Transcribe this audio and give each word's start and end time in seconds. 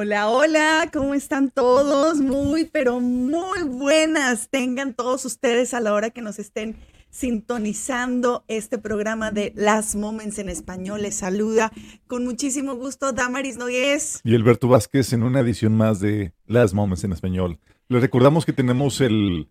Hola, 0.00 0.28
hola, 0.28 0.90
¿cómo 0.92 1.12
están 1.12 1.50
todos? 1.50 2.20
Muy, 2.20 2.66
pero 2.66 3.00
muy 3.00 3.64
buenas. 3.64 4.48
Tengan 4.48 4.94
todos 4.94 5.24
ustedes 5.24 5.74
a 5.74 5.80
la 5.80 5.92
hora 5.92 6.10
que 6.10 6.22
nos 6.22 6.38
estén 6.38 6.76
sintonizando 7.10 8.44
este 8.46 8.78
programa 8.78 9.32
de 9.32 9.52
Las 9.56 9.96
Moments 9.96 10.38
en 10.38 10.50
Español. 10.50 11.02
Les 11.02 11.16
saluda 11.16 11.72
con 12.06 12.24
muchísimo 12.24 12.76
gusto 12.76 13.12
Damaris 13.12 13.56
Nogués. 13.56 14.20
Y 14.22 14.36
Alberto 14.36 14.68
Vázquez 14.68 15.12
en 15.12 15.24
una 15.24 15.40
edición 15.40 15.76
más 15.76 15.98
de 15.98 16.32
Las 16.46 16.74
Moments 16.74 17.02
en 17.02 17.10
Español. 17.10 17.58
Les 17.88 18.00
recordamos 18.00 18.46
que 18.46 18.52
tenemos 18.52 19.00
el 19.00 19.48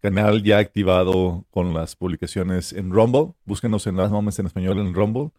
canal 0.00 0.44
ya 0.44 0.58
activado 0.58 1.44
con 1.50 1.74
las 1.74 1.96
publicaciones 1.96 2.72
en 2.72 2.92
Rumble. 2.92 3.32
Búsquenos 3.44 3.84
en 3.88 3.96
Las 3.96 4.12
Moments 4.12 4.38
en 4.38 4.46
Español 4.46 4.78
en 4.78 4.94
Rumble. 4.94 5.32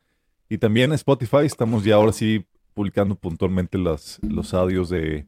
Y 0.49 0.57
también 0.57 0.91
en 0.91 0.95
Spotify 0.95 1.45
estamos 1.45 1.85
ya 1.85 1.95
ahora 1.95 2.11
sí 2.11 2.45
publicando 2.79 3.15
puntualmente 3.15 3.77
los, 3.77 4.19
los 4.21 4.53
audios 4.53 4.87
de, 4.87 5.27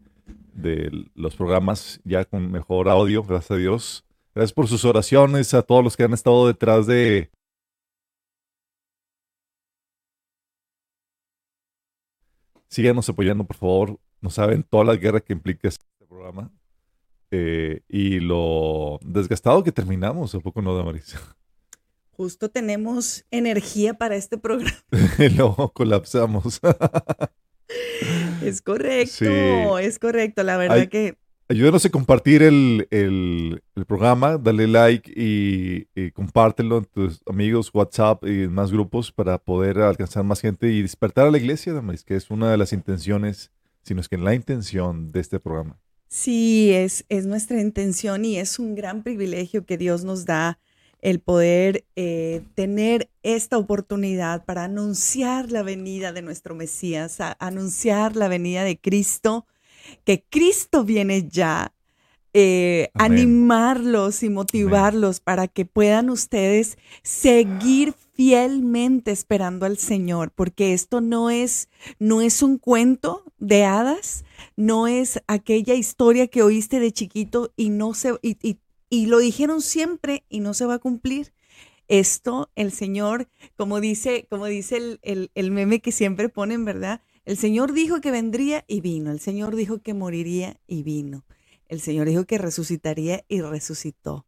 de 0.54 0.90
los 1.16 1.36
programas 1.36 2.00
ya 2.06 2.24
con 2.24 2.50
mejor 2.50 2.88
audio, 2.88 3.24
gracias 3.24 3.52
a 3.52 3.56
Dios. 3.58 4.06
Gracias 4.34 4.54
por 4.54 4.70
sus 4.70 4.86
oraciones, 4.86 5.54
a 5.54 5.62
todos 5.62 5.84
los 5.84 5.98
que 5.98 6.04
han 6.04 6.14
estado 6.14 6.48
detrás 6.48 6.88
de... 6.88 7.30
Síganos 12.70 13.10
apoyando, 13.10 13.44
por 13.44 13.58
favor. 13.58 14.00
No 14.22 14.30
saben 14.30 14.64
toda 14.64 14.86
la 14.86 14.96
guerra 14.96 15.20
que 15.20 15.34
implica 15.34 15.68
este 15.68 15.84
programa. 16.08 16.50
Eh, 17.32 17.82
y 17.90 18.22
lo 18.22 18.98
desgastado 19.04 19.62
que 19.62 19.74
terminamos, 19.74 20.34
¿a 20.36 20.40
poco 20.40 20.62
no, 20.62 20.74
Damaris? 20.74 21.18
Justo 22.12 22.50
tenemos 22.50 23.26
energía 23.30 23.94
para 23.96 24.16
este 24.16 24.38
programa. 24.38 24.78
Luego 25.36 25.74
colapsamos. 25.74 26.62
Es 28.44 28.62
correcto, 28.62 29.14
Sí. 29.80 29.86
es 29.86 30.00
correcto. 30.00 30.44
La 30.44 30.58
verdad 30.58 30.78
Ay. 30.80 30.88
que 30.88 31.18
Ayúdenos 31.50 31.84
a 31.86 31.90
compartir 31.90 32.44
el, 32.44 32.88
el- 32.92 33.62
el 33.76 33.86
programa, 33.86 34.38
dale 34.38 34.68
like 34.68 35.12
y, 35.14 35.86
y 35.94 36.12
compártelo 36.12 36.78
en 36.78 36.86
tus 36.86 37.22
amigos, 37.28 37.70
WhatsApp 37.74 38.24
y 38.26 38.44
en 38.44 38.54
más 38.54 38.72
grupos 38.72 39.12
para 39.12 39.38
poder 39.38 39.80
alcanzar 39.80 40.24
más 40.24 40.40
gente 40.40 40.72
y 40.72 40.82
despertar 40.82 41.28
a 41.28 41.32
la 41.32 41.38
iglesia, 41.38 41.74
Damaris, 41.74 42.06
que 42.06 42.16
es 42.16 42.30
una 42.32 42.50
de 42.50 42.56
las 42.58 42.72
intenciones, 42.72 43.52
sino 43.84 44.00
es 44.00 44.08
que 44.08 44.18
la 44.18 44.34
intención 44.34 45.12
de 45.12 45.20
este 45.20 45.42
programa. 45.42 45.78
Sí, 46.08 46.72
es, 46.74 47.04
es 47.10 47.26
nuestra 47.26 47.60
intención 47.60 48.24
y 48.24 48.38
es 48.38 48.58
un 48.58 48.74
gran 48.74 49.04
privilegio 49.04 49.66
que 49.66 49.78
Dios 49.78 50.06
nos 50.06 50.24
da 50.26 50.58
el 51.02 51.20
poder 51.20 51.86
eh, 51.96 52.44
tener 52.56 53.10
esta 53.24 53.58
oportunidad 53.58 54.46
para 54.46 54.64
anunciar 54.66 55.52
la 55.52 55.64
venida 55.64 56.12
de 56.14 56.22
nuestro 56.22 56.56
Mesías, 56.56 57.20
a- 57.22 57.36
anunciar 57.40 58.16
la 58.16 58.28
venida 58.28 58.64
de 58.64 58.80
Cristo, 58.80 59.46
que 60.06 60.24
Cristo 60.30 60.84
viene 60.84 61.28
ya, 61.28 61.74
eh, 62.34 62.90
animarlos 62.98 64.24
y 64.24 64.30
motivarlos 64.30 65.20
para 65.20 65.48
que 65.48 65.66
puedan 65.66 66.10
ustedes 66.10 66.78
seguir 67.04 67.94
fielmente 68.14 69.12
esperando 69.12 69.66
al 69.66 69.78
Señor, 69.78 70.32
porque 70.32 70.74
esto 70.74 71.02
no 71.02 71.30
es, 71.30 71.68
no 72.00 72.22
es 72.22 72.42
un 72.42 72.58
cuento 72.58 73.24
de 73.40 73.66
hadas, 73.66 74.24
no 74.56 74.88
es 74.88 75.20
aquella 75.28 75.74
historia 75.74 76.28
que 76.28 76.44
oíste 76.44 76.80
de 76.80 76.92
chiquito 76.94 77.52
y 77.58 77.70
no 77.70 77.94
se 77.96 78.14
y, 78.22 78.38
y- 78.48 78.60
y 78.92 79.08
lo 79.08 79.18
dijeron 79.18 79.62
siempre 79.62 80.24
y 80.30 80.42
no 80.42 80.54
se 80.54 80.66
va 80.68 80.76
a 80.76 80.80
cumplir. 80.80 81.34
Esto, 81.88 82.52
el 82.56 82.72
Señor, 82.72 83.28
como 83.58 83.80
dice, 83.82 84.28
como 84.30 84.46
dice 84.46 84.78
el, 84.78 85.00
el- 85.02 85.32
el 85.34 85.50
meme 85.52 85.80
que 85.80 85.92
siempre 85.92 86.30
ponen, 86.30 86.64
¿verdad? 86.66 87.02
El 87.26 87.38
Señor 87.38 87.74
dijo 87.74 88.02
que 88.02 88.12
vendría 88.12 88.64
y 88.68 88.82
vino. 88.82 89.12
El 89.12 89.20
Señor 89.20 89.56
dijo 89.56 89.80
que 89.82 89.94
moriría 89.94 90.60
y 90.68 90.84
vino. 90.84 91.26
El 91.68 91.80
Señor 91.82 92.08
dijo 92.08 92.26
que 92.26 92.38
resucitaría 92.38 93.24
y 93.28 93.42
resucitó. 93.42 94.26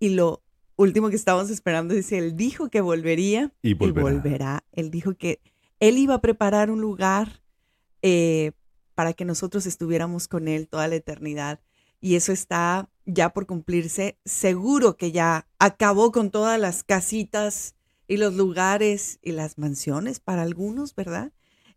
Y 0.00 0.10
lo 0.10 0.42
último 0.76 1.08
que 1.08 1.16
estábamos 1.16 1.50
esperando 1.50 1.94
dice, 1.94 2.18
Él 2.18 2.36
dijo 2.36 2.68
que 2.70 2.80
volvería 2.80 3.52
Y 3.62 3.74
volverá. 3.74 4.02
volverá. 4.02 4.64
Él 4.72 4.90
dijo 4.90 5.14
que 5.14 5.40
Él 5.80 5.98
iba 5.98 6.14
a 6.14 6.20
preparar 6.20 6.70
un 6.70 6.80
lugar 6.80 7.42
eh, 8.02 8.52
para 8.94 9.12
que 9.12 9.24
nosotros 9.24 9.66
estuviéramos 9.66 10.26
con 10.28 10.48
Él 10.48 10.68
toda 10.68 10.88
la 10.88 10.96
eternidad. 10.96 11.60
Y 12.04 12.16
eso 12.16 12.32
está 12.32 12.90
ya 13.06 13.30
por 13.30 13.46
cumplirse. 13.46 14.18
Seguro 14.26 14.98
que 14.98 15.10
ya 15.10 15.48
acabó 15.58 16.12
con 16.12 16.30
todas 16.30 16.60
las 16.60 16.84
casitas 16.84 17.76
y 18.06 18.18
los 18.18 18.34
lugares 18.34 19.18
y 19.22 19.32
las 19.32 19.56
mansiones 19.56 20.20
para 20.20 20.42
algunos, 20.42 20.94
¿verdad? 20.94 21.32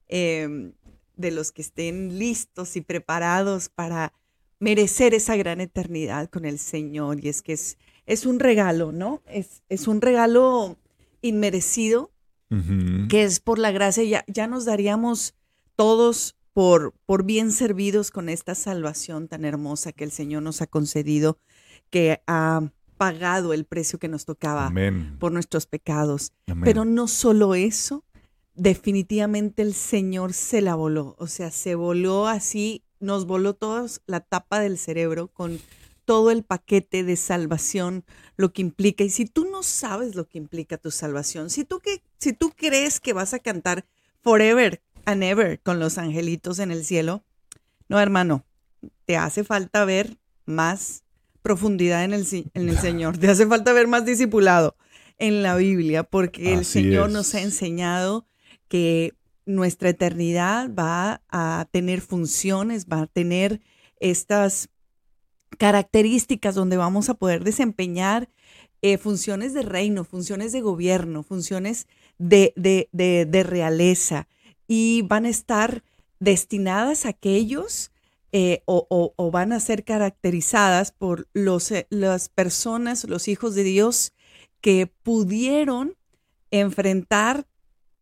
Eh, 0.09 0.73
de 1.15 1.31
los 1.31 1.53
que 1.53 1.61
estén 1.61 2.19
listos 2.19 2.75
y 2.75 2.81
preparados 2.81 3.69
para 3.69 4.11
merecer 4.59 5.13
esa 5.13 5.37
gran 5.37 5.61
eternidad 5.61 6.29
con 6.29 6.43
el 6.43 6.59
Señor. 6.59 7.23
Y 7.23 7.29
es 7.29 7.41
que 7.41 7.53
es, 7.53 7.77
es 8.05 8.25
un 8.25 8.39
regalo, 8.39 8.91
¿no? 8.91 9.21
Es, 9.27 9.63
es 9.69 9.87
un 9.87 10.01
regalo 10.01 10.75
inmerecido 11.21 12.11
que 13.07 13.23
es 13.23 13.39
por 13.39 13.59
la 13.59 13.71
gracia, 13.71 14.03
ya, 14.03 14.25
ya 14.27 14.47
nos 14.47 14.65
daríamos 14.65 15.35
todos 15.77 16.36
por, 16.57 16.95
por 17.05 17.23
bien 17.23 17.51
servidos 17.51 18.09
con 18.09 18.29
esta 18.29 18.55
salvación 18.55 19.27
tan 19.27 19.45
hermosa 19.45 19.91
que 19.91 20.03
el 20.03 20.09
Señor 20.09 20.41
nos 20.41 20.63
ha 20.63 20.65
concedido, 20.65 21.37
que 21.91 22.23
ha 22.25 22.71
pagado 22.97 23.53
el 23.53 23.63
precio 23.63 23.99
que 23.99 24.07
nos 24.07 24.25
tocaba 24.25 24.65
Amén. 24.65 25.17
por 25.19 25.31
nuestros 25.31 25.67
pecados. 25.67 26.33
Amén. 26.47 26.63
Pero 26.63 26.83
no 26.83 27.07
solo 27.07 27.53
eso, 27.53 28.03
definitivamente 28.55 29.61
el 29.61 29.75
Señor 29.75 30.33
se 30.33 30.61
la 30.61 30.73
voló, 30.73 31.15
o 31.19 31.27
sea, 31.27 31.51
se 31.51 31.75
voló 31.75 32.25
así, 32.25 32.81
nos 32.99 33.27
voló 33.27 33.53
todos 33.53 34.01
la 34.07 34.21
tapa 34.21 34.59
del 34.59 34.79
cerebro 34.79 35.27
con 35.27 35.59
todo 36.05 36.31
el 36.31 36.41
paquete 36.41 37.03
de 37.03 37.17
salvación, 37.17 38.03
lo 38.35 38.51
que 38.51 38.63
implica. 38.63 39.03
Y 39.03 39.11
si 39.11 39.25
tú 39.25 39.45
no 39.45 39.61
sabes 39.61 40.15
lo 40.15 40.27
que 40.27 40.39
implica 40.39 40.77
tu 40.79 40.89
salvación, 40.89 41.51
si 41.51 41.65
tú, 41.65 41.81
que, 41.81 42.01
si 42.17 42.33
tú 42.33 42.51
crees 42.55 42.99
que 42.99 43.13
vas 43.13 43.35
a 43.35 43.39
cantar 43.39 43.85
forever 44.23 44.81
and 45.07 45.23
ever 45.23 45.59
con 45.61 45.79
los 45.79 45.97
angelitos 45.97 46.59
en 46.59 46.69
el 46.69 46.83
cielo. 46.83 47.23
No, 47.87 47.99
hermano, 47.99 48.45
te 49.05 49.15
hace 49.15 49.45
falta 49.45 49.85
ver 49.85 50.17
más 50.45 51.03
profundidad 51.41 52.03
en 52.03 52.13
el, 52.13 52.27
en 52.53 52.69
el 52.69 52.77
Señor, 52.77 53.17
te 53.17 53.29
hace 53.29 53.47
falta 53.47 53.71
ver 53.71 53.87
más 53.87 54.05
discipulado 54.05 54.75
en 55.17 55.41
la 55.43 55.55
Biblia, 55.55 56.03
porque 56.03 56.53
el 56.53 56.65
Señor 56.65 57.07
es. 57.07 57.13
nos 57.13 57.33
ha 57.35 57.41
enseñado 57.41 58.27
que 58.67 59.13
nuestra 59.45 59.89
eternidad 59.89 60.69
va 60.77 61.21
a 61.29 61.67
tener 61.71 62.01
funciones, 62.01 62.87
va 62.87 63.03
a 63.03 63.07
tener 63.07 63.61
estas 64.01 64.69
características 65.57 66.53
donde 66.53 66.75
vamos 66.75 67.07
a 67.07 67.13
poder 67.13 67.45
desempeñar 67.45 68.29
eh, 68.81 68.97
funciones 68.97 69.53
de 69.53 69.61
reino, 69.61 70.03
funciones 70.03 70.51
de 70.51 70.59
gobierno, 70.59 71.23
funciones 71.23 71.87
de, 72.17 72.51
de, 72.57 72.89
de, 72.91 73.25
de 73.25 73.43
realeza 73.43 74.27
y 74.67 75.03
van 75.03 75.25
a 75.25 75.29
estar 75.29 75.83
destinadas 76.19 77.05
a 77.05 77.09
aquellos 77.09 77.91
eh, 78.33 78.61
o, 78.65 78.87
o- 79.15 79.31
van 79.31 79.53
a 79.53 79.59
ser 79.59 79.83
caracterizadas 79.85 80.91
por 80.91 81.27
los, 81.33 81.71
eh, 81.71 81.87
las 81.89 82.27
personas, 82.29 83.05
los 83.05 83.27
hijos 83.27 83.55
de 83.55 83.63
Dios 83.63 84.11
que 84.61 84.87
pudieron 85.03 85.95
enfrentar 86.51 87.47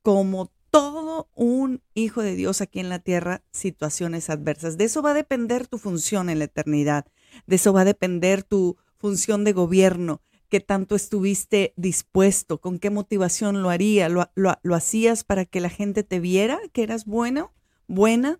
como 0.01 0.51
todo 0.71 1.29
un 1.35 1.81
hijo 1.93 2.21
de 2.21 2.35
Dios 2.35 2.61
aquí 2.61 2.79
en 2.79 2.89
la 2.89 2.99
tierra 2.99 3.43
situaciones 3.51 4.29
adversas. 4.29 4.77
De 4.77 4.85
eso 4.85 5.01
va 5.01 5.11
a 5.11 5.15
depender 5.15 5.67
tu 5.67 5.77
función 5.77 6.29
en 6.29 6.39
la 6.39 6.45
eternidad. 6.45 7.05
De 7.47 7.55
eso 7.57 7.71
va 7.73 7.81
a 7.81 7.85
depender 7.85 8.43
tu 8.43 8.77
función 8.97 9.43
de 9.43 9.53
gobierno, 9.53 10.21
qué 10.55 10.61
tanto 10.61 10.95
estuviste 10.95 11.73
dispuesto, 11.75 12.61
con 12.61 12.79
qué 12.79 12.89
motivación 12.89 13.61
lo 13.61 13.69
haría, 13.69 14.07
lo, 14.07 14.31
lo- 14.35 14.55
lo 14.63 14.75
hacías 14.75 15.25
para 15.25 15.43
que 15.43 15.59
la 15.59 15.67
gente 15.67 16.03
te 16.03 16.21
viera 16.21 16.61
que 16.71 16.83
eras 16.83 17.03
bueno, 17.03 17.51
buena, 17.89 18.39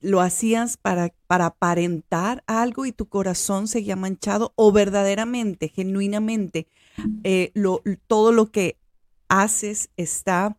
lo 0.00 0.20
hacías 0.20 0.76
para, 0.76 1.12
para 1.26 1.46
aparentar 1.46 2.44
algo 2.46 2.86
y 2.86 2.92
tu 2.92 3.08
corazón 3.08 3.66
seguía 3.66 3.96
manchado 3.96 4.52
o 4.54 4.70
verdaderamente, 4.70 5.66
genuinamente, 5.70 6.68
eh, 7.24 7.50
lo, 7.54 7.82
todo 8.06 8.30
lo 8.30 8.52
que 8.52 8.76
haces 9.26 9.90
está 9.96 10.56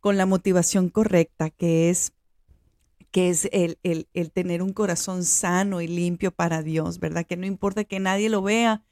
con 0.00 0.18
la 0.18 0.26
motivación 0.26 0.90
correcta, 0.90 1.48
que 1.48 1.88
es 1.88 2.12
que 3.10 3.30
es 3.30 3.48
el, 3.52 3.78
el- 3.82 4.08
el 4.12 4.30
tener 4.30 4.62
un 4.62 4.72
corazón 4.74 5.24
sano 5.24 5.80
y 5.80 5.86
limpio 5.88 6.32
para 6.32 6.62
Dios, 6.62 6.98
¿verdad? 6.98 7.24
Que 7.24 7.36
no 7.38 7.46
importa 7.46 7.84
que 7.84 8.00
nadie 8.00 8.28
lo 8.28 8.42
vea, 8.42 8.82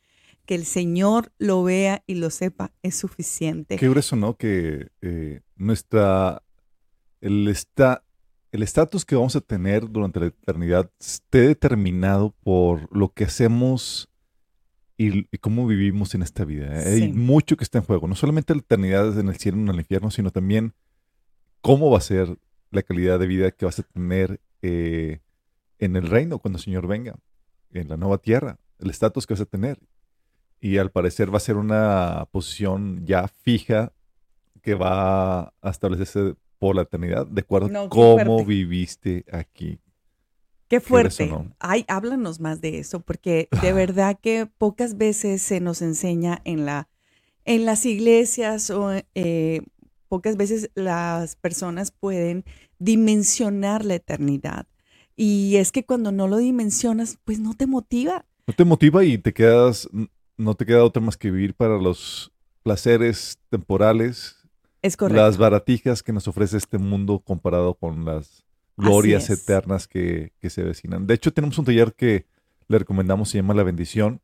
que 0.46 0.54
el 0.54 0.64
Señor 0.64 1.32
lo 1.38 1.62
vea 1.62 2.02
y 2.06 2.14
lo 2.14 2.30
sepa, 2.30 2.72
es 2.82 2.96
suficiente. 2.96 3.76
Qué 3.76 3.88
grueso, 3.88 4.16
¿no? 4.16 4.36
Que 4.36 4.88
eh, 5.00 5.40
nuestra, 5.56 6.42
el 7.20 7.48
está, 7.48 8.04
el 8.50 8.62
estatus 8.62 9.04
que 9.04 9.14
vamos 9.14 9.36
a 9.36 9.40
tener 9.40 9.90
durante 9.90 10.20
la 10.20 10.26
eternidad 10.26 10.90
esté 11.00 11.42
determinado 11.42 12.34
por 12.42 12.94
lo 12.94 13.12
que 13.12 13.24
hacemos 13.24 14.08
y, 14.98 15.28
y 15.34 15.38
cómo 15.38 15.66
vivimos 15.66 16.14
en 16.14 16.22
esta 16.22 16.44
vida. 16.44 16.80
¿eh? 16.80 16.96
Sí. 16.96 17.02
Hay 17.02 17.12
mucho 17.12 17.56
que 17.56 17.64
está 17.64 17.78
en 17.78 17.84
juego, 17.84 18.08
no 18.08 18.14
solamente 18.14 18.54
la 18.54 18.60
eternidad 18.60 19.18
en 19.18 19.28
el 19.28 19.36
cielo 19.36 19.58
o 19.58 19.60
en 19.60 19.68
el 19.68 19.76
infierno, 19.76 20.10
sino 20.10 20.30
también 20.30 20.74
cómo 21.60 21.90
va 21.90 21.98
a 21.98 22.02
ser 22.02 22.38
la 22.70 22.82
calidad 22.82 23.18
de 23.18 23.26
vida 23.26 23.50
que 23.52 23.64
vas 23.64 23.78
a 23.78 23.82
tener 23.82 24.40
eh, 24.62 25.20
en 25.78 25.96
el 25.96 26.08
reino 26.08 26.38
cuando 26.38 26.58
el 26.58 26.64
Señor 26.64 26.86
venga, 26.86 27.16
en 27.72 27.88
la 27.88 27.96
nueva 27.96 28.18
tierra, 28.18 28.58
el 28.78 28.90
estatus 28.90 29.26
que 29.26 29.34
vas 29.34 29.40
a 29.40 29.46
tener. 29.46 29.78
Y 30.62 30.78
al 30.78 30.92
parecer 30.92 31.32
va 31.34 31.38
a 31.38 31.40
ser 31.40 31.56
una 31.56 32.28
posición 32.30 33.04
ya 33.04 33.26
fija 33.26 33.92
que 34.62 34.74
va 34.74 35.52
a 35.60 35.70
establecerse 35.70 36.36
por 36.58 36.76
la 36.76 36.82
eternidad, 36.82 37.26
de 37.26 37.40
acuerdo 37.40 37.68
No, 37.68 37.80
a 37.80 37.88
cómo 37.88 38.24
fuerte. 38.24 38.44
viviste 38.44 39.24
aquí. 39.32 39.80
Qué 40.68 40.78
fuerte. 40.80 41.28
Ay, 41.58 41.84
háblanos 41.88 42.38
más 42.38 42.60
de 42.60 42.78
eso, 42.78 43.00
porque 43.00 43.48
de 43.60 43.72
verdad 43.72 44.20
que 44.22 44.46
pocas 44.46 44.96
veces 44.96 45.42
se 45.42 45.60
nos 45.60 45.82
enseña 45.82 46.40
en 46.44 46.64
la 46.64 46.88
en 47.44 47.64
las 47.64 47.84
iglesias 47.84 48.70
o 48.70 48.92
eh, 49.16 49.62
pocas 50.06 50.36
veces 50.36 50.70
las 50.76 51.34
personas 51.34 51.90
pueden 51.90 52.44
dimensionar 52.78 53.84
la 53.84 53.96
eternidad. 53.96 54.68
Y 55.16 55.56
es 55.56 55.72
que 55.72 55.84
cuando 55.84 56.12
no 56.12 56.28
lo 56.28 56.36
dimensionas, 56.36 57.18
pues 57.24 57.40
no 57.40 57.54
te 57.54 57.66
motiva. 57.66 58.24
No 58.46 58.54
te 58.54 58.64
motiva 58.64 59.04
y 59.04 59.18
te 59.18 59.32
quedas, 59.34 59.88
no 60.42 60.54
te 60.54 60.66
queda 60.66 60.84
otra 60.84 61.02
más 61.02 61.16
que 61.16 61.30
vivir 61.30 61.54
para 61.54 61.78
los 61.78 62.32
placeres 62.62 63.38
temporales, 63.50 64.36
Es 64.82 64.96
correcto. 64.96 65.22
las 65.22 65.36
baratijas 65.38 66.02
que 66.02 66.12
nos 66.12 66.28
ofrece 66.28 66.56
este 66.56 66.78
mundo 66.78 67.20
comparado 67.20 67.74
con 67.74 68.04
las 68.04 68.44
glorias 68.76 69.28
eternas 69.30 69.86
que, 69.88 70.32
que 70.40 70.50
se 70.50 70.62
avecinan. 70.62 71.06
De 71.06 71.14
hecho, 71.14 71.32
tenemos 71.32 71.58
un 71.58 71.64
taller 71.64 71.94
que 71.94 72.26
le 72.68 72.78
recomendamos, 72.78 73.28
se 73.30 73.38
llama 73.38 73.54
La 73.54 73.62
Bendición, 73.62 74.20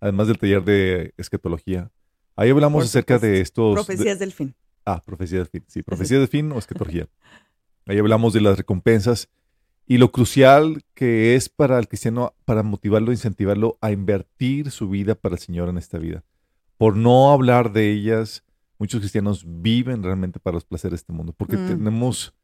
además 0.00 0.26
del 0.28 0.38
taller 0.38 0.64
de 0.64 1.14
escatología. 1.16 1.90
Ahí 2.36 2.50
hablamos 2.50 2.84
acerca 2.84 3.18
de 3.18 3.40
estos... 3.40 3.70
de- 3.70 3.74
Profecías 3.84 4.18
del 4.18 4.32
fin. 4.32 4.54
Ah, 4.84 5.02
profecía 5.04 5.38
del 5.38 5.48
fin. 5.48 5.64
Sí, 5.66 5.82
profecía 5.82 6.18
del 6.18 6.28
fin 6.28 6.50
o 6.52 6.58
escatología. 6.58 7.08
Ahí 7.86 7.98
hablamos 7.98 8.32
de 8.32 8.40
las 8.40 8.56
recompensas 8.56 9.28
y 9.90 9.96
lo 9.96 10.12
crucial 10.12 10.82
que 10.94 11.34
es 11.34 11.48
para 11.48 11.78
el 11.78 11.88
cristiano, 11.88 12.34
para 12.44 12.62
motivarlo, 12.62 13.10
incentivarlo 13.10 13.78
a 13.80 13.90
invertir 13.90 14.70
su 14.70 14.88
vida 14.90 15.14
para 15.14 15.34
el 15.36 15.40
Señor 15.40 15.70
en 15.70 15.78
esta 15.78 15.98
vida. 15.98 16.24
Por 16.76 16.94
no 16.94 17.32
hablar 17.32 17.72
de 17.72 17.90
ellas, 17.90 18.44
muchos 18.78 19.00
cristianos 19.00 19.44
viven 19.46 20.02
realmente 20.02 20.38
para 20.38 20.56
los 20.56 20.64
placeres 20.66 20.92
de 20.92 20.96
este 20.96 21.12
mundo, 21.14 21.32
porque 21.32 21.56
Mm. 21.56 21.66
tenemos, 21.66 22.34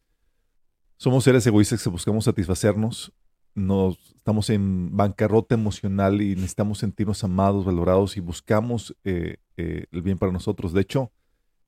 somos 0.96 1.22
seres 1.24 1.46
egoístas 1.46 1.82
que 1.82 1.90
buscamos 1.90 2.24
satisfacernos, 2.24 3.12
nos 3.54 3.98
estamos 4.16 4.50
en 4.50 4.96
bancarrota 4.96 5.54
emocional 5.54 6.22
y 6.22 6.34
necesitamos 6.34 6.78
sentirnos 6.78 7.22
amados, 7.22 7.64
valorados 7.64 8.16
y 8.16 8.20
buscamos 8.20 8.96
eh, 9.04 9.36
eh, 9.56 9.84
el 9.92 10.02
bien 10.02 10.18
para 10.18 10.32
nosotros. 10.32 10.72
De 10.72 10.80
hecho, 10.80 11.12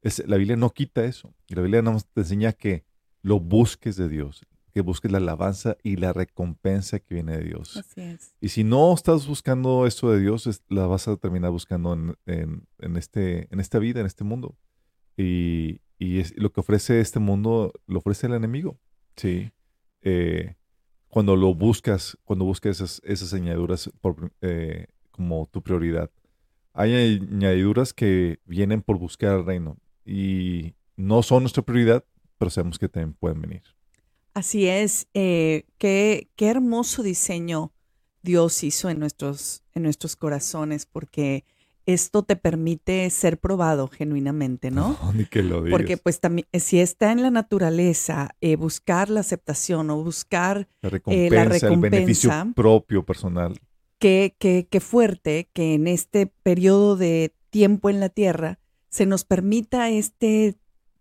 es- 0.02 0.26
la 0.26 0.37
Biblia 0.37 0.56
no 0.56 0.71
quita 0.71 1.04
eso. 1.04 1.33
Y 1.47 1.54
la 1.54 1.62
Biblia 1.62 1.85
te 2.12 2.21
enseña 2.23 2.52
que 2.54 2.85
lo 3.23 3.38
busques 3.38 3.97
de 3.97 4.09
Dios, 4.09 4.45
que 4.76 4.83
busques 4.83 5.11
la 5.11 5.16
alabanza 5.16 5.78
y 5.83 5.97
la 5.97 6.12
recompensa 6.12 7.00
que 7.00 7.14
viene 7.14 7.38
de 7.38 7.45
Dios. 7.45 7.78
Así 7.78 8.02
es. 8.02 8.35
Y 8.42 8.50
si 8.50 8.62
no 8.62 8.92
estás 8.92 9.26
buscando 9.26 9.87
esto 9.87 10.11
de 10.12 10.21
Dios, 10.21 10.47
es- 10.47 10.62
la 10.68 10.87
vas 10.87 11.09
a 11.09 11.16
terminar 11.16 11.50
buscando 11.50 11.95
en, 11.95 12.14
en- 12.26 12.66
en 12.80 12.97
este, 12.99 13.49
en 13.50 13.59
esta 13.61 13.78
vida, 13.78 14.00
en 14.00 14.06
este 14.06 14.23
mundo. 14.23 14.54
Y, 15.16 15.80
y 15.99 16.18
es- 16.18 16.37
lo 16.37 16.52
que 16.52 16.61
ofrece 16.61 17.00
este 17.00 17.18
mundo, 17.21 17.73
lo 17.87 18.00
ofrece 18.00 18.26
el 18.26 18.35
enemigo. 18.35 18.78
Sí. 19.16 19.50
Eh, 20.02 20.56
cuando 21.09 21.37
lo 21.37 21.54
buscas, 21.54 22.18
cuando 22.25 22.45
buscas 22.45 22.76
esas, 22.76 23.00
esas 23.02 23.33
añadiduras 23.33 23.90
por, 24.02 24.30
eh, 24.42 24.88
como 25.11 25.47
tu 25.50 25.62
prioridad. 25.62 26.11
Hay 26.75 26.92
añadiduras 27.33 27.95
que 27.95 28.40
vienen 28.45 28.83
por 28.83 28.99
buscar 28.99 29.38
el 29.38 29.47
reino 29.47 29.78
y 30.04 30.75
no 30.97 31.23
son 31.23 31.45
nuestra 31.45 31.62
prioridad, 31.62 32.04
pero 32.37 32.50
sabemos 32.50 32.78
que 32.78 32.90
también 32.90 33.14
pueden 33.14 33.40
venir. 33.40 33.62
Así 34.37 34.69
es. 34.69 35.09
eh, 35.14 35.64
qué, 35.78 36.28
qué 36.37 36.49
hermoso 36.49 37.02
diseño 37.02 37.73
Dios 38.23 38.62
hizo 38.64 38.90
en 38.90 38.99
nuestros, 38.99 39.62
en 39.73 39.85
nuestros 39.85 40.14
corazones, 40.14 40.85
porque 40.85 41.47
esto 41.87 42.23
te 42.23 42.37
permite 42.37 43.09
ser 43.09 43.38
probado 43.38 43.88
genuinamente, 43.88 44.71
¿no? 44.71 44.99
ni 45.14 45.25
que 45.25 45.43
lo 45.43 45.62
digas. 45.62 45.78
Porque 45.78 45.97
pues 45.97 46.21
también, 46.21 46.47
si 46.52 46.81
está 46.81 47.12
en 47.12 47.23
la 47.23 47.31
naturaleza, 47.31 48.37
eh, 48.43 48.57
buscar 48.57 49.09
la 49.09 49.21
aceptación 49.21 49.88
o 49.88 50.05
buscar 50.05 50.69
la 50.83 50.88
eh, 50.88 50.90
recompensa, 50.90 51.69
el 51.69 51.78
beneficio 51.78 52.31
propio, 52.55 53.07
personal. 53.07 53.59
qué, 53.99 54.37
qué, 54.38 54.69
qué 54.71 54.81
fuerte 54.81 55.49
que 55.55 55.73
en 55.73 55.87
este 55.87 56.26
periodo 56.26 56.97
de 56.97 57.35
tiempo 57.49 57.88
en 57.88 58.00
la 58.00 58.11
tierra 58.11 58.59
se 58.90 59.07
nos 59.07 59.25
permita 59.25 59.88
este 59.88 60.57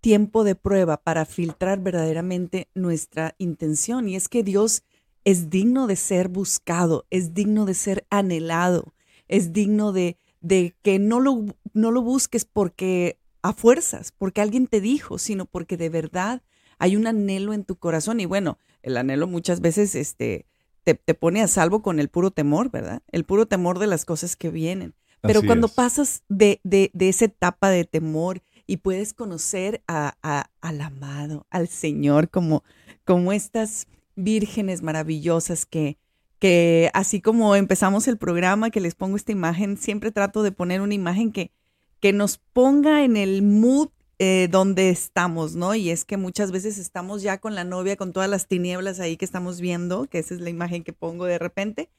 tiempo 0.05 0.43
de 0.43 0.53
prueba 0.53 0.97
para 0.97 1.25
filtrar 1.25 1.79
verdaderamente 1.79 2.69
nuestra 2.75 3.33
intención. 3.39 4.07
Y 4.07 4.15
es 4.15 4.29
que 4.29 4.43
Dios 4.43 4.83
es 5.23 5.49
digno 5.49 5.87
de 5.87 5.95
ser 5.95 6.27
buscado, 6.27 7.07
es 7.09 7.33
digno 7.33 7.65
de 7.65 7.73
ser 7.73 8.05
anhelado, 8.11 8.93
es 9.27 9.51
digno 9.51 9.93
de, 9.93 10.19
de 10.41 10.75
que 10.83 10.99
no 10.99 11.19
lo, 11.19 11.45
no 11.73 11.89
lo 11.89 12.03
busques 12.03 12.45
porque 12.45 13.17
a 13.41 13.51
fuerzas, 13.53 14.11
porque 14.15 14.41
alguien 14.41 14.67
te 14.67 14.79
dijo, 14.79 15.17
sino 15.17 15.47
porque 15.47 15.75
de 15.75 15.89
verdad 15.89 16.43
hay 16.77 16.95
un 16.95 17.07
anhelo 17.07 17.53
en 17.53 17.63
tu 17.63 17.75
corazón. 17.77 18.19
Y 18.19 18.27
bueno, 18.27 18.59
el 18.83 18.97
anhelo 18.97 19.25
muchas 19.25 19.59
veces 19.59 19.95
este, 19.95 20.45
te, 20.83 20.93
te 20.93 21.15
pone 21.15 21.41
a 21.41 21.47
salvo 21.47 21.81
con 21.81 21.99
el 21.99 22.09
puro 22.09 22.29
temor, 22.29 22.69
¿verdad? 22.69 23.01
El 23.11 23.25
puro 23.25 23.47
temor 23.47 23.79
de 23.79 23.87
las 23.87 24.05
cosas 24.05 24.35
que 24.35 24.51
vienen. 24.51 24.93
Pero 25.21 25.39
Así 25.39 25.47
cuando 25.47 25.65
es. 25.65 25.73
pasas 25.73 26.23
de, 26.29 26.61
de, 26.63 26.91
de 26.93 27.09
esa 27.09 27.25
etapa 27.25 27.71
de 27.71 27.85
temor 27.85 28.43
y 28.67 28.77
puedes 28.77 29.13
conocer 29.13 29.83
a, 29.87 30.49
al 30.61 30.81
amado, 30.81 31.45
al 31.49 31.67
Señor, 31.67 32.29
como, 32.29 32.63
como 33.03 33.31
estas 33.31 33.87
vírgenes 34.15 34.81
maravillosas 34.81 35.65
que, 35.65 35.97
que 36.39 36.89
así 36.93 37.21
como 37.21 37.55
empezamos 37.55 38.07
el 38.07 38.17
programa, 38.17 38.69
que 38.69 38.81
les 38.81 38.95
pongo 38.95 39.15
esta 39.15 39.31
imagen, 39.31 39.77
siempre 39.77 40.11
trato 40.11 40.43
de 40.43 40.51
poner 40.51 40.81
una 40.81 40.93
imagen 40.93 41.31
que, 41.31 41.51
que 41.99 42.13
nos 42.13 42.37
ponga 42.37 43.03
en 43.03 43.17
el 43.17 43.41
mood 43.41 43.89
eh, 44.17 44.47
donde 44.49 44.89
estamos, 44.89 45.55
¿no? 45.55 45.75
Y 45.75 45.89
es 45.89 46.05
que 46.05 46.15
muchas 46.15 46.51
veces 46.51 46.77
estamos 46.77 47.21
ya 47.21 47.39
con 47.39 47.53
la 47.53 47.65
novia, 47.65 47.97
con 47.97 48.13
todas 48.13 48.29
las 48.29 48.47
tinieblas 48.47 49.01
ahí 49.01 49.17
que 49.17 49.25
estamos 49.25 49.59
viendo, 49.59 50.07
que 50.07 50.19
esa 50.19 50.33
es 50.33 50.39
la 50.39 50.49
imagen 50.49 50.83
que 50.85 50.93
pongo 50.93 51.25
de 51.25 51.37
repente. 51.37 51.89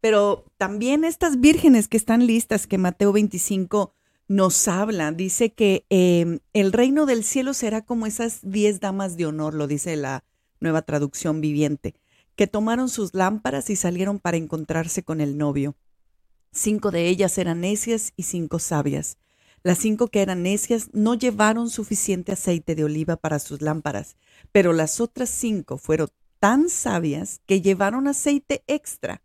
Pero 0.00 0.44
también 0.58 1.04
estas 1.04 1.40
vírgenes 1.40 1.88
que 1.88 1.96
están 1.96 2.26
listas, 2.26 2.66
que 2.66 2.76
Mateo 2.76 3.12
25 3.12 3.94
nos 4.32 4.66
habla, 4.66 5.12
dice 5.12 5.52
que 5.52 5.84
eh, 5.90 6.38
el 6.54 6.72
reino 6.72 7.04
del 7.04 7.22
cielo 7.22 7.52
será 7.52 7.82
como 7.82 8.06
esas 8.06 8.38
diez 8.42 8.80
damas 8.80 9.18
de 9.18 9.26
honor, 9.26 9.52
lo 9.52 9.66
dice 9.66 9.94
la 9.94 10.24
nueva 10.58 10.80
traducción 10.80 11.42
viviente, 11.42 11.94
que 12.34 12.46
tomaron 12.46 12.88
sus 12.88 13.12
lámparas 13.12 13.68
y 13.68 13.76
salieron 13.76 14.18
para 14.18 14.38
encontrarse 14.38 15.02
con 15.02 15.20
el 15.20 15.36
novio. 15.36 15.76
Cinco 16.50 16.90
de 16.90 17.08
ellas 17.08 17.36
eran 17.36 17.60
necias 17.60 18.14
y 18.16 18.22
cinco 18.22 18.58
sabias. 18.58 19.18
Las 19.62 19.76
cinco 19.78 20.08
que 20.08 20.22
eran 20.22 20.42
necias 20.42 20.88
no 20.94 21.12
llevaron 21.14 21.68
suficiente 21.68 22.32
aceite 22.32 22.74
de 22.74 22.84
oliva 22.84 23.16
para 23.16 23.38
sus 23.38 23.60
lámparas, 23.60 24.16
pero 24.50 24.72
las 24.72 24.98
otras 24.98 25.28
cinco 25.28 25.76
fueron 25.76 26.08
tan 26.40 26.70
sabias 26.70 27.42
que 27.44 27.60
llevaron 27.60 28.08
aceite 28.08 28.64
extra. 28.66 29.20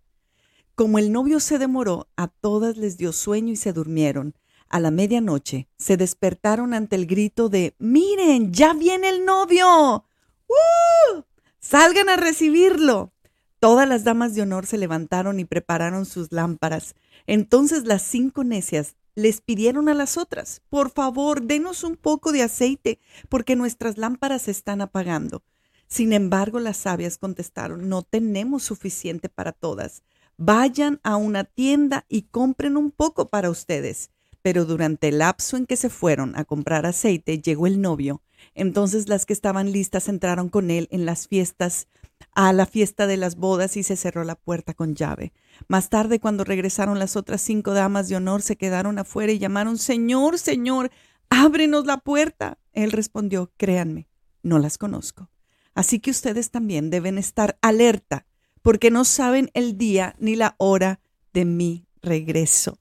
Como 0.75 0.99
el 0.99 1.13
novio 1.13 1.39
se 1.39 1.59
demoró, 1.59 2.09
a 2.17 2.27
todas 2.27 2.75
les 2.75 2.97
dio 2.97 3.13
sueño 3.13 3.53
y 3.53 3.55
se 3.55 3.71
durmieron. 3.71 4.35
A 4.69 4.79
la 4.79 4.91
medianoche 4.91 5.67
se 5.77 5.97
despertaron 5.97 6.74
ante 6.74 6.95
el 6.95 7.05
grito 7.05 7.50
de 7.50 7.75
Miren, 7.79 8.51
ya 8.53 8.74
viene 8.74 9.09
el 9.09 9.25
novio. 9.25 10.05
¡Uh! 10.47 11.21
Salgan 11.59 12.09
a 12.09 12.17
recibirlo. 12.17 13.13
Todas 13.59 13.88
las 13.88 14.03
damas 14.03 14.36
de 14.36 14.41
honor 14.41 14.65
se 14.65 14.77
levantaron 14.77 15.39
y 15.39 15.45
prepararon 15.45 16.05
sus 16.05 16.31
lámparas. 16.31 16.95
Entonces 17.25 17.86
las 17.86 18.01
cinco 18.01 18.43
necias 18.43 18.95
les 19.15 19.41
pidieron 19.41 19.89
a 19.89 19.95
las 19.95 20.15
otras, 20.15 20.62
por 20.69 20.91
favor, 20.91 21.41
denos 21.41 21.83
un 21.83 21.95
poco 21.95 22.31
de 22.31 22.43
aceite, 22.43 23.00
porque 23.29 23.55
nuestras 23.55 23.97
lámparas 23.97 24.43
se 24.43 24.51
están 24.51 24.79
apagando. 24.79 25.41
Sin 25.88 26.13
embargo, 26.13 26.59
las 26.59 26.77
sabias 26.77 27.17
contestaron, 27.17 27.89
no 27.89 28.03
tenemos 28.03 28.62
suficiente 28.62 29.27
para 29.27 29.53
todas. 29.53 30.03
Vayan 30.38 31.00
a 31.01 31.15
una 31.15 31.45
tienda 31.45 32.05
y 32.07 32.24
compren 32.24 32.77
un 32.77 32.91
poco 32.91 33.29
para 33.29 33.50
ustedes. 33.50 34.12
Pero 34.48 34.63
durante 34.63 35.10
el 35.10 35.18
lapso 35.18 35.58
en 35.58 35.66
que 35.66 35.75
se 35.75 35.89
fueron 35.89 36.34
a 36.38 36.46
comprar 36.46 36.86
aceite, 36.86 37.42
llegó 37.42 37.68
el 37.68 37.82
novio. 37.82 38.22
Entonces 38.56 39.10
las 39.10 39.25
que 39.25 39.34
estaban 39.34 39.74
listas 39.74 40.08
entraron 40.08 40.48
con 40.48 40.72
él 40.72 40.88
en 40.89 41.06
las 41.06 41.27
fiestas 41.27 41.89
a 42.34 42.54
la 42.54 42.66
fiesta 42.66 43.08
de 43.08 43.18
las 43.18 43.36
bodas 43.36 43.75
y 43.75 43.84
se 43.84 43.98
cerró 43.98 44.24
la 44.24 44.36
puerta 44.36 44.74
con 44.74 44.96
llave. 44.96 45.34
Más 45.68 45.89
tarde, 45.89 46.22
cuando 46.22 46.46
regresaron 46.46 46.98
las 46.98 47.18
otras 47.18 47.42
cinco 47.42 47.74
damas 47.74 48.08
de 48.08 48.16
honor, 48.16 48.42
se 48.42 48.56
quedaron 48.56 48.98
afuera 49.00 49.33
y 49.33 49.38
llamaron, 49.38 49.77
Señor, 49.77 50.40
Señor, 50.40 50.92
ábrenos 51.29 51.86
la 51.86 51.98
puerta. 51.98 52.57
Él 52.72 52.94
respondió, 52.94 53.51
créanme, 53.57 54.07
no 54.44 54.60
las 54.60 54.77
conozco. 54.77 55.29
Así 55.74 56.00
que 56.00 56.12
ustedes 56.12 56.51
también 56.51 56.90
deben 56.90 57.18
estar 57.18 57.57
alerta, 57.62 58.25
porque 58.62 58.92
no 58.92 59.03
saben 59.03 59.51
el 59.53 59.77
día 59.77 60.16
ni 60.20 60.38
la 60.38 60.55
hora 60.57 61.01
de 61.33 61.44
mi 61.44 61.86
regreso. 62.01 62.77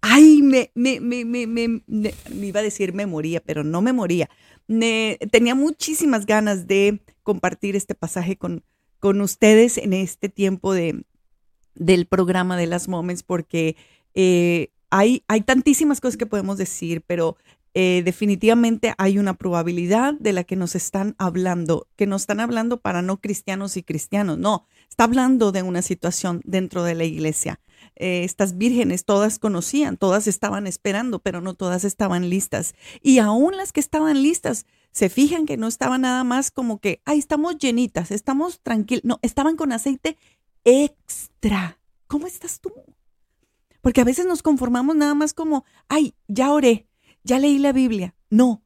Ay, 0.00 0.42
me, 0.42 0.70
me, 0.74 1.00
me, 1.00 1.24
me, 1.24 1.46
me, 1.46 1.82
me 1.86 2.46
iba 2.46 2.60
a 2.60 2.62
decir 2.62 2.92
me 2.92 3.06
moría, 3.06 3.40
pero 3.40 3.64
no 3.64 3.82
me 3.82 3.92
moría. 3.92 4.28
Tenía 4.66 5.54
muchísimas 5.54 6.26
ganas 6.26 6.66
de 6.66 7.00
compartir 7.22 7.76
este 7.76 7.94
pasaje 7.94 8.36
con, 8.36 8.64
con 8.98 9.20
ustedes 9.20 9.78
en 9.78 9.92
este 9.92 10.28
tiempo 10.28 10.72
de, 10.72 11.04
del 11.74 12.06
programa 12.06 12.56
de 12.56 12.66
las 12.66 12.88
Moments 12.88 13.22
porque 13.22 13.76
eh, 14.14 14.70
hay, 14.90 15.24
hay 15.28 15.42
tantísimas 15.42 16.00
cosas 16.00 16.16
que 16.16 16.26
podemos 16.26 16.58
decir, 16.58 17.02
pero 17.06 17.36
eh, 17.74 18.02
definitivamente 18.04 18.94
hay 18.96 19.18
una 19.18 19.34
probabilidad 19.34 20.14
de 20.14 20.32
la 20.32 20.44
que 20.44 20.56
nos 20.56 20.74
están 20.74 21.14
hablando, 21.18 21.86
que 21.96 22.06
nos 22.06 22.22
están 22.22 22.40
hablando 22.40 22.80
para 22.80 23.02
no 23.02 23.20
cristianos 23.20 23.76
y 23.76 23.82
cristianos, 23.82 24.38
no, 24.38 24.66
está 24.88 25.04
hablando 25.04 25.52
de 25.52 25.62
una 25.62 25.82
situación 25.82 26.40
dentro 26.44 26.84
de 26.84 26.94
la 26.94 27.04
iglesia. 27.04 27.60
Eh, 27.94 28.24
estas 28.24 28.58
vírgenes 28.58 29.04
todas 29.04 29.38
conocían, 29.38 29.96
todas 29.96 30.26
estaban 30.26 30.66
esperando, 30.66 31.20
pero 31.20 31.40
no 31.40 31.54
todas 31.54 31.84
estaban 31.84 32.28
listas. 32.28 32.74
Y 33.02 33.18
aún 33.18 33.56
las 33.56 33.72
que 33.72 33.80
estaban 33.80 34.22
listas, 34.22 34.66
se 34.92 35.08
fijan 35.08 35.46
que 35.46 35.56
no 35.56 35.68
estaban 35.68 36.00
nada 36.00 36.24
más 36.24 36.50
como 36.50 36.80
que, 36.80 37.02
ay, 37.04 37.18
estamos 37.18 37.58
llenitas, 37.58 38.10
estamos 38.10 38.60
tranquilos, 38.62 39.04
no, 39.04 39.18
estaban 39.22 39.56
con 39.56 39.72
aceite 39.72 40.16
extra. 40.64 41.78
¿Cómo 42.06 42.26
estás 42.26 42.60
tú? 42.60 42.72
Porque 43.82 44.00
a 44.00 44.04
veces 44.04 44.26
nos 44.26 44.42
conformamos 44.42 44.96
nada 44.96 45.14
más 45.14 45.34
como, 45.34 45.64
ay, 45.88 46.14
ya 46.28 46.50
oré, 46.50 46.88
ya 47.24 47.38
leí 47.38 47.58
la 47.58 47.72
Biblia. 47.72 48.14
No, 48.30 48.64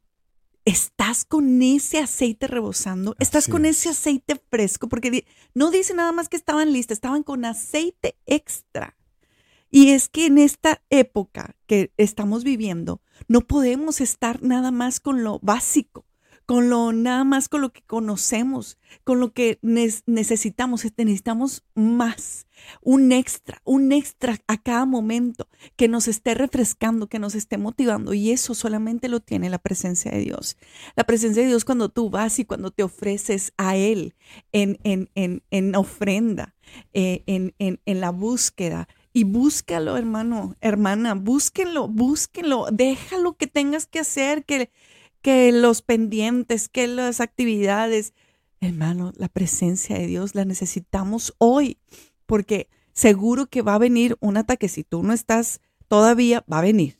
estás 0.64 1.24
con 1.24 1.62
ese 1.62 1.98
aceite 1.98 2.46
rebosando, 2.46 3.16
estás 3.18 3.48
con 3.48 3.64
ese 3.66 3.88
aceite 3.88 4.40
fresco, 4.50 4.88
porque 4.88 5.26
no 5.54 5.70
dice 5.70 5.94
nada 5.94 6.12
más 6.12 6.28
que 6.28 6.36
estaban 6.36 6.72
listas, 6.72 6.96
estaban 6.96 7.22
con 7.22 7.44
aceite 7.44 8.16
extra. 8.26 8.96
Y 9.70 9.90
es 9.90 10.08
que 10.08 10.26
en 10.26 10.38
esta 10.38 10.82
época 10.90 11.56
que 11.66 11.92
estamos 11.96 12.44
viviendo, 12.44 13.00
no 13.28 13.42
podemos 13.42 14.00
estar 14.00 14.42
nada 14.42 14.70
más 14.70 15.00
con 15.00 15.22
lo 15.22 15.38
básico 15.40 16.06
con 16.50 16.68
lo 16.68 16.92
nada 16.92 17.22
más 17.22 17.48
con 17.48 17.60
lo 17.60 17.72
que 17.72 17.82
conocemos, 17.82 18.76
con 19.04 19.20
lo 19.20 19.32
que 19.32 19.60
necesitamos, 19.62 20.84
este, 20.84 21.04
necesitamos 21.04 21.64
más, 21.76 22.48
un 22.82 23.12
extra, 23.12 23.62
un 23.62 23.92
extra 23.92 24.36
a 24.48 24.60
cada 24.60 24.84
momento 24.84 25.46
que 25.76 25.86
nos 25.86 26.08
esté 26.08 26.34
refrescando, 26.34 27.06
que 27.08 27.20
nos 27.20 27.36
esté 27.36 27.56
motivando 27.56 28.14
y 28.14 28.32
eso 28.32 28.56
solamente 28.56 29.08
lo 29.08 29.20
tiene 29.20 29.48
la 29.48 29.60
presencia 29.60 30.10
de 30.10 30.18
Dios. 30.22 30.56
La 30.96 31.04
presencia 31.04 31.44
de 31.44 31.50
Dios 31.50 31.64
cuando 31.64 31.88
tú 31.88 32.10
vas 32.10 32.40
y 32.40 32.44
cuando 32.44 32.72
te 32.72 32.82
ofreces 32.82 33.52
a 33.56 33.76
Él 33.76 34.16
en, 34.50 34.80
en, 34.82 35.08
en, 35.14 35.44
en 35.52 35.76
ofrenda, 35.76 36.56
eh, 36.92 37.22
en, 37.26 37.54
en 37.60 38.00
la 38.00 38.10
búsqueda, 38.10 38.88
y 39.12 39.24
búscalo, 39.24 39.96
hermano, 39.96 40.54
hermana, 40.60 41.14
búsquenlo, 41.14 41.88
búsquenlo, 41.88 42.66
déjalo 42.70 43.36
que 43.36 43.46
tengas 43.46 43.86
que 43.86 44.00
hacer, 44.00 44.44
que 44.44 44.70
que 45.22 45.52
los 45.52 45.82
pendientes, 45.82 46.68
que 46.68 46.86
las 46.86 47.20
actividades. 47.20 48.14
Hermano, 48.60 49.12
la 49.16 49.28
presencia 49.28 49.98
de 49.98 50.06
Dios 50.06 50.34
la 50.34 50.44
necesitamos 50.44 51.34
hoy, 51.38 51.78
porque 52.26 52.68
seguro 52.92 53.46
que 53.46 53.62
va 53.62 53.74
a 53.74 53.78
venir 53.78 54.16
un 54.20 54.36
ataque. 54.36 54.68
Si 54.68 54.84
tú 54.84 55.02
no 55.02 55.12
estás 55.12 55.60
todavía, 55.88 56.44
va 56.50 56.58
a 56.58 56.62
venir. 56.62 56.98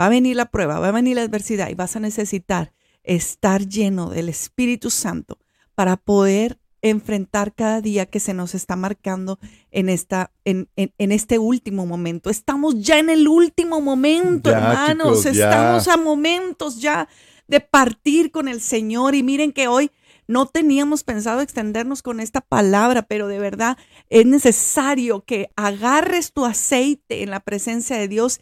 Va 0.00 0.06
a 0.06 0.10
venir 0.10 0.36
la 0.36 0.50
prueba, 0.50 0.78
va 0.78 0.88
a 0.88 0.92
venir 0.92 1.16
la 1.16 1.22
adversidad 1.22 1.70
y 1.70 1.74
vas 1.74 1.96
a 1.96 2.00
necesitar 2.00 2.72
estar 3.02 3.66
lleno 3.66 4.10
del 4.10 4.28
Espíritu 4.28 4.90
Santo 4.90 5.38
para 5.74 5.96
poder 5.96 6.58
enfrentar 6.82 7.54
cada 7.54 7.80
día 7.80 8.06
que 8.06 8.20
se 8.20 8.34
nos 8.34 8.54
está 8.54 8.76
marcando 8.76 9.38
en, 9.70 9.88
esta, 9.88 10.30
en, 10.44 10.68
en, 10.76 11.12
este 11.12 11.38
último 11.38 11.86
momento. 11.86 12.30
Estamos 12.30 12.80
ya 12.80 12.98
en 12.98 13.10
el 13.10 13.28
último 13.28 13.80
momento, 13.80 14.50
hermanos. 14.50 15.26
Estamos 15.26 15.88
a 15.88 15.96
momentos 15.96 16.80
ya 16.80 17.08
de 17.48 17.60
partir 17.60 18.30
con 18.30 18.48
el 18.48 18.60
Señor. 18.60 19.14
Y 19.14 19.22
miren 19.22 19.52
que 19.52 19.68
hoy 19.68 19.90
no 20.28 20.46
teníamos 20.46 21.04
pensado 21.04 21.40
extendernos 21.40 22.02
con 22.02 22.20
esta 22.20 22.40
palabra, 22.40 23.02
pero 23.02 23.28
de 23.28 23.38
verdad 23.38 23.78
es 24.10 24.26
necesario 24.26 25.24
que 25.24 25.50
agarres 25.56 26.32
tu 26.32 26.44
aceite 26.44 27.22
en 27.22 27.30
la 27.30 27.40
presencia 27.40 27.96
de 27.96 28.08
Dios 28.08 28.40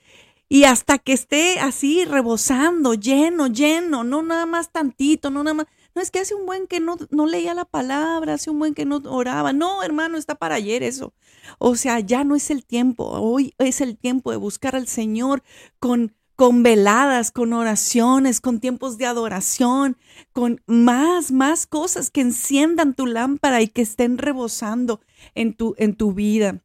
y 0.49 0.65
hasta 0.65 0.99
que 0.99 1.13
esté 1.13 1.59
así 1.59 2.05
rebosando, 2.05 2.95
lleno, 2.95 3.47
lleno, 3.49 4.05
no 4.05 4.23
nada 4.23 4.47
más 4.47 4.71
tantito, 4.71 5.31
no 5.31 5.43
nada 5.43 5.55
más. 5.55 5.67
No 5.95 6.03
es 6.03 6.11
que 6.11 6.19
hace 6.19 6.35
un 6.35 6.47
buen 6.47 6.67
que 6.67 6.81
no, 6.81 6.97
no 7.11 7.27
leía 7.27 7.55
la 7.55 7.65
palabra, 7.65 8.35
hace 8.35 8.51
un 8.51 8.59
buen 8.59 8.75
que 8.75 8.85
no 8.85 8.97
oraba. 9.07 9.53
No, 9.53 9.83
hermano, 9.83 10.19
está 10.19 10.35
para 10.35 10.57
ayer 10.57 10.83
eso. 10.83 11.13
O 11.59 11.77
sea, 11.77 12.01
ya 12.01 12.25
no 12.25 12.35
es 12.35 12.51
el 12.51 12.65
tiempo. 12.65 13.05
Hoy 13.05 13.55
es 13.59 13.81
el 13.81 13.97
tiempo 13.97 14.31
de 14.31 14.37
buscar 14.37 14.75
al 14.75 14.89
Señor 14.89 15.43
con 15.79 16.13
con 16.37 16.63
veladas, 16.63 17.31
con 17.31 17.53
oraciones, 17.53 18.41
con 18.41 18.59
tiempos 18.59 18.99
de 18.99 19.07
adoración, 19.07 19.97
con 20.33 20.61
más, 20.67 21.31
más 21.31 21.67
cosas 21.67 22.11
que 22.11 22.23
enciendan 22.23 22.95
tu 22.95 23.07
lámpara 23.07 23.63
y 23.63 23.69
que 23.69 23.83
estén 23.83 24.19
rebosando 24.19 25.01
en 25.35 25.55
tu, 25.55 25.75
en 25.79 25.95
tu 25.95 26.13
vida. 26.13 26.63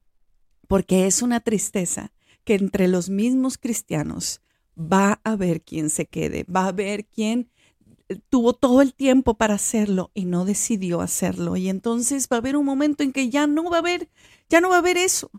Porque 0.67 1.05
es 1.05 1.21
una 1.21 1.39
tristeza 1.39 2.11
que 2.43 2.55
entre 2.55 2.87
los 2.87 3.09
mismos 3.09 3.57
cristianos 3.57 4.41
va 4.75 5.19
a 5.23 5.31
haber 5.31 5.61
quien 5.61 5.89
se 5.89 6.05
quede, 6.05 6.45
va 6.45 6.63
a 6.63 6.69
haber 6.69 7.05
quien 7.05 7.49
tuvo 8.30 8.54
todo 8.54 8.82
el 8.82 8.93
tiempo 8.93 9.36
para 9.36 9.56
hacerlo 9.56 10.12
y 10.13 10.26
no 10.26 10.45
decidió 10.45 11.02
hacerlo. 11.02 11.56
Y 11.56 11.69
entonces 11.69 12.28
va 12.32 12.38
a 12.38 12.39
haber 12.39 12.56
un 12.56 12.65
momento 12.65 13.04
en 13.04 13.12
que 13.12 13.30
ya 13.30 13.48
no 13.48 13.69
va 13.69 13.78
a 13.78 13.80
haber, 13.80 14.10
ya 14.50 14.62
no 14.62 14.69
va 14.69 14.76
a 14.76 14.80
haber 14.80 14.98
eso. 14.98 15.30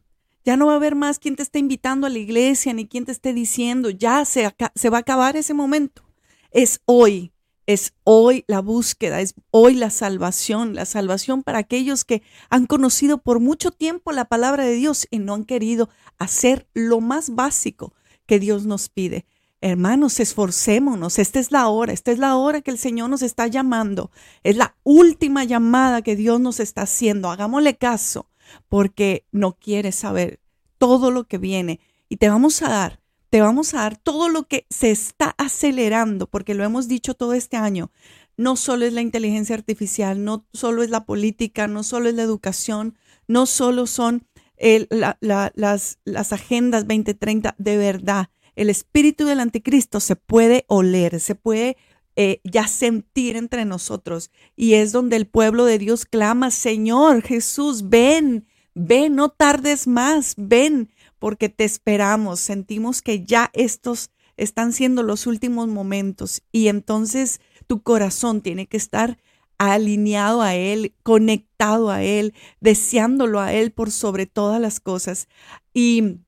Ya 0.45 0.57
no 0.57 0.67
va 0.67 0.73
a 0.73 0.77
haber 0.77 0.95
más 0.95 1.19
quien 1.19 1.37
te 1.37 1.43
esté 1.43 1.59
invitando 1.59 2.07
a 2.07 2.11
la 2.11 2.19
iglesia 2.19 2.73
ni 2.73 2.87
quien 2.87 3.05
te 3.05 3.13
esté 3.13 3.35
diciendo, 3.35 3.91
ya 3.91 4.25
se, 4.25 4.55
se 4.75 4.91
va 4.91 4.99
a 4.99 5.01
acabar 5.01 5.37
ese 5.37 5.53
momento. 5.53 6.03
Es 6.51 6.81
hoy, 6.87 7.33
es 7.67 7.93
hoy 8.05 8.45
la 8.49 8.61
búsqueda, 8.61 9.21
es 9.21 9.35
hoy 9.51 9.75
la 9.75 9.91
salvación, 9.91 10.75
la 10.75 10.87
salvación 10.87 11.43
para 11.43 11.59
aquellos 11.59 12.05
que 12.05 12.23
han 12.49 12.67
conocido 12.67 13.19
por 13.19 13.39
mucho 13.39 13.71
tiempo 13.71 14.13
la 14.13 14.25
palabra 14.25 14.65
de 14.65 14.75
Dios 14.75 15.07
y 15.11 15.19
no 15.19 15.35
han 15.35 15.45
querido 15.45 15.91
hacer 16.19 16.67
lo 16.73 17.01
más 17.01 17.35
básico 17.35 17.95
que 18.27 18.39
Dios 18.39 18.65
nos 18.65 18.89
pide. 18.89 19.27
Hermanos, 19.63 20.21
esforcémonos. 20.21 21.19
Esta 21.19 21.39
es 21.39 21.53
la 21.53 21.69
hora, 21.69 21.93
esta 21.93 22.13
es 22.13 22.19
la 22.19 22.37
hora 22.37 22.63
que 22.63 22.71
el 22.71 22.79
Señor 22.79 23.11
nos 23.11 23.21
está 23.21 23.47
llamando. 23.47 24.11
Es 24.43 24.57
la 24.57 24.75
última 24.85 25.45
llamada 25.45 26.01
que 26.01 26.17
Dios 26.17 26.41
nos 26.41 26.61
está 26.61 26.83
haciendo. 26.83 27.31
Hagámosle 27.31 27.77
caso 27.77 28.31
porque 28.69 29.27
no 29.33 29.53
quiere 29.59 29.93
saber 29.93 30.41
todo 30.79 31.11
lo 31.11 31.25
que 31.25 31.37
viene. 31.37 31.81
Y 32.09 32.17
te 32.17 32.31
vamos 32.31 32.63
a 32.63 32.71
dar, 32.71 33.01
te 33.29 33.43
vamos 33.43 33.75
a 33.75 33.81
dar 33.83 33.99
todo 33.99 34.31
lo 34.31 34.49
que 34.49 34.67
se 34.71 34.91
está 34.91 35.35
acelerando, 35.37 36.27
porque 36.27 36.55
lo 36.55 36.65
hemos 36.65 36.89
dicho 36.89 37.15
todo 37.15 37.35
este 37.35 37.59
año. 37.59 37.93
No 38.39 38.57
solo 38.57 38.87
es 38.87 38.95
la 38.95 39.03
inteligencia 39.03 39.55
artificial, 39.55 40.25
no 40.25 40.47
solo 40.55 40.83
es 40.83 40.89
la 40.89 41.05
política, 41.05 41.67
no 41.67 41.83
solo 41.83 42.09
es 42.09 42.15
la 42.15 42.23
educación, 42.23 42.97
no 43.29 43.45
solo 43.45 43.87
son 43.87 44.27
las, 44.57 45.99
las 46.05 46.33
agendas 46.33 46.89
2030, 46.89 47.55
de 47.59 47.77
verdad. 47.77 48.31
El 48.61 48.69
espíritu 48.69 49.25
del 49.25 49.41
anticristo 49.41 50.01
se 50.01 50.17
puede 50.17 50.67
oler, 50.69 51.19
se 51.19 51.35
puede 51.35 51.79
eh, 52.15 52.43
ya 52.45 52.69
sentir 52.69 53.37
entre 53.37 53.65
nosotros. 53.65 54.31
Y 54.55 54.75
es 54.75 54.93
donde 54.93 55.17
el 55.17 55.27
pueblo 55.27 55.65
de 55.65 55.79
Dios 55.79 56.05
clama, 56.05 56.51
Señor 56.51 57.23
Jesús, 57.23 57.89
ven, 57.89 58.47
ven, 58.75 59.15
no 59.15 59.31
tardes 59.31 59.87
más, 59.87 60.35
ven, 60.37 60.91
porque 61.19 61.49
te 61.49 61.65
esperamos. 61.65 62.39
Sentimos 62.41 63.01
que 63.01 63.25
ya 63.25 63.49
estos 63.55 64.11
están 64.37 64.75
siendo 64.75 65.03
los 65.03 65.27
últimos 65.27 65.67
momentos 65.67 66.43
y 66.53 66.69
entonces 66.69 67.41
tu 67.67 67.83
corazón 67.83 68.43
tiene 68.43 68.67
que 68.67 68.77
estar 68.77 69.17
alineado 69.57 70.43
a 70.43 70.55
Él, 70.55 70.95
conectado 71.03 71.89
a 71.89 72.03
Él, 72.03 72.35
deseándolo 72.61 73.41
a 73.41 73.55
Él 73.55 73.73
por 73.73 73.91
sobre 73.91 74.27
todas 74.27 74.61
las 74.61 74.81
cosas. 74.81 75.29
Y 75.73 76.19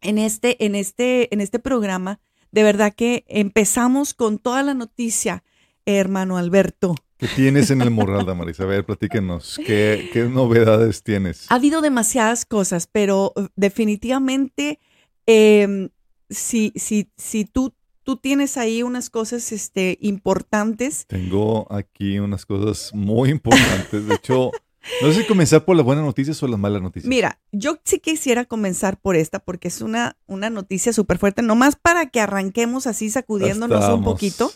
en 0.00 0.18
este, 0.18 0.64
en 0.64 0.74
este, 0.74 1.32
en 1.32 1.40
este 1.40 1.58
programa, 1.58 2.20
de 2.50 2.62
verdad 2.62 2.94
que 2.94 3.24
empezamos 3.28 4.14
con 4.14 4.38
toda 4.38 4.62
la 4.62 4.74
noticia, 4.74 5.44
hermano 5.86 6.36
Alberto. 6.38 6.94
¿Qué 7.18 7.26
tienes 7.26 7.70
en 7.70 7.82
el 7.82 7.90
morral, 7.90 8.24
Damaris? 8.24 8.60
A 8.60 8.64
ver, 8.64 8.84
platíquenos, 8.84 9.58
¿qué, 9.66 10.08
¿qué, 10.12 10.24
novedades 10.24 11.02
tienes? 11.02 11.50
Ha 11.50 11.56
habido 11.56 11.80
demasiadas 11.80 12.46
cosas, 12.46 12.88
pero 12.90 13.32
uh, 13.34 13.46
definitivamente, 13.56 14.78
eh, 15.26 15.90
si, 16.30 16.72
si, 16.76 17.10
si 17.16 17.44
tú, 17.44 17.74
tú 18.04 18.16
tienes 18.16 18.56
ahí 18.56 18.84
unas 18.84 19.10
cosas 19.10 19.50
este, 19.50 19.98
importantes. 20.00 21.06
Tengo 21.08 21.66
aquí 21.72 22.20
unas 22.20 22.46
cosas 22.46 22.94
muy 22.94 23.30
importantes. 23.30 24.06
De 24.06 24.14
hecho, 24.14 24.52
no 25.02 25.12
sé 25.12 25.22
si 25.22 25.26
comenzar 25.26 25.64
por 25.64 25.76
las 25.76 25.84
buenas 25.84 26.04
noticias 26.04 26.42
o 26.42 26.48
las 26.48 26.58
malas 26.58 26.82
noticias. 26.82 27.08
Mira, 27.08 27.40
yo 27.52 27.78
sí 27.84 27.98
quisiera 27.98 28.44
comenzar 28.44 29.00
por 29.00 29.16
esta 29.16 29.38
porque 29.38 29.68
es 29.68 29.80
una, 29.80 30.16
una 30.26 30.50
noticia 30.50 30.92
súper 30.92 31.18
fuerte, 31.18 31.42
nomás 31.42 31.76
para 31.76 32.06
que 32.06 32.20
arranquemos 32.20 32.86
así 32.86 33.10
sacudiéndonos 33.10 33.80
Estamos. 33.80 33.98
un 33.98 34.04
poquito. 34.04 34.52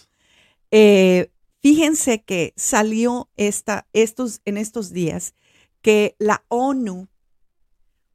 Eh, 0.70 1.30
fíjense 1.60 2.22
que 2.22 2.52
salió 2.56 3.30
esta, 3.36 3.86
estos, 3.92 4.40
en 4.44 4.56
estos 4.56 4.92
días 4.92 5.34
que 5.80 6.16
la 6.18 6.44
ONU 6.48 7.08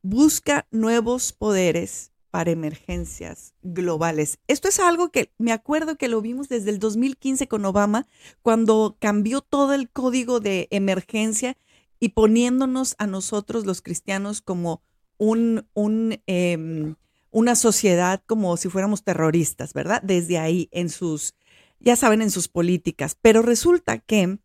busca 0.02 0.68
nuevos 0.72 1.34
poderes 1.34 2.12
para 2.32 2.52
emergencias 2.52 3.54
globales. 3.62 4.40
Esto 4.48 4.68
es 4.68 4.80
algo 4.80 5.10
que 5.10 5.32
me 5.38 5.52
acuerdo 5.52 5.98
que 5.98 6.08
lo 6.08 6.22
vimos 6.22 6.50
desde 6.50 6.70
el 6.70 6.80
2015 6.80 7.48
con 7.48 7.66
Obama, 7.66 8.06
cuando 8.42 8.98
cambió 9.00 9.42
todo 9.42 9.74
el 9.74 9.90
código 9.90 10.40
de 10.40 10.68
emergencia 10.72 11.58
y 12.00 12.10
poniéndonos 12.10 12.96
a 12.98 13.08
nosotros 13.08 13.66
los 13.66 13.82
cristianos 13.82 14.42
como 14.42 14.82
un, 15.18 15.68
un, 15.74 16.22
eh, 16.28 16.96
una 17.32 17.56
sociedad 17.56 18.24
como 18.26 18.58
si 18.58 18.70
fuéramos 18.70 19.04
terroristas, 19.04 19.74
¿verdad? 19.74 20.02
Desde 20.02 20.38
ahí 20.38 20.70
en 20.72 20.90
sus, 20.90 21.36
ya 21.80 21.96
saben, 21.96 22.22
en 22.22 22.32
sus 22.32 22.48
políticas. 22.48 23.18
Pero 23.22 23.42
resulta 23.42 24.00
que 24.00 24.40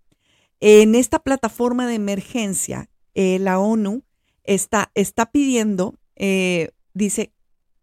en 0.61 0.95
esta 0.95 1.19
plataforma 1.19 1.87
de 1.87 1.95
emergencia, 1.95 2.89
eh, 3.15 3.39
la 3.39 3.59
ONU 3.59 4.05
está, 4.45 4.91
está 4.95 5.31
pidiendo, 5.31 5.99
eh, 6.17 6.71
dice, 6.95 7.33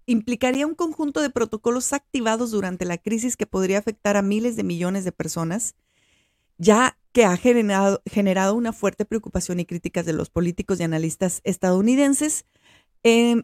implicaría 0.06 0.66
un 0.66 0.76
conjunto 0.76 1.22
de 1.22 1.30
protocolos 1.30 1.94
activados 1.94 2.52
durante 2.52 2.86
la 2.86 2.98
crisis 2.98 3.38
que 3.38 3.46
podría 3.46 3.78
afectar 3.78 4.18
a 4.18 4.22
miles 4.22 4.56
de 4.56 4.64
millones 4.64 5.04
de 5.06 5.12
personas, 5.12 5.76
ya 6.60 6.98
que 7.12 7.26
ha 7.26 7.38
generado, 7.38 8.02
una 8.54 8.74
fuerte 8.74 9.06
preocupación 9.06 9.60
y 9.60 9.66
críticas 9.66 10.06
de 10.06 10.14
los 10.14 10.30
políticos 10.30 10.80
y 10.80 10.84
analistas 10.84 11.42
estadounidenses. 11.44 12.46
Eh, 13.04 13.42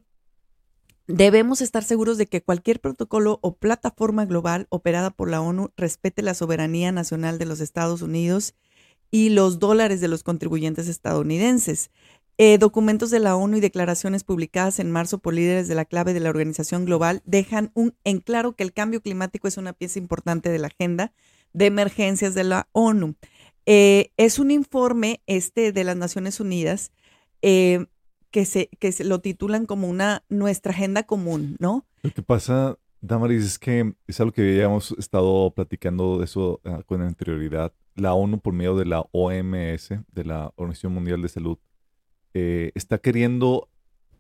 debemos 1.08 1.62
estar 1.62 1.84
seguros 1.84 2.18
de 2.18 2.28
que 2.28 2.44
cualquier 2.44 2.80
protocolo 2.80 3.40
o 3.42 3.56
plataforma 3.56 4.26
global 4.26 4.68
operada 4.70 5.10
por 5.10 5.32
la 5.32 5.42
ONU 5.42 5.72
respete 5.78 6.22
la 6.22 6.36
soberanía 6.36 6.92
nacional 6.92 7.40
de 7.40 7.46
los 7.46 7.62
Estados 7.62 8.02
Unidos 8.02 8.54
y 9.10 9.30
los 9.30 9.60
dólares 9.60 10.02
de 10.02 10.10
los 10.10 10.22
contribuyentes 10.22 10.88
estadounidenses. 10.88 11.90
Eh, 12.38 12.58
documentos 12.58 13.12
de 13.12 13.20
la 13.20 13.38
ONU 13.38 13.58
y 13.58 13.62
declaraciones 13.62 14.26
publicadas 14.26 14.80
en 14.80 14.92
marzo 14.92 15.20
por 15.20 15.34
líderes 15.34 15.70
de 15.70 15.76
la 15.76 15.86
clave 15.86 16.14
de 16.14 16.20
la 16.20 16.30
organización 16.30 16.84
global 16.84 17.22
dejan 17.26 17.72
un, 17.76 17.96
en 18.04 18.20
claro 18.20 18.58
que 18.58 18.64
el 18.64 18.74
cambio 18.74 19.02
climático 19.02 19.48
es 19.48 19.58
una 19.58 19.72
pieza 19.72 20.00
importante 20.00 20.50
de 20.50 20.60
la 20.60 20.68
agenda 20.68 21.14
de 21.56 21.68
emergencias 21.68 22.36
de 22.36 22.44
la 22.44 22.68
ONU. 22.74 23.16
Eh, 23.66 24.12
es 24.18 24.40
un 24.40 24.52
informe 24.52 25.22
este 25.26 25.72
de 25.72 25.84
las 25.86 25.96
Naciones 25.96 26.40
Unidas 26.40 26.92
eh, 27.42 27.86
que, 28.30 28.46
se, 28.46 28.68
que 28.80 28.92
se 28.92 29.06
lo 29.06 29.20
titulan 29.20 29.66
como 29.66 29.88
una 29.88 30.24
nuestra 30.28 30.74
agenda 30.74 31.04
común, 31.04 31.56
¿no? 31.60 31.86
Lo 32.04 32.12
que 32.12 32.22
pasa, 32.22 32.78
Damaris, 33.00 33.46
es 33.46 33.58
que 33.58 33.96
es 34.06 34.20
algo 34.20 34.34
que 34.34 34.42
habíamos 34.42 34.92
estado 35.00 35.52
platicando 35.52 36.20
de 36.20 36.26
eso 36.26 36.60
uh, 36.66 36.84
con 36.86 37.02
anterioridad. 37.02 37.74
La 37.96 38.14
ONU, 38.14 38.40
por 38.40 38.54
medio 38.54 38.76
de 38.76 38.86
la 38.86 39.06
OMS, 39.14 39.90
de 40.12 40.24
la 40.26 40.52
Organización 40.58 40.94
Mundial 40.94 41.22
de 41.22 41.30
Salud, 41.30 41.58
eh, 42.34 42.74
está 42.76 42.98
queriendo 42.98 43.70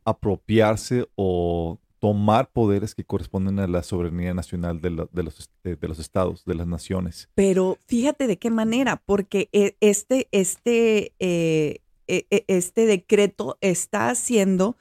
apropiarse 0.05 1.05
o 1.15 1.79
tomar 2.05 2.51
poderes 2.51 2.93
que 2.93 3.03
corresponden 3.03 3.57
a 3.57 3.65
la 3.65 3.81
soberanía 3.81 4.31
nacional 4.35 4.79
de, 4.79 4.91
la, 4.91 5.07
de, 5.11 5.23
los, 5.23 5.49
de, 5.63 5.75
de, 5.75 5.87
los, 5.87 5.97
estados, 5.97 6.45
de 6.45 6.53
las 6.53 6.67
naciones. 6.67 7.29
Pero 7.33 7.79
fíjate 7.87 8.27
de 8.27 8.37
qué 8.37 8.51
manera, 8.51 9.01
porque 9.07 9.49
este, 9.79 10.27
este, 10.31 11.13
eh, 11.17 11.81
este 12.05 12.85
decreto 12.85 13.57
está 13.59 14.11
haciendo 14.11 14.77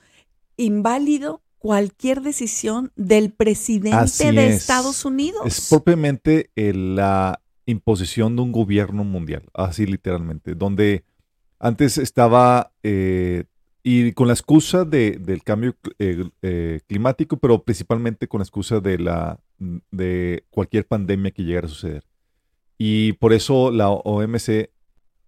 inválido 0.58 1.40
cualquier 1.56 2.20
decisión 2.20 2.92
del 2.94 3.32
presidente 3.32 3.96
Así 3.96 4.30
de 4.30 4.48
es. 4.48 4.56
Estados 4.56 5.06
Unidos. 5.06 5.46
Es 5.46 5.70
propiamente 5.70 6.50
eh, 6.56 6.74
la 6.74 7.40
imposición 7.64 8.36
de 8.36 8.42
un 8.42 8.52
gobierno 8.52 9.02
mundial, 9.02 9.44
así 9.54 9.86
literalmente, 9.86 10.54
donde 10.54 11.04
antes 11.58 11.96
estaba 11.96 12.74
eh, 12.82 13.44
y 13.86 14.12
con 14.12 14.28
la 14.28 14.32
excusa 14.32 14.86
de, 14.86 15.18
del 15.20 15.42
cambio 15.42 15.76
eh, 15.98 16.24
eh, 16.40 16.80
climático, 16.88 17.36
pero 17.36 17.62
principalmente 17.62 18.26
con 18.26 18.38
la 18.38 18.44
excusa 18.44 18.80
de, 18.80 18.98
la, 18.98 19.38
de 19.58 20.46
cualquier 20.48 20.86
pandemia 20.86 21.32
que 21.32 21.44
llegara 21.44 21.66
a 21.66 21.70
suceder. 21.70 22.04
Y 22.78 23.12
por 23.12 23.34
eso 23.34 23.70
la 23.70 23.90
OMC, 23.90 24.70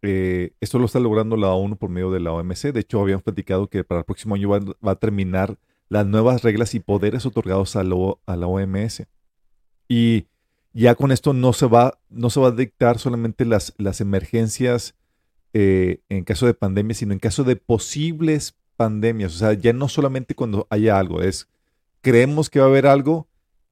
eh, 0.00 0.54
esto 0.58 0.78
lo 0.78 0.86
está 0.86 0.98
logrando 1.00 1.36
la 1.36 1.52
ONU 1.52 1.76
por 1.76 1.90
medio 1.90 2.10
de 2.10 2.20
la 2.20 2.32
OMC. 2.32 2.72
De 2.72 2.80
hecho, 2.80 2.98
habíamos 2.98 3.22
platicado 3.22 3.68
que 3.68 3.84
para 3.84 4.00
el 4.00 4.06
próximo 4.06 4.34
año 4.34 4.48
va, 4.48 4.60
va 4.60 4.92
a 4.92 4.98
terminar 4.98 5.58
las 5.90 6.06
nuevas 6.06 6.42
reglas 6.42 6.74
y 6.74 6.80
poderes 6.80 7.26
otorgados 7.26 7.76
a, 7.76 7.82
lo, 7.82 8.22
a 8.24 8.36
la 8.36 8.46
OMS. 8.46 9.04
Y 9.86 10.28
ya 10.72 10.94
con 10.94 11.12
esto 11.12 11.34
no 11.34 11.52
se 11.52 11.66
va, 11.66 11.98
no 12.08 12.30
se 12.30 12.40
va 12.40 12.48
a 12.48 12.52
dictar 12.52 12.98
solamente 12.98 13.44
las, 13.44 13.74
las 13.76 14.00
emergencias 14.00 14.94
eh, 15.58 16.02
en 16.10 16.22
caso 16.24 16.44
de 16.44 16.52
pandemia, 16.52 16.94
sino 16.94 17.14
en 17.14 17.18
caso 17.18 17.42
de 17.42 17.56
posibles 17.56 18.58
pandemias. 18.76 19.34
O 19.34 19.38
sea, 19.38 19.54
ya 19.54 19.72
no 19.72 19.88
solamente 19.88 20.34
cuando 20.34 20.66
haya 20.68 20.98
algo, 20.98 21.22
es 21.22 21.48
creemos 22.02 22.50
que 22.50 22.58
va 22.58 22.66
a 22.66 22.68
haber 22.68 22.86
algo 22.86 23.26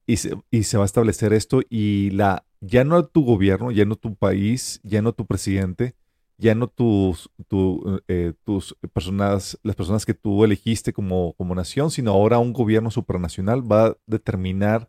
y 0.06 0.16
se, 0.16 0.34
y 0.50 0.62
se 0.62 0.78
va 0.78 0.84
a 0.84 0.86
establecer 0.86 1.34
esto 1.34 1.60
y 1.68 2.08
la, 2.12 2.46
ya 2.62 2.84
no 2.84 3.04
tu 3.04 3.22
gobierno, 3.22 3.70
ya 3.70 3.84
no 3.84 3.96
tu 3.96 4.14
país, 4.14 4.80
ya 4.82 5.02
no 5.02 5.12
tu 5.12 5.26
presidente, 5.26 5.94
ya 6.38 6.54
no 6.54 6.68
tus, 6.68 7.30
tu, 7.48 8.00
eh, 8.08 8.32
tus 8.44 8.74
personas, 8.94 9.58
las 9.62 9.76
personas 9.76 10.06
que 10.06 10.14
tú 10.14 10.42
elegiste 10.42 10.94
como, 10.94 11.34
como 11.34 11.54
nación, 11.54 11.90
sino 11.90 12.12
ahora 12.12 12.38
un 12.38 12.54
gobierno 12.54 12.90
supranacional 12.90 13.70
va 13.70 13.88
a 13.88 13.96
determinar 14.06 14.88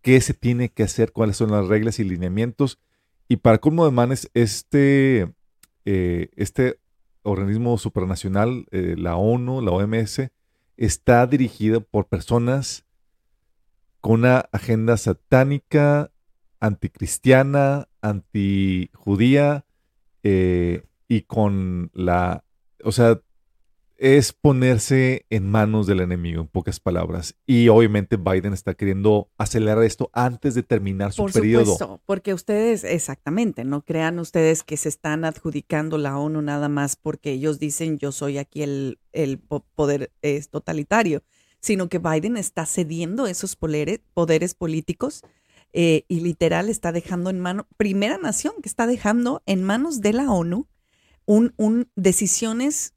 qué 0.00 0.18
se 0.22 0.32
tiene 0.32 0.70
que 0.70 0.84
hacer, 0.84 1.12
cuáles 1.12 1.36
son 1.36 1.50
las 1.50 1.68
reglas 1.68 1.98
y 1.98 2.04
lineamientos. 2.04 2.78
Y 3.28 3.36
para 3.36 3.58
colmo 3.58 3.84
de 3.84 3.90
manes, 3.90 4.30
este, 4.32 5.34
eh, 5.84 6.30
este 6.36 6.78
organismo 7.22 7.78
supranacional, 7.78 8.66
eh, 8.70 8.94
la 8.96 9.16
ONU, 9.16 9.60
la 9.60 9.72
OMS, 9.72 10.30
está 10.76 11.26
dirigida 11.26 11.80
por 11.80 12.06
personas 12.06 12.86
con 14.00 14.20
una 14.20 14.48
agenda 14.52 14.96
satánica, 14.96 16.10
anticristiana, 16.58 17.88
antijudía, 18.00 19.66
eh, 20.22 20.84
y 21.08 21.22
con 21.22 21.90
la, 21.92 22.44
o 22.84 22.92
sea, 22.92 23.20
es 24.02 24.32
ponerse 24.32 25.26
en 25.28 25.46
manos 25.50 25.86
del 25.86 26.00
enemigo, 26.00 26.40
en 26.40 26.48
pocas 26.48 26.80
palabras. 26.80 27.36
Y 27.46 27.68
obviamente 27.68 28.16
Biden 28.16 28.54
está 28.54 28.72
queriendo 28.72 29.30
acelerar 29.36 29.84
esto 29.84 30.08
antes 30.14 30.54
de 30.54 30.62
terminar 30.62 31.12
su 31.12 31.22
Por 31.22 31.32
periodo. 31.32 31.66
supuesto, 31.66 32.00
porque 32.06 32.32
ustedes, 32.32 32.82
exactamente, 32.82 33.62
no 33.62 33.84
crean 33.84 34.18
ustedes 34.18 34.62
que 34.62 34.78
se 34.78 34.88
están 34.88 35.26
adjudicando 35.26 35.98
la 35.98 36.16
ONU 36.18 36.40
nada 36.40 36.70
más 36.70 36.96
porque 36.96 37.32
ellos 37.32 37.58
dicen 37.58 37.98
yo 37.98 38.10
soy 38.10 38.38
aquí 38.38 38.62
el, 38.62 38.98
el 39.12 39.38
po- 39.38 39.66
poder 39.74 40.10
es 40.22 40.48
totalitario, 40.48 41.22
sino 41.60 41.90
que 41.90 41.98
Biden 41.98 42.38
está 42.38 42.64
cediendo 42.64 43.26
esos 43.26 43.54
poderes, 43.54 44.00
poderes 44.14 44.54
políticos 44.54 45.20
eh, 45.74 46.04
y 46.08 46.20
literal 46.20 46.70
está 46.70 46.90
dejando 46.90 47.28
en 47.28 47.38
mano, 47.38 47.68
primera 47.76 48.16
nación 48.16 48.54
que 48.62 48.68
está 48.70 48.86
dejando 48.86 49.42
en 49.44 49.62
manos 49.62 50.00
de 50.00 50.14
la 50.14 50.30
ONU 50.32 50.68
un, 51.26 51.52
un 51.58 51.90
decisiones 51.96 52.94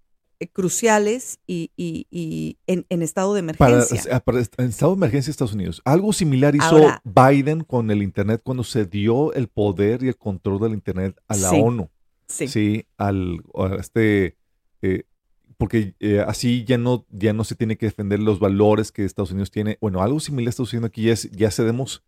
cruciales 0.47 1.39
y, 1.47 1.71
y- 1.77 2.07
y 2.11 2.57
en, 2.67 2.85
en 2.89 3.01
estado 3.01 3.33
de 3.33 3.39
emergencia. 3.41 4.19
para- 4.21 4.39
en 4.39 4.65
estado 4.69 4.91
de 4.93 4.97
emergencia 4.97 5.27
de 5.29 5.31
Estados 5.31 5.53
Unidos. 5.53 5.81
Algo 5.85 6.13
similar 6.13 6.55
hizo 6.55 6.65
Ahora- 6.65 7.01
Biden 7.03 7.63
con 7.63 7.91
el 7.91 8.01
Internet 8.03 8.41
cuando 8.43 8.63
se 8.63 8.85
dio 8.85 9.33
el 9.33 9.47
poder 9.47 10.03
y 10.03 10.07
el 10.09 10.17
control 10.17 10.59
del 10.61 10.73
Internet 10.73 11.15
a 11.27 11.35
la 11.35 11.49
Sí. 11.49 11.59
ONU. 11.61 11.89
sí. 12.27 12.47
Sí, 12.47 12.85
al 12.97 13.41
a 13.55 13.75
este 13.79 14.37
eh, 14.81 15.03
porque 15.57 15.95
eh, 15.99 16.23
así 16.27 16.65
ya 16.65 16.77
no 16.77 17.05
ya 17.09 17.31
no 17.33 17.43
se 17.43 17.55
tiene 17.55 17.77
que 17.77 17.85
defender 17.85 18.19
los 18.19 18.39
valores 18.39 18.91
que 18.91 19.05
Estados 19.05 19.31
Unidos 19.31 19.51
tiene. 19.51 19.77
Bueno, 19.79 20.01
algo 20.01 20.19
similar 20.19 20.49
está 20.49 20.63
sucediendo 20.63 20.87
aquí 20.87 21.09
es 21.09 21.29
ya 21.31 21.51
cedemos 21.51 22.03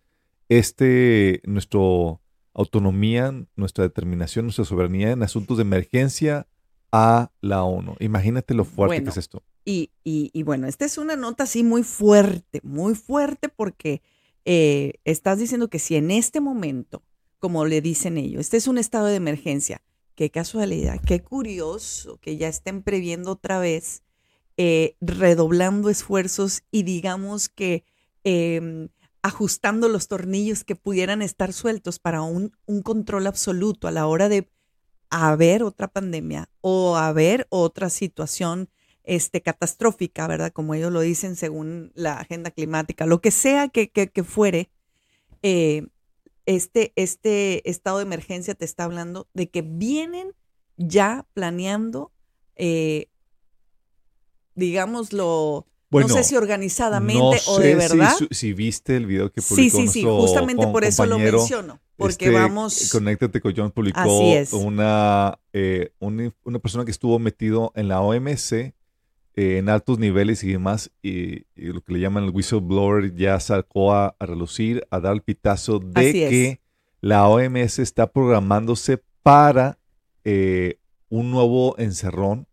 este 0.50 1.42
nuestro 1.46 2.22
autonomía, 2.54 3.34
nuestra 3.56 3.84
determinación, 3.84 4.46
nuestra 4.46 4.66
soberanía 4.66 5.12
en 5.12 5.24
asuntos 5.24 5.58
de 5.58 5.62
emergencia 5.64 6.48
a 6.96 7.32
la 7.42 7.64
ONU. 7.64 7.96
Imagínate 8.00 8.54
lo 8.54 8.64
fuerte 8.66 8.96
Bueno. 8.96 9.04
que 9.06 9.10
es 9.12 9.18
esto. 9.18 9.44
Y, 9.66 9.92
y- 10.04 10.30
y 10.34 10.44
bueno, 10.44 10.68
esta 10.68 10.86
es 10.86 10.98
una 10.98 11.16
nota 11.16 11.44
así 11.44 11.64
muy 11.64 11.84
fuerte, 11.84 12.62
muy 12.64 12.96
fuerte 12.96 13.50
porque 13.50 14.02
eh, 14.46 14.94
estás 15.04 15.40
diciendo 15.40 15.70
que 15.70 15.80
si 15.80 15.96
en 15.96 16.12
este 16.12 16.40
momento, 16.40 17.04
como 17.40 17.66
le 17.66 17.82
dicen 17.82 18.18
ellos, 18.18 18.42
este 18.42 18.58
es 18.58 18.68
un 18.68 18.78
estado 18.78 19.08
de 19.08 19.16
emergencia, 19.16 19.82
qué 20.16 20.30
casualidad, 20.30 21.02
qué 21.06 21.22
curioso 21.24 22.18
que 22.22 22.38
ya 22.38 22.48
estén 22.48 22.84
previendo 22.84 23.32
otra 23.32 23.60
vez, 23.60 24.04
eh, 24.58 24.96
redoblando 25.02 25.90
esfuerzos 25.90 26.62
y 26.72 26.84
digamos 26.84 27.50
que 27.50 27.84
eh, 28.24 28.88
ajustando 29.22 29.90
los 29.90 30.08
tornillos 30.08 30.64
que 30.64 30.76
pudieran 30.76 31.22
estar 31.24 31.52
sueltos 31.52 31.98
para 32.00 32.22
un, 32.22 32.52
un 32.68 32.82
control 32.84 33.26
absoluto 33.28 33.88
a 33.88 33.92
la 33.92 34.06
hora 34.08 34.30
de 34.30 34.50
haber 35.16 35.64
otra 35.64 35.88
pandemia 35.88 36.50
o 36.62 36.98
haber 36.98 37.48
otra 37.50 37.90
situación 37.90 38.70
este, 39.04 39.42
catastrófica, 39.42 40.28
¿verdad? 40.28 40.52
Como 40.52 40.74
ellos 40.74 40.92
lo 40.92 41.02
dicen 41.02 41.36
según 41.36 41.92
la 41.96 42.20
agenda 42.20 42.52
climática, 42.52 43.06
lo 43.06 43.22
que 43.22 43.32
sea 43.32 43.70
que, 43.70 43.90
que- 43.92 44.10
que 44.12 44.24
fuere, 44.24 44.72
eh, 45.44 45.88
este, 46.46 46.94
este 46.96 47.70
estado 47.70 47.98
de 48.00 48.04
emergencia 48.06 48.56
te 48.56 48.66
está 48.66 48.86
hablando 48.86 49.28
de 49.34 49.50
que 49.50 49.62
vienen 49.64 50.34
ya 50.78 51.28
planeando, 51.34 52.12
eh, 52.56 53.08
digámoslo, 54.56 55.68
Bueno, 55.96 56.10
no 56.10 56.16
sé 56.16 56.24
si 56.24 56.36
organizadamente 56.36 57.20
no 57.20 57.32
o 57.48 57.60
de 57.60 57.76
verdad. 57.76 58.14
Si, 58.32 58.54
viste 58.54 58.96
el 58.96 59.06
video 59.06 59.32
que 59.32 59.42
Sí, 59.42 59.56
publicó 59.56 59.78
sí, 59.78 59.88
sí, 59.88 60.04
nuestro 60.04 60.22
justamente 60.22 60.68
por 60.68 60.84
eso 60.84 61.06
lo 61.06 61.18
menciono, 61.18 61.80
porque 61.98 62.26
este, 62.26 62.38
vamos... 62.38 62.90
Conéctate 62.92 63.42
con 63.42 63.54
John 63.56 63.72
publicó 63.72 64.18
una, 64.58 65.40
eh, 65.54 65.92
una, 66.00 66.32
una 66.44 66.60
persona 66.60 66.86
que 66.86 66.92
estuvo 66.92 67.18
metido 67.20 67.72
en 67.76 67.88
la 67.88 68.02
OMC 68.02 68.52
eh, 69.38 69.58
en 69.58 69.68
altos 69.68 70.00
niveles 70.00 70.44
y 70.46 70.52
demás, 70.54 70.92
y, 71.02 71.46
y 71.56 71.74
lo 71.74 71.82
que 71.82 71.92
le 71.94 72.00
llaman 72.00 72.24
el 72.24 72.30
whistleblower 72.30 73.14
ya 73.16 73.38
sacó 73.42 73.94
a, 73.94 74.16
a 74.18 74.26
relucir, 74.26 74.88
a 74.92 75.02
dar 75.02 75.14
el 75.14 75.22
pitazo 75.22 75.80
de 75.80 76.10
Así 76.10 76.24
es. 76.24 76.30
que 76.30 76.62
la 77.02 77.28
OMS 77.28 77.80
está 77.80 78.12
programándose 78.12 79.04
para 79.24 79.78
eh, 80.24 80.80
un 81.10 81.32
nuevo 81.32 81.76
encerrón, 81.78 82.48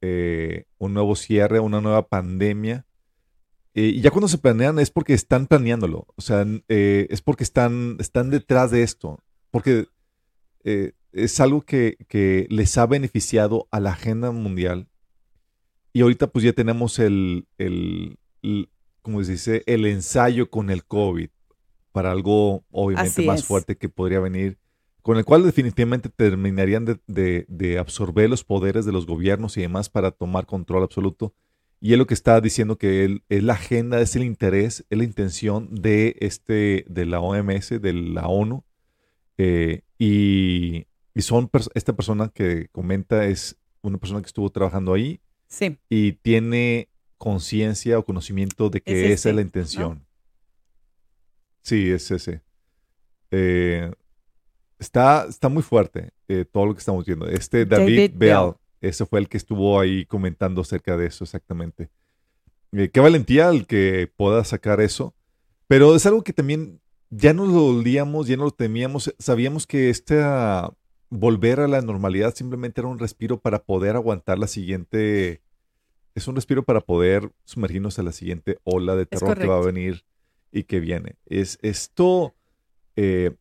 eh, 0.00 0.64
un 0.78 0.94
nuevo 0.94 1.14
cierre, 1.16 1.60
una 1.60 1.80
nueva 1.80 2.08
pandemia. 2.08 2.86
Eh, 3.74 3.92
y 3.94 4.00
ya 4.00 4.10
cuando 4.10 4.28
se 4.28 4.38
planean 4.38 4.78
es 4.78 4.90
porque 4.90 5.14
están 5.14 5.46
planeándolo. 5.46 6.06
O 6.16 6.22
sea, 6.22 6.44
eh, 6.68 7.06
es 7.10 7.22
porque 7.22 7.44
están, 7.44 7.96
están 8.00 8.30
detrás 8.30 8.70
de 8.70 8.82
esto. 8.82 9.22
Porque 9.50 9.86
es 11.12 11.40
algo 11.40 11.62
que, 11.62 11.96
que 12.08 12.46
les 12.50 12.76
ha 12.78 12.86
beneficiado 12.86 13.66
a 13.70 13.80
la 13.80 13.92
agenda 13.92 14.30
mundial. 14.30 14.88
Y 15.92 16.02
ahorita 16.02 16.28
pues 16.28 16.44
ya 16.44 16.52
tenemos 16.52 16.98
el, 16.98 17.46
el, 17.58 18.18
el- 18.42 18.68
como 19.02 19.24
se 19.24 19.32
dice, 19.32 19.62
el 19.66 19.86
ensayo 19.86 20.50
con 20.50 20.70
el 20.70 20.84
COVID 20.84 21.30
para 21.92 22.10
algo 22.12 22.64
obviamente 22.70 23.10
Así 23.10 23.26
más 23.26 23.40
es. 23.40 23.46
fuerte 23.46 23.76
que 23.76 23.88
podría 23.88 24.20
venir, 24.20 24.58
con 25.02 25.16
el 25.18 25.24
cual 25.24 25.42
definitivamente 25.44 26.08
terminarían 26.08 26.84
de, 26.84 26.98
de- 27.06 27.46
de 27.48 27.78
absorber 27.78 28.28
los 28.30 28.44
poderes 28.44 28.84
de 28.84 28.92
los 28.92 29.06
gobiernos 29.06 29.56
y 29.56 29.62
demás 29.62 29.88
para 29.88 30.10
tomar 30.10 30.46
control 30.46 30.82
absoluto. 30.82 31.34
Y 31.80 31.92
es 31.92 31.98
lo 31.98 32.06
que 32.06 32.14
está 32.14 32.40
diciendo 32.40 32.76
que 32.76 33.04
él, 33.04 33.22
es 33.30 33.42
la 33.42 33.54
agenda, 33.54 34.00
es 34.00 34.14
el 34.14 34.22
interés, 34.24 34.84
es 34.90 34.98
la 34.98 35.04
intención 35.04 35.68
de, 35.74 36.16
este, 36.20 36.84
de 36.88 37.06
la 37.06 37.20
OMS, 37.20 37.78
de 37.78 37.92
la 37.94 38.28
ONU. 38.28 38.64
eh, 39.38 39.82
y 39.98 40.86
y 41.12 41.22
son 41.22 41.50
esta 41.74 41.92
persona 41.94 42.28
que 42.32 42.68
comenta 42.70 43.26
es 43.26 43.58
una 43.82 43.98
persona 43.98 44.20
que 44.20 44.26
estuvo 44.28 44.48
trabajando 44.50 44.94
ahí 44.94 45.20
Sí, 45.48 45.76
y 45.88 46.12
tiene 46.12 46.88
conciencia 47.18 47.98
o 47.98 48.04
conocimiento 48.04 48.70
de 48.70 48.80
que 48.80 49.12
Es 49.12 49.20
esa 49.20 49.30
es 49.30 49.34
la 49.36 49.40
¿no? 49.42 49.46
intención. 49.46 50.06
Sí, 51.62 51.90
es 51.90 52.10
ese. 52.10 52.42
Eh, 53.30 53.90
está, 54.80 55.26
está 55.28 55.48
muy 55.48 55.62
fuerte 55.62 56.10
eh, 56.26 56.44
todo 56.50 56.66
lo 56.66 56.74
que 56.74 56.80
estamos 56.80 57.04
viendo. 57.04 57.28
Este 57.28 57.64
David, 57.66 58.10
David 58.10 58.12
Bell, 58.16 58.52
ese 58.80 59.06
fue 59.06 59.20
el 59.20 59.28
que 59.28 59.36
estuvo 59.36 59.78
ahí 59.78 60.06
comentando 60.06 60.62
acerca 60.62 60.96
de 60.96 61.06
eso 61.06 61.22
exactamente. 61.22 61.90
Eh, 62.72 62.88
qué 62.92 63.00
valentía 63.00 63.50
el 63.50 63.66
que 63.66 64.10
pueda 64.16 64.42
sacar 64.44 64.80
eso. 64.80 65.14
Pero 65.68 65.94
es 65.94 66.04
algo 66.06 66.24
que 66.24 66.32
también 66.32 66.80
ya 67.10 67.32
no 67.32 67.46
lo 67.46 67.66
olíamos, 67.66 68.26
ya 68.26 68.36
no 68.36 68.44
lo 68.44 68.50
temíamos. 68.50 69.14
Sabíamos 69.18 69.66
que 69.66 69.90
este 69.90 70.20
ah, 70.22 70.72
volver 71.10 71.60
a 71.60 71.68
la 71.68 71.82
normalidad 71.82 72.34
simplemente 72.34 72.80
era 72.80 72.88
un 72.88 72.98
respiro 72.98 73.38
para 73.38 73.62
poder 73.62 73.96
aguantar 73.96 74.38
la 74.38 74.46
siguiente. 74.46 75.42
Es 76.14 76.26
un 76.26 76.34
respiro 76.34 76.64
para 76.64 76.80
poder 76.80 77.30
sumergirnos 77.44 77.98
a 77.98 78.02
la 78.02 78.12
siguiente 78.12 78.58
ola 78.64 78.96
de 78.96 79.06
terror 79.06 79.38
que 79.38 79.46
va 79.46 79.58
a 79.58 79.64
venir 79.64 80.04
y 80.50 80.64
que 80.64 80.80
viene. 80.80 81.16
Es 81.26 81.58
esto, 81.62 82.34
eh, 82.96 83.36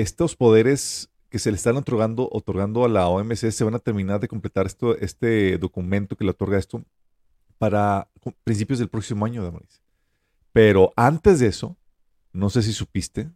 estos 0.00 0.36
poderes 0.36 1.10
que 1.30 1.38
se 1.38 1.50
le 1.50 1.56
están 1.56 1.76
otorgando, 1.76 2.28
otorgando 2.30 2.84
a 2.84 2.88
la 2.88 3.08
OMC 3.08 3.50
se 3.50 3.64
van 3.64 3.74
a 3.74 3.80
terminar 3.80 4.20
de 4.20 4.28
completar 4.28 4.66
esto, 4.66 4.96
este 4.98 5.58
documento 5.58 6.16
que 6.16 6.24
le 6.24 6.30
otorga 6.30 6.58
esto 6.58 6.84
para 7.58 8.08
principios 8.44 8.78
del 8.78 8.88
próximo 8.88 9.26
año, 9.26 9.42
Damaris. 9.42 9.82
Pero 10.52 10.92
antes 10.94 11.40
de 11.40 11.48
eso, 11.48 11.76
no 12.32 12.50
sé 12.50 12.62
si 12.62 12.72
supiste 12.72 13.30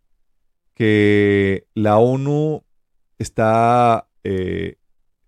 que 0.75 1.67
la 1.75 1.99
ONU 1.99 2.63
está 3.19 4.09
eh, 4.23 4.77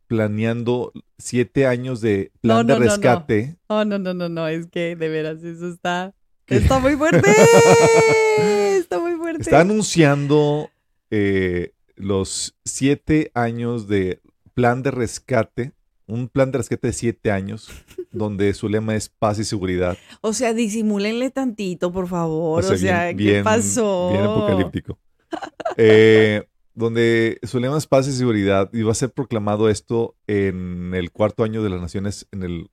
planeando 0.07 0.93
siete 1.19 1.67
años 1.67 2.01
de 2.01 2.31
plan 2.41 2.59
No, 2.59 2.63
de 2.65 2.73
no, 2.73 2.79
no, 2.79 2.85
rescate. 2.85 3.57
Oh, 3.67 3.85
no, 3.85 3.99
no, 3.99 4.15
no, 4.15 4.29
no, 4.29 4.47
es 4.47 4.67
que 4.67 4.95
de 4.95 5.09
veras 5.09 5.43
eso 5.43 5.69
está, 5.69 6.15
está 6.47 6.79
muy 6.79 6.95
fuerte. 6.95 7.29
está 8.79 9.01
muy 9.01 9.17
fuerte. 9.17 9.43
Está 9.43 9.61
anunciando 9.61 10.71
eh, 11.11 11.73
los 11.97 12.57
siete 12.65 13.31
años 13.35 13.89
de 13.89 14.21
plan 14.55 14.83
de 14.83 14.91
rescate, 14.91 15.73
un 16.07 16.29
plan 16.29 16.51
de 16.51 16.59
rescate 16.59 16.89
de 16.89 16.93
siete 16.93 17.31
años, 17.31 17.69
donde 18.13 18.53
su 18.55 18.69
lema 18.69 18.95
es 18.97 19.09
paz 19.09 19.39
y 19.39 19.45
seguridad. 19.45 19.97
O 20.23 20.33
sea, 20.33 20.53
disimúlenle 20.55 21.31
tantito, 21.31 21.93
por 21.93 22.09
favor. 22.09 22.65
O 22.65 22.77
sea, 22.77 23.07
bien- 23.07 23.17
¿qué 23.17 23.25
bien- 23.25 23.45
pasó? 23.45 24.11
Bien 24.13 24.25
apocalíptico. 24.25 24.99
Eh, 25.77 26.43
donde 26.75 27.39
su 27.45 27.61
lema 27.61 27.79
es 27.79 27.87
paz 27.87 28.09
y 28.09 28.13
seguridad 28.13 28.69
y 28.73 28.83
va 28.83 28.91
a 28.93 28.97
ser 28.97 29.11
proclamado 29.13 29.69
esto 29.69 30.17
en 30.27 30.93
el 30.95 31.13
cuarto 31.13 31.45
año 31.45 31.63
de 31.63 31.71
las 31.71 31.81
naciones, 31.81 32.27
en 32.33 32.43
el, 32.43 32.71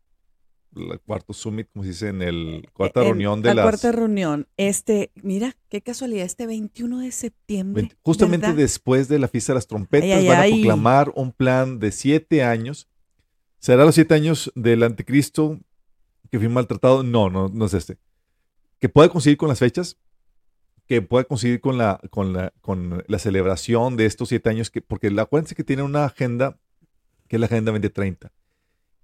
el 0.75 0.99
cuarto 0.99 1.34
summit, 1.34 1.67
como 1.71 1.84
se 1.84 1.89
dice, 1.89 2.10
en 2.10 2.21
el 2.21 2.69
cuarta 2.73 3.01
En 3.01 3.08
reunión 3.08 3.41
de 3.41 3.49
la 3.49 3.56
las... 3.56 3.63
cuarta 3.65 3.91
reunión. 3.91 4.47
Este, 4.58 5.12
mira, 5.15 5.56
qué 5.69 5.82
casualidad, 5.82 6.25
este 6.25 6.47
21 6.47 6.99
de 6.99 7.12
septiembre. 7.12 7.91
Justamente 8.03 8.47
¿verdad? 8.47 8.62
después 8.62 9.08
de 9.08 9.19
la 9.19 9.27
fiesta 9.27 9.53
de 9.53 9.56
las 9.56 9.67
trompetas 9.67 10.10
Ay, 10.10 10.12
ay, 10.12 10.27
van 10.27 10.38
a 10.38 10.41
ay. 10.41 10.51
proclamar 10.53 11.12
un 11.15 11.32
plan 11.32 11.80
de 11.80 11.91
siete 11.91 12.43
años. 12.43 12.88
¿Será 13.60 13.86
los 13.86 13.95
siete 13.95 14.13
años 14.13 14.51
del 14.56 14.84
anticristo 14.84 15.60
que 16.30 16.39
firma 16.39 16.62
el 16.62 16.67
tratado? 16.67 17.03
No, 17.03 17.30
no, 17.30 17.49
no 17.49 17.65
es 17.65 17.73
este. 17.73 17.97
Que 18.80 18.89
pueda 18.89 19.10
coincidir 19.10 19.38
con 19.38 19.49
las 19.49 19.60
fechas, 19.60 19.97
que 20.86 21.01
pueda 21.01 21.23
coincidir 21.23 21.60
con 21.60 21.77
la, 21.77 21.99
con 22.12 22.34
la, 22.34 22.53
con 22.62 23.03
la 23.08 23.19
celebración 23.19 23.97
de 23.97 24.06
estos 24.06 24.30
siete 24.30 24.49
años, 24.49 24.69
que, 24.69 24.82
porque 24.82 25.10
la, 25.10 25.23
acuérdense 25.23 25.56
que 25.56 25.63
tiene 25.63 25.82
una 25.84 26.06
agenda 26.06 26.60
que 27.27 27.36
es 27.36 27.39
la 27.39 27.45
Agenda 27.47 27.71
2030. 27.71 28.32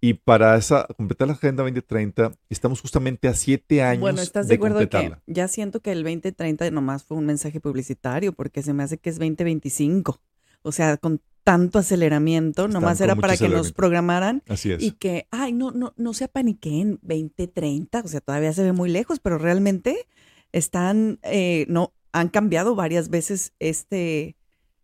Y 0.03 0.15
para 0.15 0.57
esa, 0.57 0.85
completar 0.97 1.29
la 1.29 1.35
Agenda 1.35 1.63
2030, 1.63 2.33
estamos 2.49 2.81
justamente 2.81 3.29
a 3.29 3.33
siete 3.33 3.81
años 3.81 4.01
Bueno, 4.01 4.21
¿estás 4.21 4.49
de, 4.49 4.55
acuerdo 4.55 4.79
que 4.89 5.15
ya 5.27 5.47
siento 5.47 5.79
que 5.79 5.93
el 5.93 6.03
2030 6.03 6.69
nomás 6.71 7.05
fue 7.05 7.15
un 7.15 7.25
mensaje 7.25 7.61
publicitario 7.61 8.33
porque 8.33 8.61
se 8.63 8.73
me 8.73 8.83
hace 8.83 8.97
que 8.97 9.09
es 9.09 9.17
2025? 9.17 10.19
O 10.61 10.73
sea, 10.73 10.97
con 10.97 11.21
tanto 11.45 11.79
aceleramiento, 11.79 12.63
Están 12.65 12.73
nomás 12.73 12.99
era 12.99 13.15
para 13.15 13.37
que 13.37 13.47
nos 13.47 13.71
programaran 13.71 14.43
Así 14.49 14.73
es. 14.73 14.83
y 14.83 14.91
que, 14.91 15.25
ay, 15.31 15.53
no, 15.53 15.71
no, 15.71 15.93
no 15.95 16.13
se 16.13 16.25
apaniquen, 16.25 16.99
2030, 17.01 18.01
o 18.01 18.07
sea, 18.09 18.19
todavía 18.19 18.51
se 18.51 18.63
ve 18.63 18.73
muy 18.73 18.89
lejos, 18.89 19.21
pero 19.21 19.37
realmente 19.37 20.09
están, 20.51 21.17
eh, 21.23 21.65
no, 21.69 21.93
han 22.11 22.27
cambiado 22.27 22.75
varias 22.75 23.07
veces 23.07 23.53
este, 23.59 24.35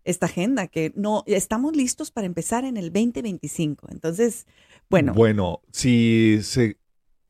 esta 0.09 0.25
agenda, 0.25 0.67
que 0.67 0.91
no, 0.95 1.23
estamos 1.27 1.75
listos 1.75 2.11
para 2.11 2.27
empezar 2.27 2.65
en 2.65 2.77
el 2.77 2.91
2025. 2.91 3.87
Entonces, 3.91 4.45
bueno, 4.89 5.13
Bueno, 5.13 5.61
si 5.71 6.39
se 6.41 6.77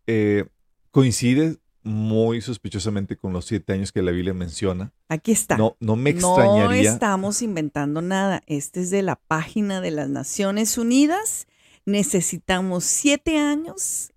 eh, 0.08 0.46
coincide 0.92 1.58
muy 1.84 2.42
sospechosamente 2.42 3.16
con 3.16 3.32
los 3.34 3.46
siete 3.46 3.74
años 3.74 3.92
que 3.92 4.02
la 4.02 4.12
Biblia 4.12 4.34
menciona, 4.34 4.92
aquí 5.08 5.32
está. 5.32 5.58
no, 5.58 5.76
no 5.80 5.96
me 5.96 6.14
No 6.14 6.36
extrañaría. 6.38 6.92
estamos 6.92 7.42
inventando 7.42 8.02
nada. 8.02 8.44
Este 8.48 8.82
es 8.82 8.90
de 8.92 9.02
la 9.02 9.16
página 9.16 9.82
de 9.82 9.92
las 9.92 10.10
Naciones 10.10 10.78
Unidas. 10.78 11.48
Necesitamos 11.86 12.84
siete 12.84 13.38
años 13.38 14.12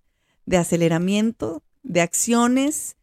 de 0.46 0.56
aceleramiento, 0.58 1.62
de 1.82 2.00
acciones 2.00 2.96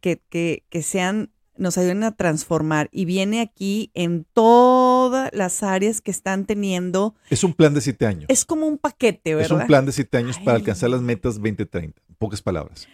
que, 0.00 0.20
que, 0.28 0.62
que 0.68 0.82
sean, 0.82 1.30
nos 1.56 1.78
ayuden 1.78 2.02
a 2.04 2.12
transformar. 2.16 2.88
Y 2.92 3.04
viene 3.04 3.40
aquí 3.40 3.90
en 3.94 4.26
todas 4.32 5.30
las 5.32 5.62
áreas 5.62 6.00
que 6.00 6.10
están 6.10 6.44
teniendo. 6.46 7.14
Es 7.30 7.44
un 7.44 7.54
plan 7.54 7.74
de 7.74 7.80
siete 7.80 8.06
años. 8.06 8.26
Es 8.28 8.44
como 8.44 8.66
un 8.66 8.78
paquete, 8.78 9.30
Es 9.32 9.36
¿verdad? 9.36 9.60
un 9.62 9.66
plan 9.66 9.86
de 9.86 9.92
siete 9.92 10.18
años 10.18 10.38
para 10.38 10.56
alcanzar 10.56 10.90
las 10.90 11.00
metas 11.02 11.34
2030. 11.34 12.00
En 12.08 12.14
pocas 12.16 12.42
palabras. 12.42 12.86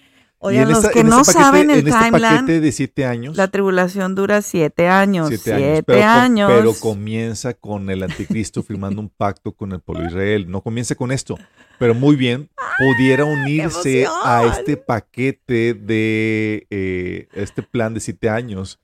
Oigan, 0.43 0.69
los 0.71 0.79
esta- 0.79 0.91
que 0.91 1.05
no 1.05 1.21
este 1.21 1.33
paquete- 1.33 1.45
saben 1.45 1.71
el 1.71 1.79
en 1.81 1.89
este 1.89 2.01
timeline, 2.01 2.31
paquete 2.35 2.61
de 2.61 2.73
siete 2.73 3.05
años. 3.05 3.37
la 3.37 3.49
tribulación 3.49 4.15
dura 4.15 4.41
siete 4.41 4.89
años. 4.89 5.29
Siete 5.29 5.43
Siete, 5.57 5.63
años. 5.63 5.85
Pero, 5.87 6.05
años. 6.09 6.51
pero 6.57 6.75
comienza 6.75 7.53
con 7.55 7.91
el 7.91 8.03
anticristo 8.03 8.63
firmando 8.63 9.01
un 9.03 9.11
pacto 9.11 9.53
con 9.53 9.73
el 9.73 9.81
pueblo 9.81 10.05
de 10.05 10.09
Israel. 10.11 10.51
No 10.51 10.63
comienza 10.63 10.95
con 10.95 11.13
esto. 11.13 11.37
Pero 11.79 11.95
muy 11.95 12.17
bien, 12.17 12.49
pudiera 12.79 13.25
unirse 13.25 14.07
a 14.25 14.45
este 14.47 14.77
paquete 14.79 15.75
de 15.75 16.67
eh, 16.71 17.29
este 17.35 17.63
plan 17.63 17.93
de 17.95 18.01
siete 18.01 18.29
años. 18.31 18.79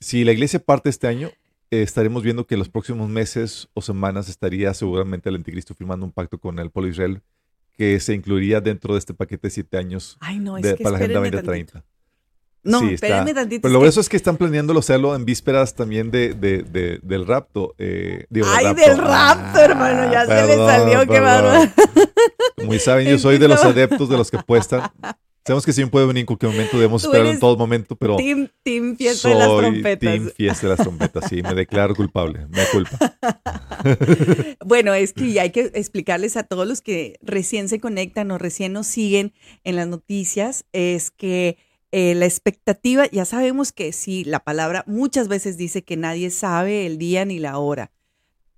Si 0.00 0.24
la 0.24 0.32
iglesia 0.32 0.58
parte 0.58 0.88
este 0.90 1.06
año, 1.06 1.28
eh, 1.70 1.82
estaremos 1.82 2.22
viendo 2.22 2.46
que 2.46 2.54
en 2.54 2.60
los 2.60 2.68
próximos 2.70 3.08
meses 3.10 3.68
o 3.74 3.82
semanas 3.82 4.28
estaría 4.30 4.72
seguramente 4.72 5.28
el 5.28 5.34
anticristo 5.34 5.74
firmando 5.74 6.06
un 6.06 6.12
pacto 6.12 6.38
con 6.38 6.58
el 6.58 6.70
pueblo 6.70 6.86
de 6.86 6.92
Israel 6.92 7.22
que 7.78 7.98
se 8.00 8.12
incluiría 8.12 8.60
dentro 8.60 8.92
de 8.94 8.98
este 8.98 9.14
paquete 9.14 9.46
de 9.46 9.50
siete 9.52 9.78
años 9.78 10.18
Ay, 10.20 10.40
no, 10.40 10.56
es 10.58 10.64
de- 10.64 10.74
que 10.76 10.82
para 10.82 10.92
la 10.92 10.96
Agenda 10.98 11.14
espérenme 11.24 11.36
2030. 11.42 11.84
No, 12.64 12.80
Sí, 12.80 12.94
está. 12.94 13.06
espérenme 13.06 13.34
tantito. 13.34 13.62
Pero 13.62 13.68
es 13.68 13.72
lo 13.72 13.78
que- 13.78 13.82
grueso 13.84 14.00
es 14.00 14.08
que 14.08 14.16
están 14.16 14.36
planeándolo 14.36 14.80
hacerlo 14.80 15.14
en 15.14 15.24
vísperas 15.24 15.74
también 15.76 16.10
de, 16.10 16.34
de- 16.34 16.64
de- 16.64 16.98
del 17.02 17.24
rapto. 17.26 17.74
eh, 17.78 18.26
digo, 18.28 18.46
Ay, 18.50 18.64
rapto. 18.66 18.82
del 18.82 18.98
rapto, 18.98 19.58
hermano, 19.60 20.12
ya 20.12 20.26
se 20.26 20.46
le 20.46 20.56
salió, 20.56 21.06
qué 21.06 21.20
bárbaro. 21.20 21.70
Como 22.56 22.74
saben, 22.80 23.06
yo 23.08 23.16
soy 23.18 23.38
de 23.38 23.46
los 23.48 23.64
adeptos 23.64 24.08
de 24.08 24.16
los 24.16 24.30
que 24.30 24.38
apuestan. 24.38 24.82
Sabemos 25.48 25.64
que 25.64 25.72
sí 25.72 25.82
puede 25.86 26.06
venir 26.06 26.20
en 26.20 26.26
cualquier 26.26 26.52
momento, 26.52 26.76
debemos 26.76 27.00
Tú 27.00 27.08
esperarlo 27.08 27.32
en 27.32 27.40
todo 27.40 27.56
momento, 27.56 27.96
pero 27.96 28.16
Team, 28.16 28.48
team 28.62 28.96
fiesta 28.98 29.22
soy 29.22 29.32
de 29.32 29.38
las 29.38 29.48
trompetas. 29.48 30.00
team 30.00 30.30
fiesta 30.36 30.66
de 30.66 30.68
las 30.68 30.78
trompetas, 30.82 31.24
sí, 31.30 31.42
me 31.42 31.54
declaro 31.54 31.94
culpable, 31.94 32.46
me 32.48 32.64
culpa. 32.70 32.98
Bueno, 34.66 34.92
es 34.92 35.14
que 35.14 35.40
hay 35.40 35.50
que 35.50 35.70
explicarles 35.72 36.36
a 36.36 36.42
todos 36.42 36.66
los 36.66 36.82
que 36.82 37.18
recién 37.22 37.70
se 37.70 37.80
conectan 37.80 38.30
o 38.30 38.36
recién 38.36 38.74
nos 38.74 38.86
siguen 38.86 39.32
en 39.64 39.76
las 39.76 39.88
noticias, 39.88 40.66
es 40.72 41.10
que 41.10 41.56
eh, 41.92 42.14
la 42.14 42.26
expectativa, 42.26 43.06
ya 43.06 43.24
sabemos 43.24 43.72
que 43.72 43.92
sí, 43.94 44.24
la 44.24 44.40
palabra 44.40 44.84
muchas 44.86 45.28
veces 45.28 45.56
dice 45.56 45.82
que 45.82 45.96
nadie 45.96 46.28
sabe 46.30 46.84
el 46.84 46.98
día 46.98 47.24
ni 47.24 47.38
la 47.38 47.56
hora. 47.56 47.90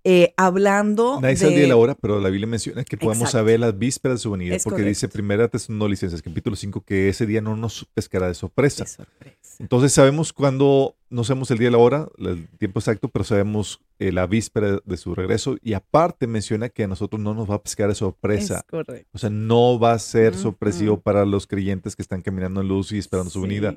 Eh, 0.03 0.33
hablando 0.39 1.21
Nadie 1.21 1.37
sabe 1.37 1.55
el 1.57 1.61
de- 1.63 1.69
la 1.69 1.77
hora, 1.77 1.95
pero 1.95 2.21
la 2.21 2.31
Biblia 2.31 2.47
menciona 2.47 2.85
que 2.85 2.97
podemos 2.97 3.19
Exacto. 3.29 3.39
saber 3.39 3.61
las 3.61 3.79
vísperas 3.79 4.19
de 4.19 4.23
su 4.23 4.31
venida, 4.31 4.55
Es 4.57 4.65
porque 4.65 4.83
dice 4.83 5.01
correcto. 5.07 5.13
primera 5.13 5.49
Tesalonicenses 5.49 6.23
capítulo 6.23 6.57
5 6.57 6.81
que 6.81 7.09
ese 7.11 7.27
día 7.27 7.41
no 7.43 7.55
nos 7.57 7.85
pescará 7.93 8.27
de 8.29 8.35
sorpresa. 8.35 8.85
de 8.85 8.91
sorpresa. 8.91 9.37
Entonces 9.59 9.93
sabemos 9.93 10.33
cuándo, 10.33 10.97
no 11.11 11.23
sabemos 11.23 11.51
el 11.51 11.59
día 11.59 11.69
y 11.69 11.73
la 11.73 11.77
hora, 11.79 12.09
el 12.19 12.49
tiempo 12.59 12.79
exacto, 12.81 13.09
pero 13.11 13.25
sabemos 13.27 13.81
eh, 13.99 14.11
la 14.11 14.27
víspera 14.27 14.79
de 14.83 14.97
su 14.97 15.15
regreso. 15.15 15.59
Y 15.63 15.75
aparte 15.75 16.27
menciona 16.27 16.71
que 16.71 16.85
a 16.85 16.89
nosotros 16.89 17.21
no 17.21 17.35
nos 17.35 17.51
va 17.51 17.57
a 17.57 17.63
pescar 17.63 17.89
de 17.91 17.95
sorpresa. 17.95 18.57
Es 18.59 18.63
correcto. 18.71 19.09
O 19.13 19.19
sea, 19.19 19.29
no 19.29 19.79
va 19.79 19.93
a 19.93 19.99
ser 19.99 20.35
sorpresivo 20.35 20.99
para 20.99 21.27
los 21.27 21.47
creyentes 21.47 21.95
que 21.95 22.01
están 22.01 22.23
caminando 22.23 22.63
en 22.63 22.69
luz 22.69 22.93
y 22.93 22.99
esperando 22.99 23.31
su 23.31 23.43
venida. 23.43 23.75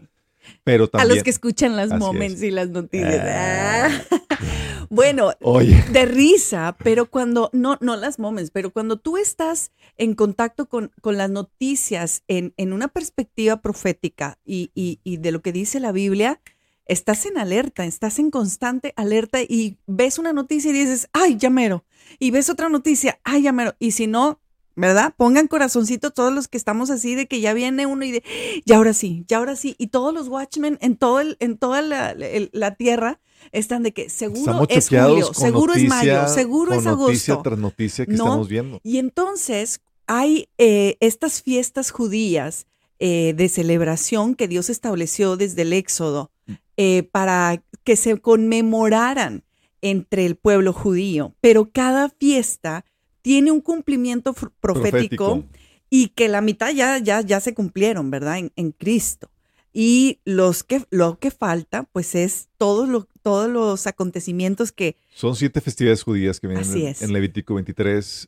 Pero 0.63 0.89
A 0.93 1.06
los 1.06 1.23
que 1.23 1.29
escuchan 1.29 1.75
las 1.75 1.89
moments 1.91 2.38
es. 2.38 2.43
y 2.43 2.51
las 2.51 2.69
noticias. 2.69 3.21
Ah. 3.25 3.89
Ah. 4.10 4.19
bueno, 4.89 5.32
Oye, 5.41 5.84
de 5.91 6.06
risa, 6.06 6.75
pero 6.84 7.10
cuando, 7.10 7.49
no, 7.53 7.77
no 7.82 7.95
las 7.95 8.19
moments, 8.19 8.51
pero 8.51 8.71
cuando 8.71 8.97
tú 8.97 9.17
estás 9.17 9.71
en 9.97 10.13
contacto 10.15 10.67
con, 10.67 10.91
con 11.01 11.17
las 11.17 11.29
noticias 11.29 12.23
en, 12.27 12.53
en 12.58 12.73
una 12.73 12.88
perspectiva 12.88 13.62
profética 13.62 14.39
y, 14.45 14.71
y- 14.75 14.99
y 15.03 15.17
de 15.17 15.32
lo 15.32 15.41
que 15.41 15.51
dice 15.51 15.79
la 15.79 15.91
Biblia, 15.91 16.41
estás 16.86 17.25
en 17.25 17.38
alerta, 17.38 17.86
estás 17.86 18.19
en 18.19 18.29
constante 18.29 18.93
alerta 18.97 19.41
y 19.41 19.77
ves 19.88 20.19
una 20.19 20.34
noticia 20.34 20.69
y 20.71 20.73
dices, 20.73 21.08
ay, 21.13 21.38
ya 21.38 21.49
mero. 21.49 21.86
Y 22.19 22.32
ves 22.32 22.49
otra 22.49 22.67
noticia, 22.69 23.19
ay, 23.23 23.43
ya 23.43 23.51
mero. 23.53 23.75
Y 23.79 23.91
si 23.91 24.08
no, 24.08 24.41
¿verdad? 24.75 25.13
Pongan 25.17 25.47
corazoncito 25.47 26.12
todos 26.12 26.33
los 26.33 26.47
que 26.47 26.57
estamos 26.57 26.89
así 26.89 27.15
de 27.15 27.27
que 27.27 27.41
ya 27.41 27.53
viene 27.53 27.86
uno 27.86 28.05
y 28.05 28.12
de, 28.12 28.23
ya 28.65 28.77
ahora 28.77 28.93
sí, 28.93 29.23
ya 29.27 29.38
ahora 29.38 29.55
sí. 29.55 29.75
Y 29.77 29.88
todos 29.88 30.13
los 30.13 30.27
watchmen 30.27 30.77
en, 30.81 30.95
todo 30.97 31.19
el, 31.19 31.38
en 31.39 31.57
toda 31.57 31.81
la, 31.81 32.12
el- 32.12 32.49
la 32.53 32.75
tierra 32.75 33.19
están 33.51 33.83
de 33.83 33.91
que 33.93 34.09
seguro 34.09 34.65
es 34.69 34.89
julio, 34.89 35.33
seguro 35.33 35.73
es 35.73 35.83
mayo, 35.88 36.13
noticia- 36.13 36.27
seguro 36.27 36.69
con 36.69 36.77
es 36.79 36.86
noticia 36.86 37.33
agosto. 37.33 37.49
tras 37.49 37.59
noticia 37.59 38.05
que 38.05 38.13
No. 38.13 38.23
estamos 38.25 38.47
viendo. 38.47 38.79
Y 38.83 38.97
entonces 38.97 39.81
hay 40.07 40.47
eh, 40.57 40.97
estas 41.01 41.41
fiestas 41.41 41.91
judías 41.91 42.65
eh, 42.99 43.33
de 43.36 43.49
celebración 43.49 44.33
que 44.36 44.47
Dios 44.47 44.69
estableció 44.69 45.36
desde 45.38 45.63
el 45.63 45.73
Éxodo 45.73 46.31
eh, 46.77 47.03
para 47.12 47.62
que 47.83 47.95
se 47.95 48.17
conmemoraran 48.19 49.43
entre 49.81 50.25
el 50.25 50.36
pueblo 50.38 50.71
judío. 50.73 51.36
Pero 51.41 51.69
cada 51.71 52.09
fiesta 52.09 52.86
tiene 53.23 53.51
un 53.51 53.62
cumplimiento 53.62 54.36
profético, 54.59 55.43
y 55.89 56.09
que 56.09 56.27
la 56.27 56.41
mitad 56.41 56.71
ya, 56.71 56.97
ya, 56.97 57.21
ya 57.21 57.39
se 57.39 57.53
cumplieron, 57.53 58.12
¿verdad? 58.12 58.38
En, 58.38 58.51
en 58.55 58.71
Cristo. 58.71 59.31
Y 59.71 60.19
los 60.25 60.63
que, 60.63 60.86
lo 60.91 61.17
que 61.17 61.31
falta, 61.31 61.83
pues 61.91 62.13
es 62.15 62.49
todos 62.57 62.88
los, 62.88 63.07
todos 63.21 63.49
los 63.49 63.88
acontecimientos 63.88 64.71
que 64.71 64.97
Son 65.13 65.36
siete 65.36 65.62
festividades 65.62 66.03
judías 66.03 66.39
que 66.39 66.47
vienen 66.47 66.65
en, 66.71 66.95
en 66.99 67.13
Levítico 67.13 67.55
23. 67.55 68.28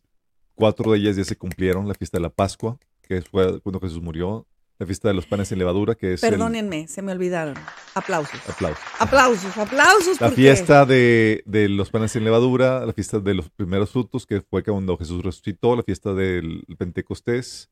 Cuatro 0.55 0.91
de 0.91 0.99
ellas 0.99 1.17
ya 1.17 1.23
se 1.23 1.35
cumplieron. 1.35 1.87
La 1.87 1.93
fiesta 1.93 2.17
de 2.17 2.23
la 2.23 2.29
Pascua, 2.29 2.79
que 3.01 3.21
fue 3.21 3.59
cuando 3.61 3.79
Jesús 3.79 4.01
murió. 4.01 4.47
La 4.77 4.85
fiesta 4.85 5.07
de 5.07 5.13
los 5.13 5.25
panes 5.25 5.47
sin 5.47 5.57
levadura, 5.57 5.95
que 5.95 6.13
es 6.13 6.23
el 6.23 6.31
Perdónenme, 6.31 6.87
se 6.89 7.01
me 7.01 7.13
olvidaron. 7.13 7.55
Aplausos. 7.93 8.39
aplauso. 8.49 8.81
Aplausos, 8.99 9.57
aplausos. 9.57 10.19
La 10.19 10.27
porque- 10.27 10.41
fiesta 10.41 10.85
de, 10.85 11.43
de 11.45 11.69
los 11.69 11.89
panes 11.89 12.11
sin 12.11 12.25
levadura, 12.25 12.85
la 12.85 12.91
fiesta 12.91 13.19
de 13.19 13.33
los 13.35 13.49
primeros 13.49 13.91
frutos, 13.91 14.25
que 14.25 14.41
fue 14.41 14.63
cuando 14.63 14.97
Jesús 14.97 15.23
resucitó, 15.23 15.77
la 15.77 15.83
fiesta 15.83 16.13
del 16.13 16.65
Pentecostés, 16.77 17.69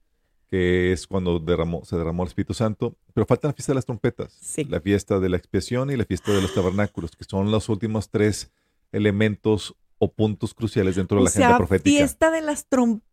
que 0.50 0.94
es 0.94 1.06
cuando 1.08 1.40
derramó, 1.40 1.84
se 1.84 1.98
derramó 1.98 2.24
el 2.24 2.28
Espíritu 2.28 2.54
Santo. 2.54 2.96
Pero 3.14 3.26
falta 3.26 3.48
la 3.50 3.54
fiesta 3.54 3.74
de 3.74 3.76
las 3.76 3.86
trompetas, 3.86 4.38
Sí. 4.40 4.64
la 4.64 4.80
fiesta 4.80 5.20
de 5.20 5.28
la 5.28 5.36
expiación 5.38 5.92
y 5.92 5.98
la 5.98 6.06
fiesta 6.06 6.32
de 6.32 6.42
los 6.42 6.54
tabernáculos, 6.54 7.12
que 7.18 7.26
son 7.26 7.52
los 7.52 7.68
últimos 7.68 8.10
tres 8.12 8.50
elementos 8.94 9.76
o 9.98 10.12
puntos 10.12 10.54
cruciales 10.54 10.96
dentro 10.96 11.18
de 11.18 11.24
la 11.26 11.30
agenda 11.30 11.48
sea, 11.50 11.58
profética. 11.58 11.98
fiesta 11.98 12.32
de 12.32 12.42
las 12.42 12.66
trompetas. 12.68 13.10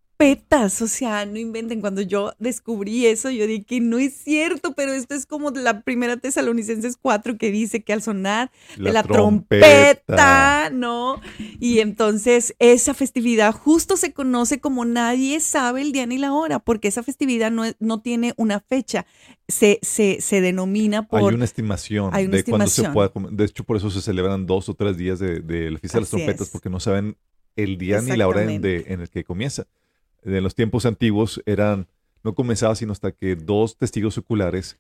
O 0.83 0.87
sea, 0.87 1.25
no 1.27 1.39
inventen. 1.39 1.81
Cuando 1.81 2.03
yo 2.03 2.33
descubrí 2.39 3.07
eso, 3.07 3.31
yo 3.31 3.47
dije 3.47 3.65
que 3.65 3.81
no 3.81 3.99
es 3.99 4.13
cierto, 4.15 4.75
pero 4.75 4.93
esto 4.93 5.15
es 5.15 5.25
como 5.27 5.51
la 5.51 5.81
primera 5.83 6.17
Tesalonicenses 6.19 6.97
4 7.01 7.39
que 7.39 7.51
dice 7.51 7.83
que 7.83 7.93
al 7.93 8.03
sonar 8.03 8.51
de 8.77 8.93
la 8.93 9.03
trompeta, 9.03 10.71
¿no? 10.73 11.21
Y 11.59 11.79
entonces 11.81 12.55
esa 12.59 12.95
festividad 12.95 13.53
justo 13.53 13.97
se 13.97 14.13
conoce 14.13 14.61
como 14.61 14.85
nadie 14.85 15.41
sabe 15.41 15.83
el 15.83 15.93
día 15.93 16.07
ni 16.07 16.19
la 16.19 16.33
hora, 16.33 16.59
porque 16.59 16.89
esa 16.89 17.03
festividad 17.03 17.51
no, 17.51 17.65
es- 17.65 17.77
no 17.81 18.01
tiene 18.01 18.35
una 18.37 18.61
fecha, 18.61 19.07
se, 19.49 19.79
se, 19.83 20.21
se 20.21 20.41
denomina 20.41 21.07
por... 21.09 21.21
Hay 21.21 21.35
una 21.35 21.45
estimación 21.45 22.11
Hay 22.13 22.27
una 22.27 22.37
de 22.37 22.45
cuándo 22.45 22.67
se 22.67 22.83
estimación. 22.83 22.93
pueda 22.95 23.09
comer. 23.09 23.31
De 23.33 23.45
hecho, 23.45 23.65
por 23.65 23.77
eso 23.77 23.91
se 23.91 24.01
celebran 24.03 24.47
dos 24.47 24.69
o 24.69 24.75
tres 24.75 24.97
días 24.97 25.19
de, 25.19 25.41
de 25.41 25.71
la 25.71 25.79
fiesta 25.79 25.99
de 25.99 26.03
las 26.03 26.11
trompetas, 26.11 26.47
es. 26.49 26.53
porque 26.53 26.71
no 26.71 26.79
saben 26.81 27.17
el 27.57 27.79
día 27.79 28.01
ni 28.01 28.17
la 28.17 28.29
hora 28.29 28.43
en, 28.43 28.63
de- 28.63 28.85
en 28.89 29.01
el 29.01 29.09
que 29.11 29.25
comienza. 29.25 29.67
En 30.25 30.43
los 30.43 30.55
tiempos 30.55 30.87
antiguos 30.87 31.43
eran, 31.47 31.87
no 32.23 32.35
comenzaba 32.35 32.75
sino 32.75 32.93
hasta 32.93 33.13
que 33.13 33.37
dos 33.37 33.77
testigos 33.77 34.19
oculares 34.19 34.79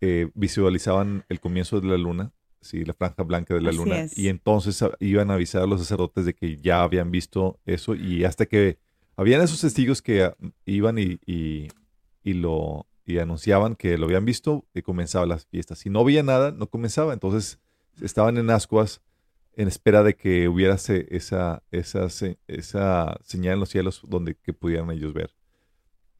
eh, 0.00 0.30
visualizaban 0.34 1.24
el 1.28 1.40
comienzo 1.40 1.80
de 1.80 1.88
la 1.88 1.96
luna, 1.96 2.32
sí, 2.60 2.84
la 2.84 2.92
franja 2.94 3.22
blanca 3.22 3.54
de 3.54 3.60
la 3.60 3.70
Así 3.70 3.78
luna, 3.78 4.00
es. 4.02 4.18
y 4.18 4.28
entonces 4.28 4.82
a- 4.82 4.92
iban 5.00 5.30
a 5.30 5.34
avisar 5.34 5.62
a 5.62 5.66
los 5.66 5.80
sacerdotes 5.80 6.24
de 6.24 6.34
que 6.34 6.56
ya 6.58 6.82
habían 6.82 7.10
visto 7.10 7.58
eso, 7.66 7.94
y 7.94 8.24
hasta 8.24 8.46
que 8.46 8.78
Habían 9.14 9.42
esos 9.42 9.60
testigos 9.60 10.00
que 10.00 10.22
ah, 10.24 10.34
iban 10.64 10.96
y, 10.98 11.18
y- 11.26 11.68
y 12.24 12.32
lo 12.32 12.86
y 13.04 13.18
anunciaban 13.18 13.76
que 13.76 13.98
lo 13.98 14.06
habían 14.06 14.24
visto 14.24 14.64
y 14.74 14.80
comenzaban 14.80 15.28
las 15.28 15.44
fiestas. 15.44 15.80
Si 15.80 15.90
no 15.90 16.02
veía 16.02 16.22
nada, 16.22 16.50
no 16.50 16.66
comenzaba. 16.68 17.12
Entonces 17.12 17.58
estaban 18.00 18.38
en 18.38 18.48
ascuas 18.48 19.02
en 19.54 19.68
espera 19.68 20.02
de 20.02 20.14
que 20.14 20.48
hubiera 20.48 20.74
esa, 20.74 21.62
esa, 21.70 22.08
esa 22.46 23.18
señal 23.24 23.54
en 23.54 23.60
los 23.60 23.68
cielos 23.68 24.02
donde 24.06 24.34
que 24.34 24.52
pudieran 24.52 24.90
ellos 24.90 25.12
ver. 25.12 25.30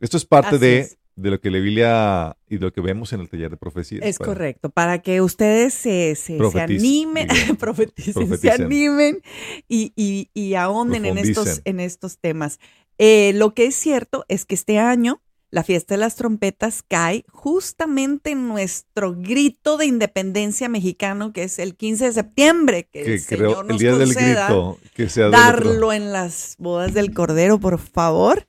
Esto 0.00 0.16
es 0.16 0.24
parte 0.24 0.58
de, 0.58 0.78
es. 0.80 0.98
de 1.16 1.30
lo 1.30 1.40
que 1.40 1.50
la 1.50 1.58
Biblia 1.58 2.36
y 2.48 2.56
de 2.56 2.62
lo 2.62 2.72
que 2.72 2.80
vemos 2.80 3.12
en 3.12 3.20
el 3.20 3.28
taller 3.28 3.50
de 3.50 3.56
profecías. 3.56 4.02
Es 4.04 4.18
Para- 4.18 4.28
correcto, 4.32 4.70
para 4.70 5.00
que 5.00 5.20
ustedes 5.20 5.74
se, 5.74 6.14
se, 6.16 6.38
animen, 6.60 7.28
profeticen, 7.58 8.36
se 8.36 8.50
animen 8.50 9.22
y, 9.68 9.92
y, 9.96 10.28
y 10.34 10.54
ahonden 10.54 11.06
en 11.06 11.18
estos, 11.18 11.62
en 11.64 11.80
estos 11.80 12.18
temas. 12.18 12.58
Eh, 12.98 13.32
lo 13.34 13.54
que 13.54 13.66
es 13.66 13.74
cierto 13.74 14.24
es 14.28 14.44
que 14.44 14.54
este 14.54 14.78
año 14.78 15.22
la 15.53 15.62
fiesta 15.62 15.94
de 15.94 15.98
las 15.98 16.16
trompetas 16.16 16.82
cae 16.82 17.24
justamente 17.30 18.30
en 18.30 18.48
nuestro 18.48 19.14
grito 19.14 19.76
de 19.76 19.86
independencia 19.86 20.68
mexicano, 20.68 21.32
que 21.32 21.44
es 21.44 21.59
el 21.61 21.76
15 21.76 22.07
de 22.07 22.12
septiembre, 22.12 22.88
que, 22.90 23.03
que 23.05 23.14
el 23.14 23.24
creo 23.26 23.50
Señor 23.50 23.64
el 23.66 23.68
nos 23.68 23.78
día 23.78 23.94
del 23.96 24.14
grito 24.14 24.78
que 24.94 25.09
sea 25.11 25.26
del 25.26 25.34
otro- 25.34 25.44
darlo 25.44 25.92
en 25.92 26.11
las 26.11 26.57
bodas 26.59 26.94
del 26.94 27.12
Cordero, 27.14 27.61
por 27.61 27.78
favor. 27.78 28.46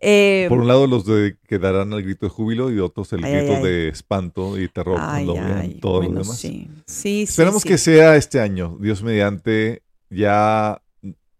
Eh, 0.00 0.46
Por 0.48 0.58
un 0.60 0.68
lado 0.68 0.86
los 0.86 1.04
de 1.04 1.36
que 1.46 1.58
darán 1.58 1.92
el 1.92 2.02
grito 2.02 2.24
de 2.24 2.30
júbilo 2.30 2.70
y 2.72 2.78
otros 2.80 3.12
el 3.12 3.22
Ay, 3.22 3.32
grito 3.34 3.52
ay, 3.52 3.56
ay. 3.58 3.62
de 3.64 3.88
espanto 3.88 4.58
y 4.58 4.68
terror 4.68 4.98
todos 5.80 5.98
bueno, 6.06 6.14
los 6.20 6.26
demás. 6.28 6.38
sí, 6.40 6.68
sí, 6.86 6.86
sí, 6.86 7.22
Esperamos 7.24 7.62
sí. 7.62 7.68
que 7.68 7.76
sea 7.76 8.16
este 8.16 8.40
año, 8.40 8.78
Dios 8.80 9.02
mediante, 9.02 9.82
ya 10.08 10.80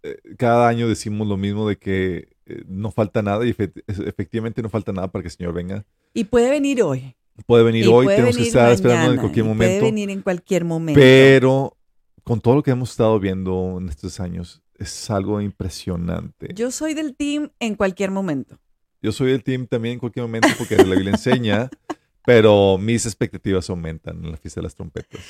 eh, 0.02 0.18
cada 0.36 0.68
año 0.68 0.86
decimos 0.88 1.26
lo 1.26 1.38
mismo 1.38 1.66
de 1.66 1.78
que 1.78 2.28
eh, 2.46 2.64
no 2.66 2.90
falta 2.90 3.22
nada 3.22 3.44
y 3.46 3.52
efe- 3.52 3.72
efectivamente 3.86 4.62
no 4.62 4.68
falta 4.68 4.92
nada 4.92 5.10
para 5.10 5.22
que 5.22 5.28
el 5.28 5.32
Señor 5.34 5.52
venga. 5.52 5.84
Y 6.14 6.24
puede 6.24 6.50
venir 6.50 6.82
hoy. 6.82 7.14
Puede 7.46 7.64
venir 7.64 7.84
Y 7.84 7.88
hoy, 7.88 8.06
puede 8.06 8.16
tenemos 8.16 8.36
que 8.36 8.42
venir 8.42 8.48
estar 8.48 8.72
esperando 8.72 9.12
en 9.12 9.18
cualquier 9.18 9.44
momento. 9.44 9.80
Puede 9.80 9.92
venir 9.92 10.10
en 10.10 10.22
cualquier 10.22 10.64
momento. 10.64 10.98
Pero 11.00 11.76
con 12.24 12.40
todo 12.40 12.54
lo 12.56 12.62
que 12.62 12.70
hemos 12.70 12.90
estado 12.90 13.20
viendo 13.20 13.76
en 13.78 13.88
estos 13.88 14.20
años, 14.20 14.62
es 14.78 15.10
algo 15.10 15.40
impresionante. 15.40 16.48
Yo 16.54 16.70
soy 16.70 16.94
del 16.94 17.14
team 17.14 17.50
en 17.60 17.74
cualquier 17.74 18.10
momento. 18.10 18.58
Yo 19.02 19.12
soy 19.12 19.30
del 19.32 19.42
team 19.44 19.66
también 19.66 19.94
en 19.94 19.98
cualquier 20.00 20.24
momento 20.24 20.48
porque 20.58 20.76
la 20.76 20.94
Biblia 20.94 21.10
enseña, 21.10 21.68
pero 22.26 22.76
mis 22.76 23.06
expectativas 23.06 23.70
aumentan 23.70 24.22
en 24.24 24.32
la 24.32 24.36
fiesta 24.36 24.60
de 24.60 24.64
las 24.64 24.74
trompetas. 24.74 25.20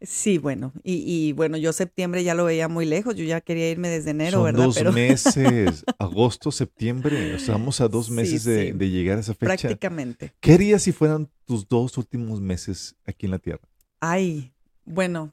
Sí, 0.00 0.38
bueno. 0.38 0.72
Y, 0.84 1.02
y, 1.06 1.32
bueno, 1.32 1.56
yo 1.56 1.72
septiembre 1.72 2.22
ya 2.22 2.34
lo 2.34 2.44
veía 2.44 2.68
muy 2.68 2.84
lejos. 2.84 3.16
Yo 3.16 3.24
ya 3.24 3.40
quería 3.40 3.70
irme 3.70 3.88
desde 3.88 4.10
enero, 4.10 4.32
Son 4.38 4.44
¿verdad? 4.44 4.64
dos 4.66 4.74
Pero 4.76 4.92
meses, 4.92 5.84
agosto, 5.98 6.52
septiembre. 6.52 7.34
Estamos 7.34 7.80
a 7.80 7.88
dos 7.88 8.06
Sí, 8.06 8.12
meses 8.12 8.44
de, 8.44 8.66
sí. 8.66 8.72
de 8.72 8.90
llegar 8.90 9.16
a 9.18 9.20
esa 9.22 9.32
fecha. 9.34 9.46
prácticamente. 9.68 10.32
¿Qué 10.40 10.52
harías 10.52 10.82
si 10.82 10.92
fueran 10.92 11.28
tus 11.46 11.66
dos 11.66 11.96
últimos 11.98 12.40
meses 12.40 12.94
aquí 13.06 13.24
en 13.26 13.32
la 13.32 13.38
Tierra? 13.38 13.66
Ay, 14.00 14.52
bueno, 14.84 15.32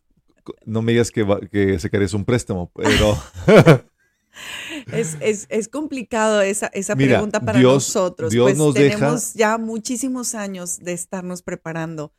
No 0.66 0.82
me 0.82 0.94
digas 0.94 1.12
que, 1.12 1.24
va- 1.24 1.42
que 1.42 1.78
sacarías 1.78 2.14
un 2.14 2.24
préstamo, 2.26 2.72
pero 2.74 3.18
es, 4.92 5.18
es, 5.22 5.46
es 5.50 5.68
complicado 5.68 6.42
esa, 6.42 6.68
esa 6.68 6.96
Mira, 6.96 7.16
pregunta 7.16 7.40
para 7.42 7.60
Dios- 7.60 7.74
nosotros. 7.74 8.32
Dios 8.32 8.46
pues 8.46 8.58
nos 8.58 8.74
deja- 8.74 8.96
tenemos 8.98 9.34
ya 9.34 9.58
muchísimos 9.58 10.36
años 10.36 10.80
de 10.80 10.94
estarnos 10.94 11.42
preparando 11.42 12.14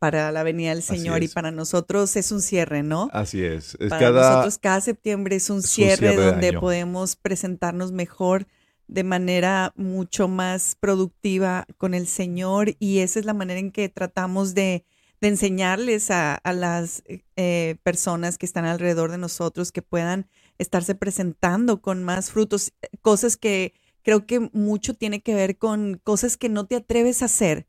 para 0.00 0.32
la 0.32 0.42
venida 0.42 0.70
del 0.70 0.82
Señor 0.82 1.22
y 1.22 1.28
para 1.28 1.52
nosotros 1.52 2.16
es 2.16 2.32
un 2.32 2.42
cierre, 2.42 2.82
¿no? 2.82 3.08
así 3.12 3.44
es. 3.44 3.76
Es 3.78 3.90
Para 3.90 4.00
cada, 4.06 4.30
nosotros 4.30 4.58
cada 4.58 4.80
septiembre 4.80 5.36
es 5.36 5.50
un 5.50 5.62
cierre, 5.62 5.98
cierre 5.98 6.16
de 6.16 6.26
donde 6.32 6.48
año. 6.48 6.60
podemos 6.60 7.14
presentarnos 7.14 7.92
mejor 7.92 8.48
de 8.88 9.04
manera 9.04 9.72
mucho 9.76 10.26
más 10.26 10.76
productiva 10.80 11.64
con 11.78 11.94
el 11.94 12.08
Señor 12.08 12.74
y 12.80 12.98
esa 12.98 13.20
es 13.20 13.24
la 13.24 13.34
manera 13.34 13.60
en 13.60 13.70
que 13.70 13.88
tratamos 13.88 14.54
de, 14.54 14.84
de 15.20 15.28
enseñarles 15.28 16.10
a, 16.10 16.34
a 16.34 16.52
las 16.52 17.04
eh, 17.36 17.76
personas 17.84 18.38
que 18.38 18.46
están 18.46 18.64
alrededor 18.64 19.12
de 19.12 19.18
nosotros 19.18 19.70
que 19.70 19.82
puedan 19.82 20.26
estarse 20.62 20.94
presentando 20.94 21.80
con 21.82 22.02
más 22.02 22.30
frutos, 22.30 22.72
cosas 23.00 23.36
que 23.36 23.74
creo 24.02 24.26
que 24.26 24.40
mucho 24.52 24.94
tiene 24.94 25.20
que 25.20 25.34
ver 25.34 25.58
con 25.58 26.00
cosas 26.02 26.36
que 26.36 26.48
no 26.48 26.66
te 26.66 26.76
atreves 26.76 27.22
a 27.22 27.26
hacer, 27.26 27.66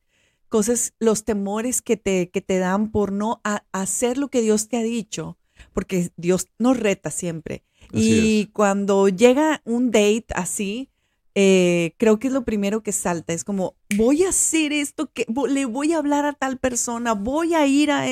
cosas, 0.49 0.93
los 0.99 1.25
temores 1.25 1.81
que 1.81 1.97
te, 1.97 2.29
que 2.29 2.41
te 2.41 2.57
dan 2.59 2.91
por 2.91 3.11
no 3.11 3.41
a- 3.43 3.65
hacer 3.71 4.17
lo 4.17 4.29
que 4.29 4.41
Dios 4.41 4.67
te 4.67 4.77
ha 4.77 4.83
dicho, 4.83 5.37
porque 5.73 6.11
Dios 6.17 6.49
nos 6.57 6.77
reta 6.77 7.11
siempre. 7.11 7.63
Así 7.93 8.41
y 8.41 8.45
cuando 8.53 9.09
llega 9.09 9.61
un 9.65 9.91
date 9.91 10.25
así, 10.35 10.89
eh, 11.35 11.95
creo 11.97 12.19
que 12.19 12.27
es 12.27 12.33
lo 12.33 12.43
primero 12.45 12.83
que 12.83 12.91
salta. 12.91 13.33
Es 13.33 13.43
como, 13.43 13.75
voy 13.95 14.23
a 14.23 14.29
hacer 14.29 14.71
esto, 14.73 15.11
que 15.11 15.25
le 15.49 15.65
voy 15.65 15.93
a 15.93 15.97
hablar 15.97 16.25
a 16.25 16.33
tal 16.33 16.57
persona, 16.59 17.13
voy 17.13 17.55
a 17.55 17.65
ir 17.65 17.91
a... 17.91 18.05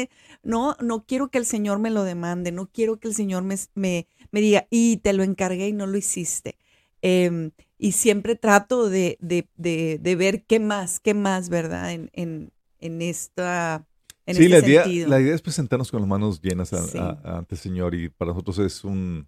e-". 0.44 0.48
No, 0.50 0.76
no 0.82 1.06
quiero 1.06 1.30
que 1.30 1.38
el 1.38 1.46
Señor 1.46 1.80
me 1.80 1.90
lo 1.92 2.04
demande, 2.04 2.52
no 2.52 2.68
quiero 2.72 3.00
que 3.00 3.08
el 3.08 3.14
Señor 3.16 3.44
me, 3.44 3.56
me, 3.76 4.08
me 4.32 4.42
diga, 4.42 4.68
y 4.70 4.98
te 4.98 5.14
lo 5.14 5.24
encargué 5.24 5.68
y 5.70 5.74
no 5.74 5.88
lo 5.88 5.98
hiciste. 5.98 6.58
Em, 7.02 7.52
y 7.78 7.94
siempre 7.94 8.36
trato 8.36 8.90
de, 8.90 9.18
de, 9.22 9.48
de, 9.58 9.98
de 10.00 10.16
ver 10.16 10.44
qué 10.46 10.60
más, 10.60 11.00
qué 11.00 11.14
más, 11.16 11.50
¿verdad? 11.50 11.92
En, 11.92 12.10
en, 12.14 12.52
en 12.80 13.02
esta... 13.02 13.86
En 14.28 14.36
sí, 14.36 14.44
este 14.46 14.60
la 14.62 14.68
idea, 14.68 14.84
sentido. 14.84 15.10
la 15.10 15.20
idea 15.20 15.34
es 15.34 15.42
presentarnos 15.42 15.90
con 15.90 16.00
las 16.02 16.08
manos 16.08 16.42
llenas 16.42 16.72
a- 16.74 16.84
Sí. 16.88 16.98
a- 17.00 17.20
a- 17.24 17.38
ante 17.40 17.56
el 17.56 17.62
Señor 17.62 17.96
y 17.96 18.08
para 18.10 18.32
nosotros 18.32 18.60
es 18.60 18.84
un 18.84 19.28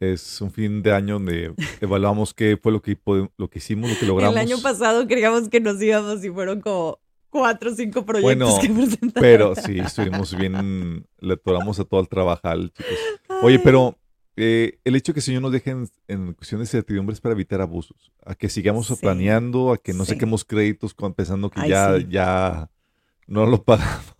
es 0.00 0.40
un 0.42 0.50
fin 0.50 0.82
de 0.82 0.92
año 0.92 1.14
donde 1.14 1.54
evaluamos 1.80 2.34
qué 2.34 2.58
fue 2.60 2.72
lo 2.72 2.82
que 2.82 2.98
lo 3.38 3.48
que 3.48 3.58
hicimos, 3.58 3.90
lo 3.90 3.98
que 3.98 4.04
logramos. 4.04 4.34
El 4.36 4.40
año 4.42 4.58
pasado 4.60 5.06
creíamos 5.06 5.48
que 5.48 5.60
nos 5.60 5.80
íbamos 5.80 6.22
y 6.24 6.28
fueron 6.30 6.60
como 6.60 6.98
cuatro 7.34 7.72
o 7.72 7.74
cinco 7.74 8.06
proyectos 8.06 8.22
Bueno, 8.22 8.58
que 8.60 8.68
presentamos. 8.68 9.12
Pero 9.20 9.54
sí, 9.56 9.78
estuvimos 9.80 10.36
bien, 10.36 11.04
le 11.18 11.34
atoramos 11.34 11.80
a 11.80 11.84
todo 11.84 12.00
el 12.00 12.08
trabajar, 12.08 12.56
chicos. 12.70 12.98
Oye, 13.42 13.58
pero 13.58 13.98
eh, 14.36 14.78
el 14.84 14.94
hecho 14.96 15.12
que 15.12 15.18
el 15.18 15.24
Señor 15.24 15.42
nos 15.42 15.50
deje 15.52 15.70
en, 15.70 15.88
en 16.08 16.32
cuestión 16.34 16.60
de 16.60 16.66
certidumbre 16.66 17.12
es 17.12 17.20
para 17.20 17.32
evitar 17.34 17.60
abusos, 17.60 18.12
a 18.24 18.34
que 18.36 18.48
sigamos 18.48 18.86
Sí. 18.86 18.94
planeando, 19.00 19.72
a 19.72 19.78
que 19.78 19.92
no 19.92 20.04
Sí. 20.04 20.12
saquemos 20.12 20.44
créditos 20.44 20.94
con- 20.94 21.12
pensando 21.14 21.50
que 21.50 21.60
Ay, 21.60 21.70
ya, 21.70 21.96
sí. 21.98 22.06
ya 22.08 22.70
no 23.26 23.46
lo 23.46 23.62
pagamos. 23.64 24.14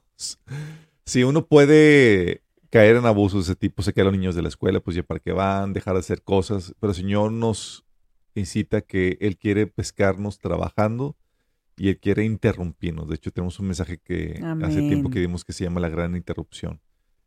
Si 1.05 1.23
uno 1.23 1.47
puede 1.47 2.43
caer 2.71 2.97
en 2.97 3.07
abusos 3.07 3.47
de 3.47 3.53
ese 3.53 3.57
tipo, 3.59 3.83
sacar 3.83 4.03
a 4.03 4.05
los 4.07 4.19
niños 4.19 4.35
de 4.35 4.43
la 4.43 4.49
escuela, 4.49 4.81
pues 4.81 4.97
ya 4.97 5.03
para 5.05 5.21
qué 5.21 5.33
van, 5.33 5.73
dejar 5.73 5.95
de 5.95 6.01
hacer 6.01 6.23
cosas, 6.23 6.75
pero 6.81 6.91
el 6.91 6.97
Señor 6.97 7.31
nos 7.31 7.85
incita 8.35 8.81
que 8.81 9.17
Él 9.21 9.37
quiere 9.37 9.69
pescarnos 9.69 10.39
trabajando 10.41 11.17
y 11.77 11.89
Él 11.89 11.99
quiere 11.99 12.25
interrumpirnos. 12.25 13.09
De 13.09 13.16
hecho, 13.16 13.31
tenemos 13.33 13.59
un 13.59 13.66
mensaje 13.66 13.99
que 13.99 14.41
hace 14.62 14.81
tiempo 14.81 15.11
que 15.11 15.20
dimos 15.20 15.45
que 15.45 15.53
se 15.53 15.64
llama 15.64 15.81
la 15.81 15.89
gran 15.89 16.16
interrupción. 16.16 16.81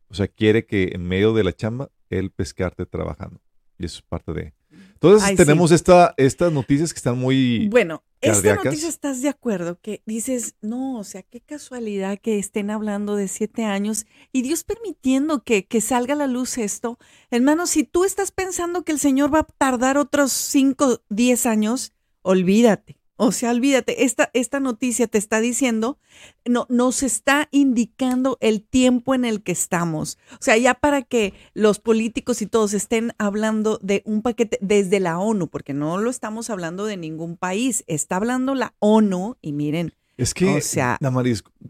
O 0.08 0.14
sea, 0.14 0.28
quiere 0.28 0.64
que 0.64 0.92
en 0.94 1.06
medio 1.06 1.34
de 1.34 1.44
la 1.44 1.52
chamba, 1.52 1.90
Él 2.08 2.30
pescarte 2.30 2.86
trabajando. 2.86 3.40
Y 3.78 3.84
eso 3.84 3.98
es 3.98 4.02
parte 4.02 4.32
de... 4.32 4.54
Entonces, 4.70 5.26
Ay, 5.26 5.36
sí. 5.36 5.44
tenemos 5.44 5.70
esta, 5.70 6.14
estas 6.16 6.52
noticias 6.52 6.92
que 6.92 6.98
están 6.98 7.18
muy... 7.18 7.68
Bueno, 7.68 8.02
esta 8.20 8.34
cardíacas. 8.34 8.64
noticia 8.64 8.88
estás 8.88 9.22
de 9.22 9.28
acuerdo 9.28 9.78
que 9.80 10.02
dices, 10.04 10.56
no, 10.60 10.98
o 10.98 11.04
sea, 11.04 11.22
qué 11.22 11.40
casualidad 11.40 12.18
que 12.18 12.38
estén 12.38 12.70
hablando 12.70 13.14
de 13.14 13.28
siete 13.28 13.64
años 13.64 14.06
y 14.32 14.42
Dios 14.42 14.64
permitiendo 14.64 15.44
que, 15.44 15.66
que 15.66 15.80
salga 15.80 16.14
a 16.14 16.16
la 16.16 16.26
luz 16.26 16.58
esto. 16.58 16.98
Hermano, 17.30 17.66
si 17.66 17.84
tú 17.84 18.04
estás 18.04 18.32
pensando 18.32 18.82
que 18.82 18.92
el 18.92 18.98
Señor 18.98 19.32
va 19.32 19.40
a 19.40 19.44
tardar 19.44 19.96
otros 19.96 20.32
cinco, 20.32 21.00
diez 21.08 21.46
años, 21.46 21.92
olvídate. 22.22 22.97
O 23.20 23.32
sea, 23.32 23.50
olvídate, 23.50 24.04
esta, 24.04 24.30
esta 24.32 24.60
noticia 24.60 25.08
te 25.08 25.18
está 25.18 25.40
diciendo, 25.40 25.98
no, 26.46 26.66
nos 26.70 27.02
está 27.02 27.48
indicando 27.50 28.38
el 28.40 28.62
tiempo 28.62 29.12
en 29.14 29.24
el 29.24 29.42
que 29.42 29.50
estamos. 29.52 30.18
O 30.34 30.38
sea, 30.40 30.56
ya 30.56 30.74
para 30.74 31.02
que 31.02 31.34
los 31.52 31.80
políticos 31.80 32.40
y 32.42 32.46
todos 32.46 32.74
estén 32.74 33.12
hablando 33.18 33.78
de 33.82 34.02
un 34.06 34.22
paquete 34.22 34.58
desde 34.62 35.00
la 35.00 35.18
ONU, 35.18 35.48
porque 35.48 35.74
no 35.74 35.98
lo 35.98 36.10
estamos 36.10 36.48
hablando 36.48 36.86
de 36.86 36.96
ningún 36.96 37.36
país, 37.36 37.82
está 37.88 38.16
hablando 38.16 38.54
la 38.54 38.74
ONU 38.78 39.36
y 39.42 39.52
miren, 39.52 39.94
Es 40.16 40.32
que, 40.32 40.48
o 40.56 40.60
sea, 40.60 40.96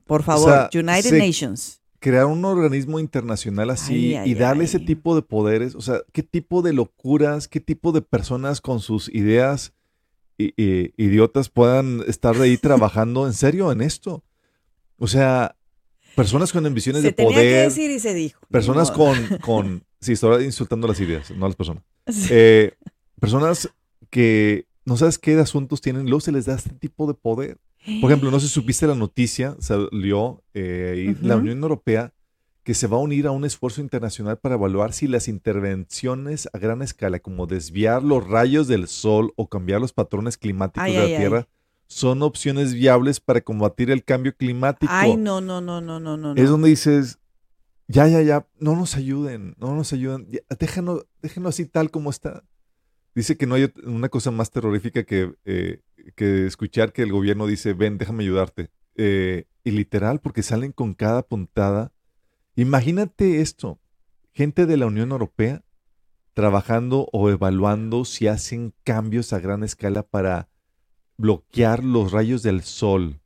por 0.05 0.23
favor, 0.23 0.51
sea, 0.51 0.71
United 0.75 1.11
se- 1.11 1.19
Nations. 1.19 1.81
crear 1.99 2.27
un 2.27 2.45
organismo 2.45 3.01
internacional 3.01 3.71
así 3.71 3.95
Ay, 3.95 4.15
ay, 4.17 4.31
y 4.31 4.35
darle 4.35 4.65
ay. 4.65 4.67
ese 4.67 4.81
tipo 4.81 5.15
de 5.17 5.23
poderes, 5.23 5.75
o 5.75 5.81
sea, 5.81 6.03
qué 6.13 6.23
tipo 6.23 6.61
de 6.63 6.73
locuras, 6.75 7.49
qué 7.49 7.61
tipo 7.61 7.91
de 7.93 8.03
personas 8.03 8.61
con 8.61 8.81
sus 8.81 9.09
ideas 9.15 9.73
i- 10.39 10.93
idiotas 10.97 11.49
puedan 11.49 12.03
estar 12.07 12.37
de 12.37 12.45
ahí 12.45 12.57
trabajando 12.59 13.27
en 13.27 13.33
serio 13.35 13.73
en 13.73 13.81
esto. 13.81 14.25
O 14.99 15.07
sea, 15.07 15.57
personas 16.15 16.53
con 16.53 16.65
ambiciones 16.67 17.03
Se 17.03 17.09
de 17.09 17.13
tenía 17.13 17.31
que 17.31 17.37
poder, 17.37 17.65
decir 17.69 17.91
y 17.91 17.99
se 18.01 18.15
dijo. 18.15 18.41
Personas 18.51 18.91
con, 18.91 19.17
con, 19.41 19.85
sí, 20.01 20.13
estoy 20.13 20.45
insultando 20.45 20.89
las 20.89 21.01
ideas, 21.01 21.31
no 21.31 21.47
a 21.47 21.49
las 21.49 21.57
personas. 21.57 21.83
Sí. 22.07 22.29
Eh, 22.31 22.73
personas 23.21 23.69
que 24.11 24.67
no 24.85 24.97
sabes 24.97 25.19
qué 25.19 25.35
asuntos 25.39 25.81
tienen, 25.81 26.05
luego 26.05 26.21
se 26.21 26.33
les 26.33 26.47
da 26.47 26.55
este 26.55 26.71
tipo 26.71 27.07
de 27.07 27.15
poder. 27.15 27.59
Por 28.01 28.11
ejemplo, 28.11 28.31
no 28.31 28.41
sé 28.41 28.49
si 28.49 28.53
supiste 28.55 28.87
la 28.87 28.95
noticia, 28.95 29.57
salió 29.61 30.43
eh, 30.53 31.15
y 31.21 31.25
la. 31.27 31.37
Unión 31.37 31.63
Europea 31.63 32.13
que 32.69 32.75
se 32.75 32.87
va 32.87 32.99
a 32.99 33.01
unir 33.01 33.27
a 33.27 33.31
un 33.31 33.47
esfuerzo 33.47 33.81
internacional 33.81 34.37
para 34.37 34.57
evaluar 34.57 34.93
si 34.93 35.09
las 35.09 35.27
intervenciones 35.27 36.51
a 36.53 36.59
gran 36.59 36.83
escala, 36.83 37.19
como 37.19 37.47
desviar 37.47 38.03
los 38.03 38.29
rayos 38.29 38.69
del 38.69 38.89
sol 38.89 39.33
o 39.37 39.49
cambiar 39.49 39.81
los 39.81 39.95
patrones 39.95 40.37
climáticos 40.37 40.85
Ay, 40.85 40.93
de 40.93 40.99
la 40.99 41.05
ay. 41.07 41.17
Tierra, 41.17 41.49
son 41.87 42.23
opciones 42.23 42.75
viables 42.75 43.21
para 43.21 43.41
combatir 43.41 43.91
el 43.91 44.05
cambio 44.05 44.37
climático. 44.37 44.93
Ay, 44.95 45.17
no, 45.17 45.41
no, 45.41 45.63
no, 45.63 45.81
no, 45.81 45.99
no, 45.99 46.19
no. 46.19 46.35
Es 46.35 46.51
donde 46.51 46.69
dices, 46.69 47.19
ya, 47.87 48.07
ya, 48.07 48.21
ya, 48.21 48.47
no 48.61 48.77
nos 48.77 48.97
ayuden, 48.97 49.55
no 49.57 49.75
nos 49.75 49.95
ayuden, 49.95 50.29
ya, 50.31 50.41
déjanos, 50.61 51.07
déjenos 51.23 51.55
así 51.55 51.65
tal 51.65 51.91
como 51.91 52.11
está. 52.11 52.45
Dice 53.15 53.39
que 53.39 53.47
no 53.47 53.55
hay 53.55 53.73
una 53.83 54.11
cosa 54.11 54.31
más 54.31 54.51
terrorífica 54.51 55.05
que, 55.05 55.33
eh, 55.47 55.81
que 56.17 56.45
escuchar 56.45 56.93
que 56.93 57.01
el 57.01 57.13
gobierno 57.13 57.47
dice, 57.47 57.73
ven, 57.73 57.97
déjame 57.97 58.25
ayudarte. 58.25 58.69
Eh, 58.95 59.47
y 59.65 59.71
literal, 59.71 60.21
porque 60.21 60.43
salen 60.43 60.73
con 60.73 60.93
cada 60.93 61.23
puntada. 61.23 61.93
Imagínate 62.63 63.41
esto, 63.41 63.79
gente 64.33 64.67
de 64.67 64.77
la 64.77 64.87
Unión 64.87 65.13
Europea 65.13 65.65
trabajando 66.35 67.09
o 67.13 67.31
evaluando 67.31 68.05
si 68.05 68.27
hacen 68.27 68.75
cambios 68.83 69.33
a 69.33 69.39
gran 69.39 69.63
escala 69.63 70.03
para 70.03 70.49
bloquear 71.17 71.85
los 71.85 72.11
rayos 72.11 72.43
del 72.43 72.63
sol. 72.65 73.21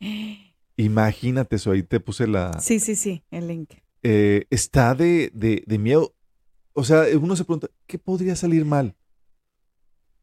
Imagínate 0.76 1.56
eso, 1.56 1.72
ahí 1.72 1.82
te 1.82 1.98
puse 1.98 2.28
la... 2.28 2.60
Sí, 2.60 2.78
sí, 2.78 2.94
sí, 2.94 3.24
el 3.32 3.48
link. 3.48 3.70
eh, 4.04 4.46
está 4.50 4.94
de, 4.94 5.30
de- 5.34 5.64
de 5.66 5.78
miedo. 5.78 6.14
O 6.72 6.84
sea, 6.84 7.04
uno 7.20 7.34
se 7.34 7.44
pregunta, 7.44 7.68
¿qué 7.88 7.98
podría 7.98 8.36
salir 8.36 8.64
mal? 8.64 8.94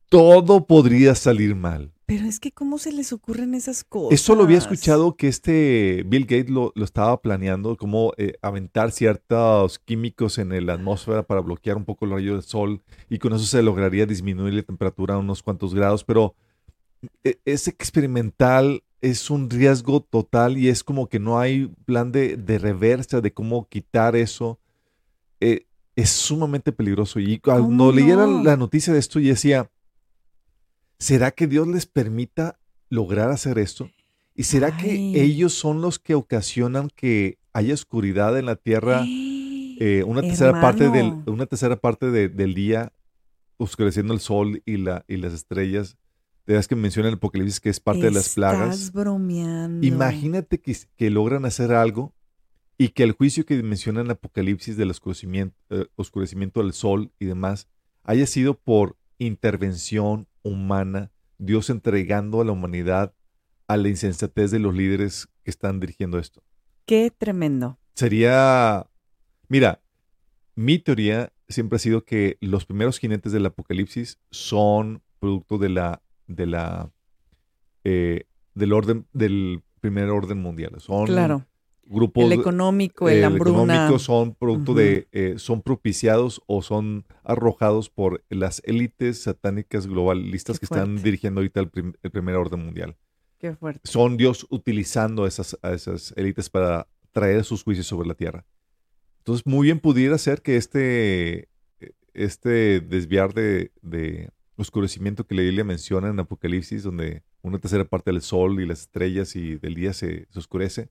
Todo 0.10 0.66
podría 0.66 1.16
salir 1.16 1.56
mal. 1.56 1.93
Pero 2.06 2.26
es 2.26 2.40
que, 2.40 2.52
¿cómo 2.52 2.78
se 2.80 2.92
les 2.92 3.14
ocurren 3.14 3.56
esas 3.56 3.84
cosas? 3.84 4.20
Eso 4.20 4.36
lo 4.36 4.44
había 4.44 4.58
escuchado 4.58 5.16
que 5.16 5.30
este 5.30 6.04
Bill 6.06 6.24
Gates 6.26 6.50
lo, 6.50 6.74
lo 6.76 6.84
estaba 6.84 7.22
planeando, 7.22 7.78
como 7.78 8.14
eh, 8.18 8.34
aventar 8.42 8.92
ciertos 8.92 9.80
químicos 9.80 10.38
en 10.38 10.66
la 10.66 10.74
atmósfera 10.74 11.24
para 11.24 11.40
bloquear 11.40 11.78
un 11.78 11.86
poco 11.86 12.06
el 12.06 12.12
rayo 12.12 12.34
del 12.34 12.44
sol 12.44 12.82
y 13.10 13.20
con 13.20 13.34
eso 13.34 13.46
se 13.46 13.64
lograría 13.64 14.06
disminuir 14.06 14.54
la 14.54 14.64
temperatura 14.64 15.16
a 15.16 15.20
unos 15.20 15.42
cuantos 15.42 15.74
grados, 15.74 16.04
pero 16.04 16.36
eh, 17.24 17.40
es 17.46 17.70
experimental, 17.70 18.84
es 19.00 19.30
un 19.30 19.50
riesgo 19.50 20.02
total 20.02 20.58
y 20.58 20.68
es 20.68 20.84
como 20.84 21.08
que 21.08 21.20
no 21.20 21.40
hay 21.40 21.68
plan 21.86 22.12
de, 22.12 22.36
de 22.36 22.58
reversa 22.58 23.22
de 23.22 23.34
cómo 23.34 23.68
quitar 23.70 24.16
eso. 24.18 24.60
Eh, 25.40 25.68
es 25.96 26.10
sumamente 26.10 26.72
peligroso. 26.72 27.20
Y 27.20 27.40
cuando 27.40 27.64
¿Cómo 27.64 27.92
leyera 27.92 28.26
no? 28.26 28.44
la 28.44 28.58
noticia 28.58 28.94
de 28.94 29.00
esto, 29.00 29.20
y 29.20 29.28
decía, 29.28 29.70
¿será 31.04 31.32
que 31.32 31.48
Dios 31.48 31.68
les 31.68 31.86
permita 31.86 32.58
lograr 32.90 33.30
hacer 33.30 33.58
esto? 33.60 33.90
¿Y 34.36 34.44
será 34.44 34.68
Ay. 34.68 34.82
que 34.82 35.22
ellos 35.24 35.54
son 35.54 35.82
los 35.82 36.00
que 36.00 36.16
ocasionan 36.16 36.90
que 36.96 37.38
haya 37.52 37.74
oscuridad 37.74 38.38
en 38.40 38.46
la 38.48 38.56
tierra 38.56 39.04
eh, 39.06 40.04
una 40.08 40.22
tercera 40.22 40.60
parte 40.62 40.90
del, 40.90 41.14
una 41.26 41.46
tercera 41.46 41.76
parte 41.76 42.10
de- 42.10 42.30
del 42.30 42.54
día 42.54 42.94
oscureciendo 43.58 44.14
el 44.14 44.20
sol 44.20 44.62
y, 44.66 44.78
la, 44.78 45.04
y 45.08 45.18
las 45.18 45.34
estrellas? 45.34 45.98
De 46.46 46.56
las 46.56 46.68
que 46.68 46.76
menciona 46.76 47.08
el 47.10 47.16
Apocalipsis 47.16 47.60
que 47.62 47.70
es 47.70 47.80
parte 47.80 48.02
de 48.02 48.12
las 48.12 48.30
plagas. 48.36 48.92
Bromeando. 48.92 49.86
Imagínate 49.86 50.60
que, 50.60 50.76
que 50.98 51.10
logran 51.10 51.46
hacer 51.46 51.72
algo 51.74 52.14
y 52.78 52.90
que 52.90 53.04
el 53.04 53.14
juicio 53.14 53.46
que 53.46 53.62
menciona 53.64 54.02
en 54.02 54.12
Apocalipsis 54.12 54.76
del 54.78 54.90
oscurecimiento, 54.92 55.56
eh, 55.70 55.86
oscurecimiento 55.96 56.62
del 56.62 56.74
sol 56.74 57.12
y 57.20 57.26
demás 57.26 57.68
haya 58.04 58.26
sido 58.26 58.56
por 58.56 58.98
intervención 59.20 60.28
humana, 60.44 61.12
Dios 61.38 61.70
entregando 61.70 62.42
a 62.42 62.46
la 62.46 62.52
humanidad 62.52 63.14
a 63.68 63.78
la 63.78 63.90
insensatez 63.90 64.52
de 64.52 64.60
los 64.60 64.76
líderes 64.76 65.28
que 65.44 65.52
están 65.52 65.80
dirigiendo 65.80 66.20
esto. 66.20 66.44
Qué 66.86 67.12
tremendo. 67.12 67.80
Sería, 67.96 68.88
mira, 69.48 69.82
mi 70.56 70.80
teoría 70.80 71.32
siempre 71.48 71.78
ha 71.78 71.80
sido 71.80 72.04
que 72.04 72.38
los 72.42 72.66
primeros 72.66 73.00
jinetes 73.00 73.32
del 73.32 73.46
Apocalipsis 73.46 74.20
son 74.32 75.02
producto 75.20 75.58
de 75.58 75.70
la, 75.70 76.02
de 76.28 76.46
la, 76.46 76.92
eh, 77.84 78.26
del 78.54 78.74
orden, 78.74 79.08
del 79.14 79.64
primer 79.80 80.10
orden 80.10 80.40
mundial. 80.40 80.74
Son 80.80 81.06
Claro. 81.06 81.46
Grupos 81.86 82.26
El 82.26 82.34
económico, 82.34 83.10
el 83.10 83.20
eh, 83.20 83.26
hambruna. 83.26 83.74
económicos 83.76 84.02
son 84.04 84.36
producto 84.36 84.74
de, 84.74 85.08
eh, 85.12 85.36
son 85.38 85.62
propiciados 85.62 86.42
o 86.48 86.62
son 86.62 87.06
arrojados 87.24 87.90
por 87.90 88.24
las 88.30 88.62
élites 88.66 89.24
satánicas 89.24 89.88
globalistas 89.88 90.60
que 90.60 90.66
están 90.66 91.02
dirigiendo 91.04 91.42
ahorita 91.42 91.60
el, 91.60 91.70
prim- 91.70 91.94
el 92.02 92.12
primer 92.12 92.36
orden 92.36 92.60
mundial. 92.64 92.96
Qué 93.38 93.54
fuerte. 93.56 93.82
Son 93.84 94.16
Dios 94.18 94.48
utilizando 94.50 95.26
a 95.26 95.28
esas, 95.28 95.58
a 95.62 95.74
esas 95.74 96.14
élites 96.16 96.50
para 96.50 96.88
traer 97.12 97.44
sus 97.44 97.64
juicios 97.64 97.86
sobre 97.88 98.08
la 98.08 98.16
tierra. 98.16 98.46
Entonces, 99.20 99.46
muy 99.46 99.66
bien 99.66 99.80
pudiera 99.80 100.18
ser 100.18 100.42
que 100.42 100.58
este, 100.58 101.50
este 102.14 102.80
desviar 102.82 103.34
de, 103.34 103.72
de 103.82 104.30
oscurecimiento 104.56 105.26
que 105.26 105.36
la 105.36 105.42
Biblia 105.42 105.64
menciona 105.64 106.08
en 106.10 106.20
Apocalipsis, 106.20 106.84
donde 106.84 107.24
una 107.42 107.60
tercera 107.60 107.86
parte 107.86 108.12
del 108.12 108.22
sol 108.22 108.62
y 108.62 108.66
las 108.66 108.82
estrellas 108.82 109.36
y 109.36 109.56
del 109.58 109.76
día 109.76 109.94
se, 109.94 110.28
se 110.30 110.40
oscurece, 110.40 110.90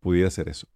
pudiera 0.00 0.30
ser 0.30 0.48
eso. 0.48 0.66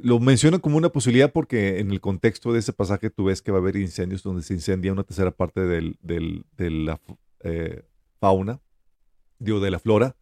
Lo 0.00 0.20
menciono 0.20 0.60
como 0.60 0.76
una 0.76 0.90
posibilidad 0.90 1.32
porque 1.32 1.80
en 1.80 1.90
el 1.90 2.00
contexto 2.00 2.52
de 2.52 2.60
ese 2.60 2.72
pasaje 2.72 3.10
tú 3.10 3.24
ves 3.24 3.42
que 3.42 3.50
va 3.50 3.58
a 3.58 3.60
haber 3.60 3.76
incendios 3.76 4.22
donde 4.22 4.42
se 4.42 4.54
incendia 4.54 4.92
una 4.92 5.02
tercera 5.02 5.32
parte 5.32 5.60
del- 5.62 5.96
del- 6.02 6.44
de 6.56 6.70
la 6.70 7.00
eh, 7.44 7.82
fauna, 8.20 8.60
digo, 9.38 9.60
de 9.60 9.70
la 9.70 9.78
flora. 9.78 10.16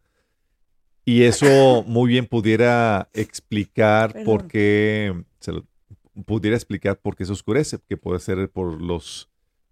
Y 1.05 1.23
eso 1.23 1.83
muy 1.87 2.09
bien 2.09 2.25
pudiera 2.25 3.09
explicar 3.13 4.23
por 4.25 4.47
qué, 4.47 5.23
se 5.39 5.51
lo- 5.51 5.65
pudiera 6.25 6.55
explicar 6.57 6.99
por 6.99 7.15
qué 7.15 7.25
se 7.25 7.31
oscurece, 7.31 7.77
que 7.87 7.97
puede 7.97 8.19
ser 8.19 8.49
por 8.49 8.81
los, 8.81 9.29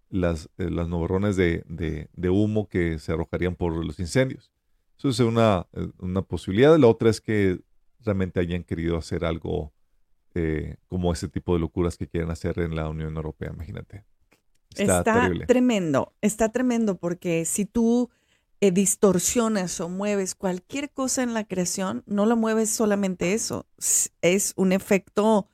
las, 0.10 0.50
eh, 0.60 0.70
las 0.70 0.88
nubarrones 0.88 1.36
de, 1.36 1.64
de- 1.68 2.10
de 2.14 2.30
humo 2.30 2.70
que 2.70 3.00
se 3.00 3.12
arrojarían 3.12 3.56
por 3.56 3.74
los 3.86 4.00
incendios. 4.00 4.52
Eso 4.98 5.10
es 5.10 5.20
una, 5.20 5.68
eh, 5.74 5.88
una 6.00 6.22
posibilidad. 6.22 6.78
La 6.78 6.88
otra 6.88 7.10
es 7.10 7.22
que 7.22 7.60
realmente 8.02 8.40
hayan 8.40 8.64
querido 8.64 8.98
hacer 8.98 9.26
algo 9.26 9.74
eh, 10.34 10.76
como 10.88 11.14
ese 11.14 11.30
tipo 11.30 11.54
de 11.54 11.60
locuras 11.60 11.98
que 11.98 12.08
quieren 12.08 12.30
hacer 12.30 12.60
en 12.60 12.76
la 12.76 12.90
Unión 12.90 13.16
Europea, 13.16 13.52
imagínate. 13.54 14.06
Está, 14.76 15.00
Está, 15.00 15.32
tremendo, 15.48 16.14
está 16.22 16.50
tremendo 16.50 16.98
porque 16.98 17.46
si 17.46 17.64
tú 17.66 18.10
eh, 18.60 18.72
distorsionas 18.72 19.80
o 19.80 19.88
mueves 19.88 20.36
cualquier 20.36 20.92
cosa 20.92 21.24
en 21.24 21.34
la 21.34 21.46
creación, 21.46 22.04
no 22.06 22.26
lo 22.26 22.36
mueves 22.36 22.70
solamente 22.70 23.34
eso, 23.34 23.66
es 24.22 24.54
un 24.58 24.74
efecto 24.74 25.48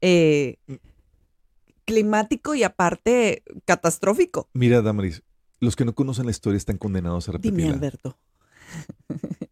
eh, 0.00 0.58
climático 1.84 2.56
y 2.56 2.64
aparte 2.64 3.44
catastrófico. 3.64 4.48
Mira, 4.52 4.82
Damaris, 4.82 5.22
los 5.60 5.76
que 5.76 5.84
no 5.84 5.94
conocen 5.94 6.24
la 6.24 6.32
historia 6.32 6.56
están 6.56 6.78
condenados 6.78 7.28
a 7.28 7.32
Dime, 7.32 7.50
repetirla. 7.50 7.74
Alberto. 7.74 8.18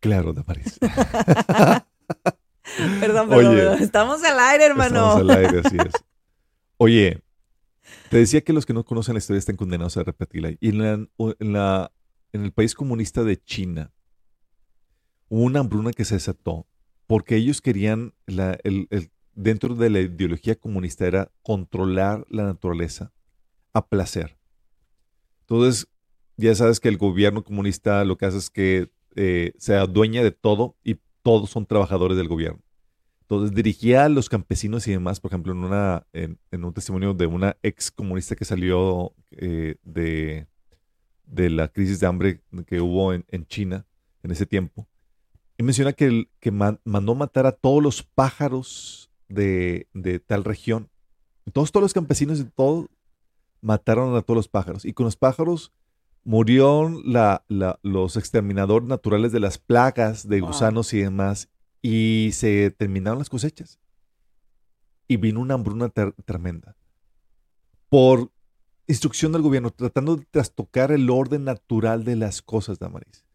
Claro, 0.01 0.33
Damaris. 0.33 0.79
Perdón, 3.01 3.29
perdón, 3.29 3.33
Oye. 3.33 3.57
perdón. 3.57 3.83
Estamos 3.83 4.23
al 4.25 4.39
aire, 4.39 4.65
hermano. 4.67 5.13
Estamos 5.19 5.21
al 5.21 5.31
aire, 5.31 5.61
así 5.65 5.77
es. 5.77 5.93
Oye, 6.79 7.23
te 8.09 8.17
decía 8.19 8.41
que 8.43 8.53
los 8.53 8.65
que 8.67 8.73
no 8.73 8.85
conocen 8.85 9.15
la 9.15 9.19
historia 9.19 9.39
están 9.39 9.57
condenados 9.57 9.97
a 9.97 10.03
repetirla. 10.05 10.51
Y 10.61 10.69
en, 10.71 10.79
la- 10.79 11.07
en, 11.39 11.53
la- 11.53 11.93
en 12.33 12.45
el 12.45 12.53
país 12.53 12.75
comunista 12.75 13.25
de 13.25 13.37
China 13.43 13.93
hubo 15.29 15.43
una 15.43 15.61
hambruna 15.61 15.93
que 15.93 16.05
se 16.05 16.15
desató 16.15 16.67
porque 17.07 17.37
ellos 17.37 17.61
querían, 17.61 18.15
la- 18.27 18.59
el- 18.65 18.87
el- 18.91 19.11
dentro 19.35 19.75
de 19.75 19.91
la 19.91 20.01
ideología 20.01 20.55
comunista, 20.55 21.07
era 21.07 21.31
controlar 21.43 22.25
la 22.31 22.45
naturaleza 22.45 23.13
a 23.75 23.87
placer. 23.87 24.39
Entonces, 25.41 25.89
ya 26.37 26.55
sabes 26.55 26.81
que 26.81 26.89
el 26.89 26.97
gobierno 26.97 27.45
comunista 27.45 28.05
lo 28.05 28.17
que 28.17 28.27
hace 28.27 28.39
es 28.39 28.49
que 28.51 28.91
eh, 29.17 29.53
se 29.59 29.75
adueña 29.77 30.23
de 30.23 30.31
todo 30.33 30.77
y 30.85 30.97
todos 31.23 31.51
son 31.51 31.67
trabajadores 31.67 32.17
del 32.17 32.29
gobierno. 32.29 32.61
Entonces 33.23 33.55
dirigía 33.55 34.05
a 34.05 34.09
los 34.09 34.29
campesinos 34.29 34.87
y 34.89 34.91
demás, 34.91 35.19
por 35.21 35.31
ejemplo, 35.31 35.53
en, 36.13 36.39
un 36.53 36.73
testimonio 36.75 37.15
de 37.15 37.27
una 37.27 37.57
ex 37.63 37.91
comunista 37.91 38.37
que 38.37 38.45
salió 38.45 39.15
eh, 39.31 39.77
de, 39.85 40.47
de 41.25 41.49
la 41.49 41.69
crisis 41.69 41.99
de 42.01 42.07
hambre 42.07 42.43
que 42.67 42.81
hubo 42.81 43.15
en, 43.15 43.47
China 43.47 43.87
en 44.23 44.33
ese 44.33 44.45
tiempo. 44.45 44.87
Y 45.57 45.63
menciona 45.63 45.93
que, 45.95 46.29
que 46.41 46.51
man- 46.51 46.81
mandó 46.85 47.15
matar 47.15 47.47
a 47.47 47.53
todos 47.53 47.83
los 47.83 48.03
pájaros 48.03 49.11
de, 49.29 49.89
de 49.95 50.19
tal 50.19 50.45
región. 50.45 50.91
Entonces 51.47 51.73
todos 51.73 51.83
los 51.83 51.95
campesinos 51.95 52.39
y 52.39 52.45
todo 52.45 52.89
mataron 53.63 54.15
a 54.15 54.23
todos 54.23 54.37
los 54.37 54.49
pájaros. 54.49 54.85
Y 54.85 54.93
con 54.93 55.05
los 55.05 55.17
pájaros 55.17 55.73
la- 56.25 57.45
la- 57.49 57.79
los 57.83 58.17
exterminadores 58.17 58.89
naturales 58.89 59.33
de 59.33 59.41
las 59.41 59.59
plagas 59.59 60.29
de 60.29 60.41
Wow. 60.41 60.49
gusanos 60.51 60.93
y 60.95 61.01
demás. 61.01 61.49
Y 61.83 62.31
se 62.33 62.71
terminaron 62.71 63.19
las 63.19 63.29
cosechas. 63.29 63.81
Y 65.09 65.17
vino 65.17 65.41
una 65.41 65.55
hambruna 65.55 65.89
tremenda. 66.25 66.77
Por 67.89 68.31
instrucción 68.87 69.33
del 69.33 69.43
gobierno, 69.43 69.71
tratando 69.71 70.17
de 70.17 70.25
trastocar 70.31 70.93
el 70.93 71.11
orden 71.11 71.45
natural 71.45 72.05
de 72.05 72.17
las 72.17 72.41
cosas, 72.43 72.79
Damaris. 72.79 73.27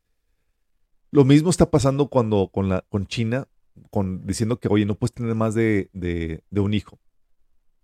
Lo 1.11 1.23
mismo 1.25 1.49
está 1.49 1.69
pasando 1.69 2.07
cuando 2.09 2.49
con, 2.49 2.69
la, 2.69 2.81
con 2.89 3.07
China, 3.07 3.47
con, 3.91 4.25
diciendo 4.25 4.59
que, 4.59 4.67
oye, 4.69 4.85
no 4.85 4.95
puedes 4.95 5.13
tener 5.13 5.35
más 5.35 5.53
de, 5.55 5.89
de- 5.93 6.43
de 6.49 6.59
un 6.61 6.73
hijo. 6.73 6.99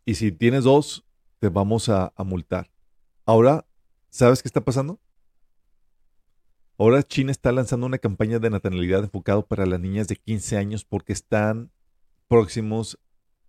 Y 0.05 0.15
si 0.15 0.31
tienes 0.31 0.63
dos, 0.63 1.05
te 1.39 1.49
vamos 1.49 1.89
a, 1.89 2.13
a 2.15 2.23
multar. 2.23 2.71
Ahora, 3.25 3.65
¿sabes 4.13 4.43
qué 4.43 4.47
está 4.47 4.63
pasando? 4.63 4.99
Ahora 6.77 7.03
China 7.03 7.31
está 7.31 7.51
lanzando 7.51 7.85
una 7.87 7.97
campaña 7.97 8.39
de 8.39 8.49
natalidad 8.49 9.03
enfocado 9.03 9.45
para 9.45 9.65
las 9.65 9.79
niñas 9.79 10.07
de 10.07 10.15
15 10.15 10.57
años 10.57 10.85
porque 10.85 11.13
están 11.13 11.71
próximos 12.27 12.99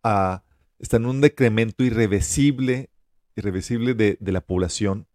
a, 0.03 0.43
están 0.79 1.03
en 1.03 1.09
un 1.09 1.21
decremento 1.21 1.85
irreversible, 1.85 2.91
irreversible 3.37 3.95
de, 3.95 4.17
de 4.21 4.33
la 4.33 4.41
población 4.41 5.07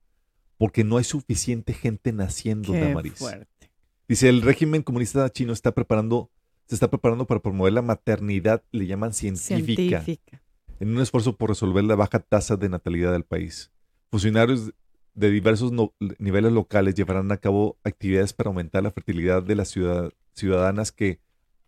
porque 0.58 0.84
no 0.84 0.98
hay 0.98 1.04
suficiente 1.04 1.74
gente 1.74 2.12
naciendo, 2.12 2.74
Qué 2.74 2.82
Damaris. 2.82 3.14
fuerte. 3.14 3.72
Dice, 4.08 4.28
el 4.30 4.42
régimen 4.42 4.84
comunista 4.84 5.30
chino 5.30 5.54
está 5.54 5.72
preparando, 5.74 6.30
se 6.68 6.76
está 6.76 6.90
preparando 6.90 7.26
para 7.26 7.42
promover 7.42 7.74
la 7.74 7.82
maternidad, 7.82 8.64
le 8.72 8.86
llaman 8.86 9.14
científica, 9.14 10.02
Científica. 10.02 10.44
en 10.80 10.90
un 10.90 11.02
esfuerzo 11.02 11.38
por 11.38 11.50
resolver 11.50 11.84
la 11.86 11.96
baja 11.96 12.20
tasa 12.20 12.58
de 12.58 12.70
natalidad 12.70 13.14
del 13.14 13.24
país. 13.24 13.72
Funcionarios 14.12 14.74
de 15.20 15.30
diversos 15.32 15.72
no- 15.72 15.94
niveles 16.18 16.52
locales 16.54 16.96
llevarán 16.96 17.32
a 17.32 17.38
cabo 17.38 17.78
actividades 17.84 18.32
para 18.34 18.48
aumentar 18.50 18.84
la 18.84 18.92
fertilidad 18.92 19.44
de 19.44 19.56
las 19.56 19.68
ciudad- 19.70 20.14
ciudadanas 20.34 20.92
que 20.94 21.20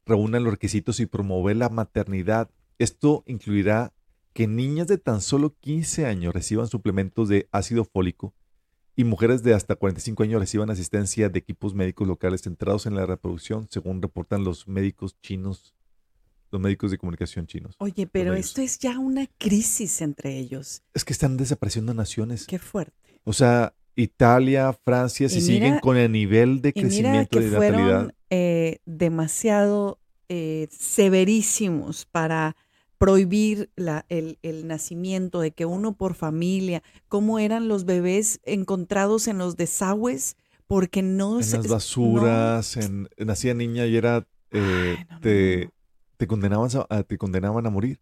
reúnan 0.05 0.43
los 0.43 0.53
requisitos 0.53 0.99
y 1.01 1.05
promover 1.05 1.57
la 1.57 1.69
maternidad. 1.69 2.49
Esto 2.79 3.23
incluirá 3.27 3.93
que 4.33 4.47
niñas 4.47 4.87
de 4.87 4.97
tan 4.97 5.19
solo 5.21 5.53
15 5.59 6.05
años 6.05 6.33
reciban 6.33 6.67
suplementos 6.67 7.27
de 7.27 7.49
ácido 7.51 7.83
fólico 7.83 8.33
y 8.95 9.03
mujeres 9.03 9.43
de 9.43 9.53
hasta 9.53 9.75
45 9.75 10.23
años 10.23 10.39
reciban 10.39 10.69
asistencia 10.69 11.27
de 11.27 11.39
equipos 11.39 11.73
médicos 11.75 12.07
locales 12.07 12.41
centrados 12.41 12.85
en 12.85 12.95
la 12.95 13.05
reproducción, 13.05 13.67
según 13.69 14.01
reportan 14.01 14.43
los 14.45 14.67
médicos 14.67 15.17
chinos, 15.21 15.75
los 16.51 16.61
médicos 16.61 16.91
de 16.91 16.97
comunicación 16.97 17.47
chinos. 17.47 17.75
Oye, 17.79 18.07
pero 18.07 18.33
esto 18.33 18.61
es 18.61 18.79
ya 18.79 18.97
una 18.99 19.27
crisis 19.37 20.01
entre 20.01 20.37
ellos. 20.37 20.83
Es 20.93 21.03
que 21.05 21.13
están 21.13 21.35
desapareciendo 21.37 21.93
naciones. 21.93 22.45
Qué 22.47 22.59
fuerte. 22.59 22.93
O 23.23 23.33
sea, 23.33 23.73
Italia, 23.95 24.73
Francia, 24.73 25.29
si 25.29 25.41
siguen 25.41 25.79
con 25.79 25.97
el 25.97 26.11
nivel 26.11 26.61
de 26.61 26.69
Y 26.69 26.83
mira 26.83 26.87
crecimiento 26.87 27.29
que 27.39 27.45
de 27.45 27.51
natalidad. 27.51 27.77
fueron 27.77 28.13
eh, 28.29 28.79
demasiado 28.85 29.99
eh, 30.29 30.67
severísimos 30.71 32.05
para 32.05 32.55
prohibir 32.97 33.69
la- 33.75 34.05
el, 34.09 34.37
el 34.43 34.67
nacimiento 34.67 35.41
de 35.41 35.51
que 35.51 35.65
uno 35.65 35.93
por 35.93 36.13
familia, 36.13 36.83
cómo 37.09 37.39
eran 37.39 37.67
los 37.67 37.83
bebés 37.85 38.39
encontrados 38.43 39.27
en 39.27 39.37
los 39.39 39.57
desagües, 39.57 40.35
porque 40.67 41.01
no 41.01 41.37
en 41.39 41.43
se- 41.43 41.57
las 41.57 41.65
no- 41.67 41.73
basuras, 41.73 42.77
en, 42.77 43.09
nacía 43.17 43.53
niña 43.53 43.85
y 43.87 43.97
era 43.97 44.25
eh, 44.51 44.95
Ay, 44.99 45.05
no, 45.09 45.15
no, 45.15 45.19
te, 45.21 45.65
no. 45.65 45.71
te 46.17 46.27
condenaban 46.27 46.69
a- 46.89 47.03
te 47.03 47.17
condenaban 47.17 47.65
a 47.65 47.69
morir. 47.69 47.99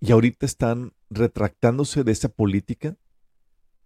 Y 0.00 0.12
ahorita 0.12 0.44
están 0.46 0.92
retractándose 1.10 2.04
de 2.04 2.12
esa 2.12 2.28
política 2.28 2.96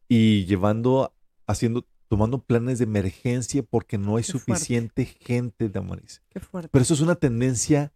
y 0.08 0.44
llevando, 0.46 1.14
haciendo, 1.46 1.86
tomando 2.08 2.42
planes 2.42 2.78
de 2.78 2.84
emergencia 2.84 3.62
porque 3.62 3.98
no 3.98 4.16
hay 4.16 4.24
Qué 4.24 4.32
fuerte. 4.32 4.52
suficiente 4.54 5.04
gente, 5.06 5.68
Damaris. 5.68 6.22
Qué 6.30 6.40
fuerte. 6.40 6.68
Pero 6.72 6.82
eso 6.82 6.94
es 6.94 7.00
una 7.00 7.14
tendencia 7.16 7.92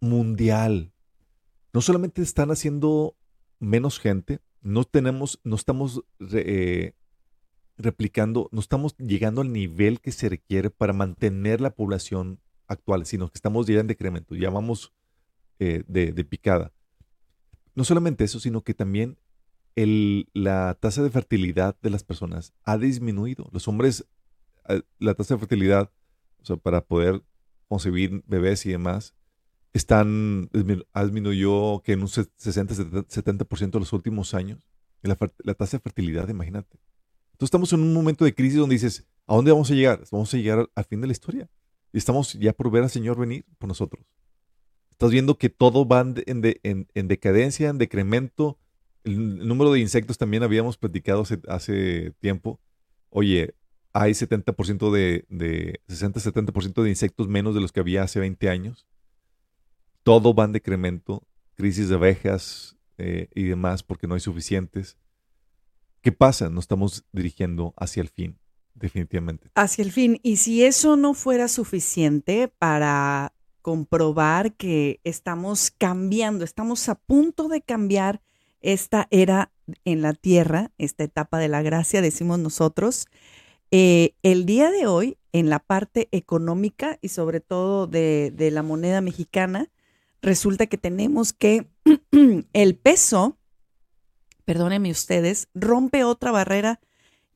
mundial. 0.00 0.92
No 1.72 1.80
solamente 1.80 2.22
están 2.22 2.50
haciendo 2.50 3.16
menos 3.58 3.98
gente, 3.98 4.40
no 4.62 4.84
tenemos, 4.84 5.40
no 5.44 5.56
estamos 5.56 6.02
re- 6.18 6.44
eh, 6.46 6.94
replicando, 7.76 8.48
no 8.52 8.60
estamos 8.60 8.96
llegando 8.98 9.40
al 9.40 9.52
nivel 9.52 10.00
que 10.00 10.12
se 10.12 10.28
requiere 10.28 10.70
para 10.70 10.92
mantener 10.92 11.60
la 11.60 11.70
población 11.74 12.40
actual, 12.66 13.06
sino 13.06 13.28
que 13.28 13.36
estamos 13.36 13.66
ya 13.66 13.80
en 13.80 13.86
decremento, 13.86 14.34
ya 14.34 14.50
vamos 14.50 14.92
eh, 15.58 15.84
de, 15.86 16.12
de 16.12 16.24
picada. 16.24 16.72
No 17.74 17.84
solamente 17.84 18.24
eso, 18.24 18.40
sino 18.40 18.62
que 18.62 18.74
también 18.74 19.18
la 19.76 20.76
tasa 20.80 21.02
de 21.02 21.10
fertilidad 21.10 21.76
de 21.80 21.90
las 21.90 22.04
personas 22.04 22.52
ha 22.64 22.76
disminuido. 22.78 23.48
Los 23.52 23.68
hombres, 23.68 24.06
eh, 24.68 24.82
la 24.98 25.14
tasa 25.14 25.34
de 25.34 25.38
fertilidad, 25.40 25.90
o 26.42 26.44
sea, 26.44 26.56
para 26.56 26.84
poder 26.84 27.22
concebir 27.68 28.22
bebés 28.26 28.66
y 28.66 28.70
demás, 28.70 29.14
están, 29.72 30.48
disminu- 30.50 30.86
ha 30.92 31.04
disminuyó 31.04 31.80
que 31.82 31.92
en 31.92 32.00
un 32.02 32.08
se- 32.08 32.26
60-70% 32.36 33.74
en 33.78 33.80
los 33.80 33.92
últimos 33.92 34.34
años. 34.34 34.66
La, 35.02 35.14
tasa 35.54 35.76
de 35.78 35.82
fertilidad, 35.82 36.28
imagínate. 36.28 36.78
Entonces 37.32 37.46
estamos 37.46 37.72
en 37.72 37.80
un 37.80 37.94
momento 37.94 38.24
de 38.24 38.34
crisis 38.34 38.58
donde 38.58 38.74
dices, 38.74 39.06
¿a 39.26 39.34
dónde 39.34 39.50
vamos 39.52 39.70
a 39.70 39.74
llegar? 39.74 40.02
Vamos 40.10 40.34
a 40.34 40.36
llegar 40.36 40.68
al, 40.74 40.84
fin 40.84 41.00
de 41.00 41.06
la 41.06 41.12
historia. 41.12 41.48
Y 41.92 41.98
estamos 41.98 42.34
ya 42.34 42.52
por 42.52 42.70
ver 42.70 42.82
al 42.82 42.90
Señor 42.90 43.18
venir 43.18 43.44
por 43.58 43.68
nosotros. 43.68 44.04
Estás 44.90 45.10
viendo 45.10 45.38
que 45.38 45.48
todo 45.48 45.86
va 45.86 46.04
de- 46.04 46.22
de- 46.26 46.60
en- 46.64 46.88
en 46.94 47.08
decadencia, 47.08 47.70
en 47.70 47.78
decremento. 47.78 48.58
El, 49.04 49.46
número 49.46 49.72
de 49.72 49.80
insectos 49.80 50.18
también 50.18 50.42
habíamos 50.42 50.76
platicado 50.76 51.22
hace, 51.22 51.40
hace 51.48 52.12
tiempo. 52.20 52.60
Oye, 53.08 53.54
hay 53.92 54.12
70% 54.12 54.90
de, 54.90 55.24
de 55.28 55.80
60-70% 55.88 56.82
de 56.82 56.88
insectos 56.90 57.28
menos 57.28 57.54
de 57.54 57.60
los 57.60 57.72
que 57.72 57.80
había 57.80 58.02
hace 58.02 58.20
20 58.20 58.48
años. 58.48 58.86
Todo 60.02 60.34
va 60.34 60.44
en 60.44 60.52
decremento, 60.52 61.26
crisis 61.54 61.88
de 61.88 61.96
abejas 61.96 62.76
eh, 62.98 63.28
y 63.34 63.44
demás 63.44 63.82
porque 63.82 64.06
no 64.06 64.14
hay 64.14 64.20
suficientes. 64.20 64.96
¿Qué 66.02 66.12
pasa? 66.12 66.48
Nos 66.48 66.64
estamos 66.64 67.04
dirigiendo 67.12 67.74
hacia 67.76 68.02
el 68.02 68.08
fin, 68.08 68.38
definitivamente. 68.74 69.50
hacia 69.54 69.84
el 69.84 69.92
fin. 69.92 70.18
Y 70.22 70.36
si 70.36 70.64
eso 70.64 70.96
no 70.96 71.14
fuera 71.14 71.48
suficiente 71.48 72.48
para 72.48 73.34
comprobar 73.62 74.54
que 74.54 75.00
estamos 75.04 75.70
cambiando, 75.70 76.44
estamos 76.44 76.88
a 76.88 76.94
punto 76.94 77.48
de 77.48 77.60
cambiar 77.60 78.22
esta 78.60 79.06
era 79.10 79.52
en 79.84 80.02
la 80.02 80.12
tierra, 80.14 80.70
esta 80.78 81.04
etapa 81.04 81.38
de 81.38 81.48
la 81.48 81.62
gracia, 81.62 82.02
decimos 82.02 82.38
nosotros, 82.38 83.06
eh, 83.70 84.14
el 84.22 84.46
día 84.46 84.70
de 84.70 84.86
hoy, 84.86 85.16
en 85.32 85.48
la 85.48 85.60
parte 85.60 86.08
económica 86.10 86.98
y 87.00 87.08
sobre 87.08 87.40
todo 87.40 87.86
de, 87.86 88.32
de 88.34 88.50
la 88.50 88.62
moneda 88.62 89.00
mexicana, 89.00 89.70
resulta 90.22 90.66
que 90.66 90.76
tenemos 90.76 91.32
que 91.32 91.68
el 92.52 92.76
peso, 92.76 93.38
perdónenme 94.44 94.90
ustedes, 94.90 95.48
rompe 95.54 96.02
otra 96.04 96.32
barrera 96.32 96.80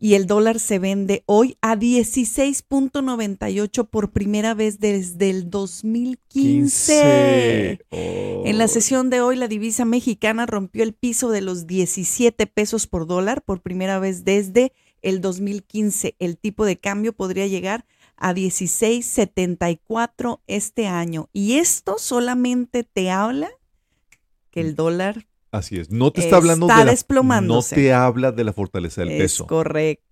y 0.04 0.14
el 0.16 0.26
dólar 0.26 0.60
se 0.60 0.78
vende 0.78 1.22
hoy 1.24 1.56
a 1.62 1.76
16.98 1.76 3.88
por 3.88 4.12
primera 4.12 4.52
vez 4.52 4.78
desde 4.78 5.30
el 5.30 5.48
2015. 5.48 7.80
En 7.90 8.58
la 8.58 8.66
Oh. 8.66 8.68
sesión 8.68 9.08
de 9.08 9.22
hoy, 9.22 9.36
la 9.36 9.48
divisa 9.48 9.86
mexicana 9.86 10.44
rompió 10.44 10.82
el 10.82 10.92
piso 10.92 11.30
de 11.30 11.40
los 11.40 11.66
17 11.66 12.46
pesos 12.46 12.86
por 12.86 13.06
dólar 13.06 13.40
por 13.40 13.62
primera 13.62 13.98
vez 13.98 14.26
desde 14.26 14.74
el 15.00 15.22
2015. 15.22 16.16
El 16.18 16.36
tipo 16.36 16.66
de 16.66 16.76
cambio 16.76 17.14
podría 17.14 17.46
llegar 17.46 17.86
a 18.16 18.34
16.74 18.34 20.42
este 20.46 20.86
año. 20.86 21.30
Y 21.32 21.54
esto 21.54 21.96
solamente 21.96 22.84
te 22.84 23.10
habla 23.10 23.48
que 24.50 24.60
el 24.60 24.74
dólar 24.74 25.26
Así 25.54 25.78
es. 25.78 25.88
No 25.88 26.10
te 26.10 26.20
está 26.20 26.36
hablando 26.36 26.66
de 26.66 26.84
la. 26.84 27.40
No 27.40 27.62
te 27.62 27.92
habla 27.92 28.32
de 28.32 28.42
la 28.42 28.52
fortaleza 28.52 29.02
del 29.02 29.12
es 29.12 29.22
peso. 29.22 29.46
correcto. 29.46 30.02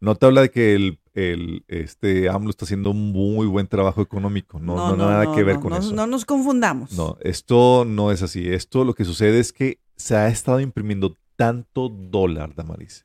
No 0.00 0.14
te 0.14 0.24
habla 0.24 0.40
de 0.42 0.50
que 0.50 0.74
el, 0.74 0.98
el, 1.12 1.64
este 1.68 2.30
AMLO 2.30 2.48
está 2.50 2.64
haciendo 2.64 2.92
un 2.92 3.12
muy 3.12 3.46
buen 3.46 3.66
trabajo 3.66 4.00
económico. 4.00 4.58
No, 4.58 4.96
no, 4.96 4.96
nada 4.96 5.34
que 5.34 5.42
ver 5.42 5.58
con 5.58 5.74
eso. 5.74 5.92
No 5.92 6.06
nos 6.06 6.24
confundamos. 6.24 6.92
No, 6.92 7.18
esto 7.20 7.84
no 7.84 8.12
es 8.12 8.22
así. 8.22 8.48
Esto 8.48 8.84
lo 8.84 8.94
que 8.94 9.04
sucede 9.04 9.40
es 9.40 9.52
que 9.52 9.78
se 9.96 10.16
ha 10.16 10.28
estado 10.28 10.60
imprimiendo 10.60 11.16
tanto 11.36 11.90
dólar, 11.90 12.54
Damaris, 12.54 13.04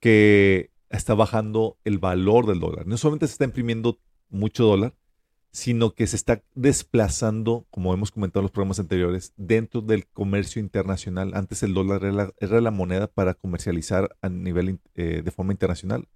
que 0.00 0.70
está 0.90 1.14
bajando 1.14 1.78
el 1.84 1.98
valor 1.98 2.46
del 2.46 2.58
dólar. 2.58 2.88
No 2.88 2.96
solamente 2.96 3.28
se 3.28 3.34
está 3.34 3.44
imprimiendo 3.44 4.00
mucho 4.30 4.64
dólar, 4.64 4.94
sino 5.56 5.94
que 5.94 6.06
se 6.06 6.16
está 6.16 6.42
desplazando, 6.54 7.66
como 7.70 7.94
hemos 7.94 8.10
comentado 8.10 8.40
en 8.40 8.44
los 8.44 8.50
programas 8.50 8.78
anteriores, 8.78 9.32
dentro 9.38 9.80
del 9.80 10.06
comercio 10.06 10.60
internacional. 10.60 11.32
Antes 11.32 11.62
el 11.62 11.72
dólar 11.72 12.02
era 12.04 12.60
la, 12.60 12.70
moneda 12.70 13.06
para 13.06 13.32
comercializar 13.32 14.14
a 14.20 14.28
nivel 14.28 14.80
eh, 14.96 15.22
de 15.24 15.30
forma 15.30 15.54
internacional. 15.54 16.08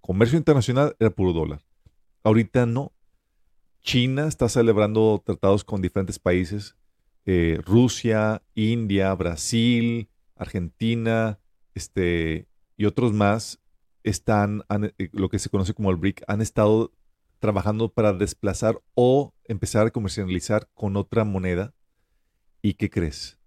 Comercio 0.00 0.38
internacional 0.38 0.94
era 1.00 1.10
puro 1.10 1.32
dólar. 1.32 1.60
Ahorita 2.22 2.66
no. 2.66 2.92
China 3.82 4.28
está 4.28 4.48
celebrando 4.48 5.20
tratados 5.26 5.64
con 5.64 5.82
diferentes 5.82 6.20
países, 6.20 6.76
eh, 7.26 7.58
Rusia, 7.66 8.44
India, 8.54 9.12
Brasil, 9.14 10.08
Argentina, 10.36 11.40
este, 11.74 12.46
y 12.76 12.84
otros 12.84 13.12
más 13.12 13.58
están, 14.04 14.62
eh, 14.98 15.08
lo 15.10 15.28
que 15.28 15.40
se 15.40 15.50
conoce 15.50 15.74
como 15.74 15.90
el 15.90 15.96
BRIC, 15.96 16.22
han 16.28 16.40
estado 16.40 16.92
trabajando 17.44 17.92
para 17.92 18.14
desplazar 18.14 18.80
o 18.94 19.34
empezar 19.44 19.86
a 19.86 19.90
comercializar 19.90 20.66
con 20.72 20.96
otra 20.96 21.24
moneda. 21.24 21.74
¿Y 22.62 22.72
qué 22.72 22.88
crees? 22.88 23.38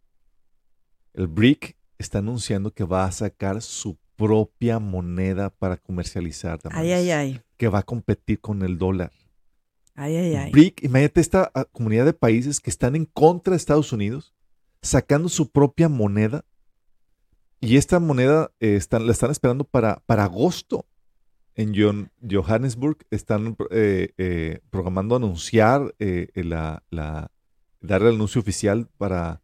El 1.15 1.25
BRIC 1.25 1.75
está 1.97 2.19
anunciando 2.19 2.69
que 2.69 2.83
va 2.83 3.05
a 3.05 3.11
sacar 3.11 3.59
su 3.63 3.97
propia 4.15 4.77
moneda 4.77 5.49
para 5.49 5.77
comercializar. 5.77 6.59
Ay, 6.69 6.91
ay, 6.91 7.09
ay. 7.09 7.41
Que 7.57 7.69
va 7.69 7.79
a 7.79 7.83
competir 7.83 8.39
con 8.39 8.61
el 8.61 8.77
dólar. 8.77 9.11
Ay, 9.95 10.15
ay, 10.15 10.35
ay. 10.35 10.51
BRIC, 10.51 10.83
imagínate 10.83 11.19
esta 11.19 11.51
ah, 11.55 11.65
comunidad 11.65 12.05
de 12.05 12.13
países 12.13 12.59
que 12.59 12.69
están 12.69 12.95
en 12.95 13.05
contra 13.05 13.53
de 13.53 13.57
Estados 13.57 13.91
Unidos, 13.91 14.35
sacando 14.83 15.27
su 15.27 15.49
propia 15.49 15.89
moneda. 15.89 16.45
Y 17.59 17.77
esta 17.77 17.99
moneda 17.99 18.51
eh, 18.59 18.75
están, 18.75 19.07
la 19.07 19.11
están 19.11 19.31
esperando 19.31 19.63
para, 19.63 20.03
para 20.05 20.25
agosto. 20.25 20.85
En 21.57 21.73
John- 21.75 22.11
Johannesburg 22.21 22.97
están 23.09 23.57
eh, 23.71 24.13
eh, 24.17 24.59
programando 24.69 25.15
anunciar 25.15 25.93
eh, 25.99 26.29
la, 26.35 26.83
la- 26.91 27.31
dar 27.81 28.01
el 28.03 28.15
anuncio 28.15 28.39
oficial 28.39 28.87
para, 28.97 29.41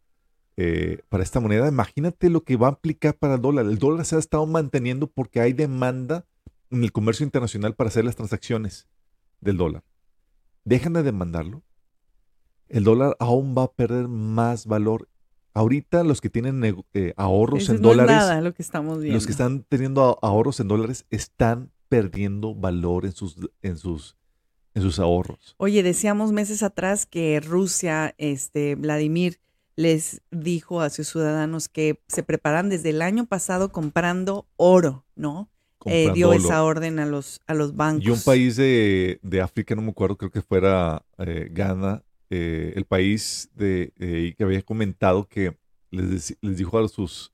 para 1.09 1.23
esta 1.23 1.39
moneda. 1.39 1.67
Imagínate 1.67 2.29
lo 2.29 2.43
que 2.43 2.55
va 2.55 2.67
a 2.67 2.71
implicar 2.71 3.15
para 3.15 3.35
el 3.35 3.41
dólar. 3.41 3.65
El 3.65 3.79
dólar 3.79 4.05
se 4.05 4.15
ha 4.15 4.19
estado 4.19 4.45
manteniendo 4.45 5.07
porque 5.07 5.41
hay 5.41 5.53
demanda 5.53 6.25
en 6.69 6.83
el 6.83 6.91
comercio 6.91 7.23
internacional 7.23 7.73
para 7.75 7.87
hacer 7.89 8.05
las 8.05 8.15
transacciones 8.15 8.87
del 9.41 9.57
dólar. 9.57 9.83
Dejan 10.65 10.93
de 10.93 11.03
demandarlo. 11.03 11.63
El 12.69 12.83
dólar 12.83 13.15
aún 13.19 13.55
va 13.57 13.63
a 13.63 13.71
perder 13.71 14.07
más 14.07 14.65
valor. 14.67 15.09
Ahorita 15.55 16.03
los 16.03 16.21
que 16.21 16.29
tienen 16.29 16.63
ahorros 17.15 17.63
Eso 17.63 17.73
en 17.75 17.81
no 17.81 17.91
es 17.91 17.97
dólares, 17.97 18.15
nada 18.15 18.41
lo 18.41 18.53
que 18.53 18.61
estamos 18.63 18.99
viendo. 18.99 19.15
los 19.15 19.25
que 19.25 19.31
están 19.33 19.63
teniendo 19.69 20.17
ahorros 20.23 20.59
en 20.59 20.67
dólares 20.67 21.05
están 21.11 21.71
perdiendo 21.93 22.55
valor 22.55 23.05
en 23.05 23.11
sus, 23.11 23.37
en 23.61 23.77
sus, 23.77 24.17
en 24.73 24.81
sus 24.81 24.97
ahorros. 24.97 25.53
Oye, 25.57 25.83
decíamos 25.83 26.31
meses 26.31 26.63
atrás 26.63 27.05
que 27.05 27.39
Rusia, 27.39 28.15
este, 28.17 28.73
Vladimir, 28.73 29.39
les 29.75 30.23
dijo 30.31 30.81
a 30.81 30.89
sus 30.89 31.09
ciudadanos 31.09 31.69
que 31.69 32.01
se 32.07 32.23
preparan 32.23 32.67
desde 32.67 32.89
el 32.89 33.03
año 33.03 33.27
pasado 33.27 33.71
comprando 33.71 34.47
oro, 34.55 35.05
¿no? 35.15 35.51
Eh, 35.85 36.09
dio 36.15 36.29
oro. 36.29 36.39
esa 36.39 36.63
orden 36.63 36.97
a 36.97 37.05
los, 37.05 37.41
a 37.45 37.53
los 37.53 37.75
bancos. 37.75 38.05
Y 38.07 38.09
un 38.09 38.21
país 38.21 38.55
de, 38.55 39.19
de 39.21 39.41
África, 39.41 39.75
no 39.75 39.83
me 39.83 39.91
acuerdo, 39.91 40.17
creo 40.17 40.31
que 40.31 40.41
fuera 40.41 41.05
eh, 41.19 41.47
Ghana, 41.51 42.01
eh, 42.31 42.73
el 42.75 42.85
país 42.85 43.51
de, 43.53 43.93
que 44.35 44.43
había 44.43 44.63
comentado 44.63 45.27
que 45.27 45.55
les, 45.91 46.35
les 46.41 46.57
dijo 46.57 46.79
a 46.79 46.87
sus, 46.87 47.31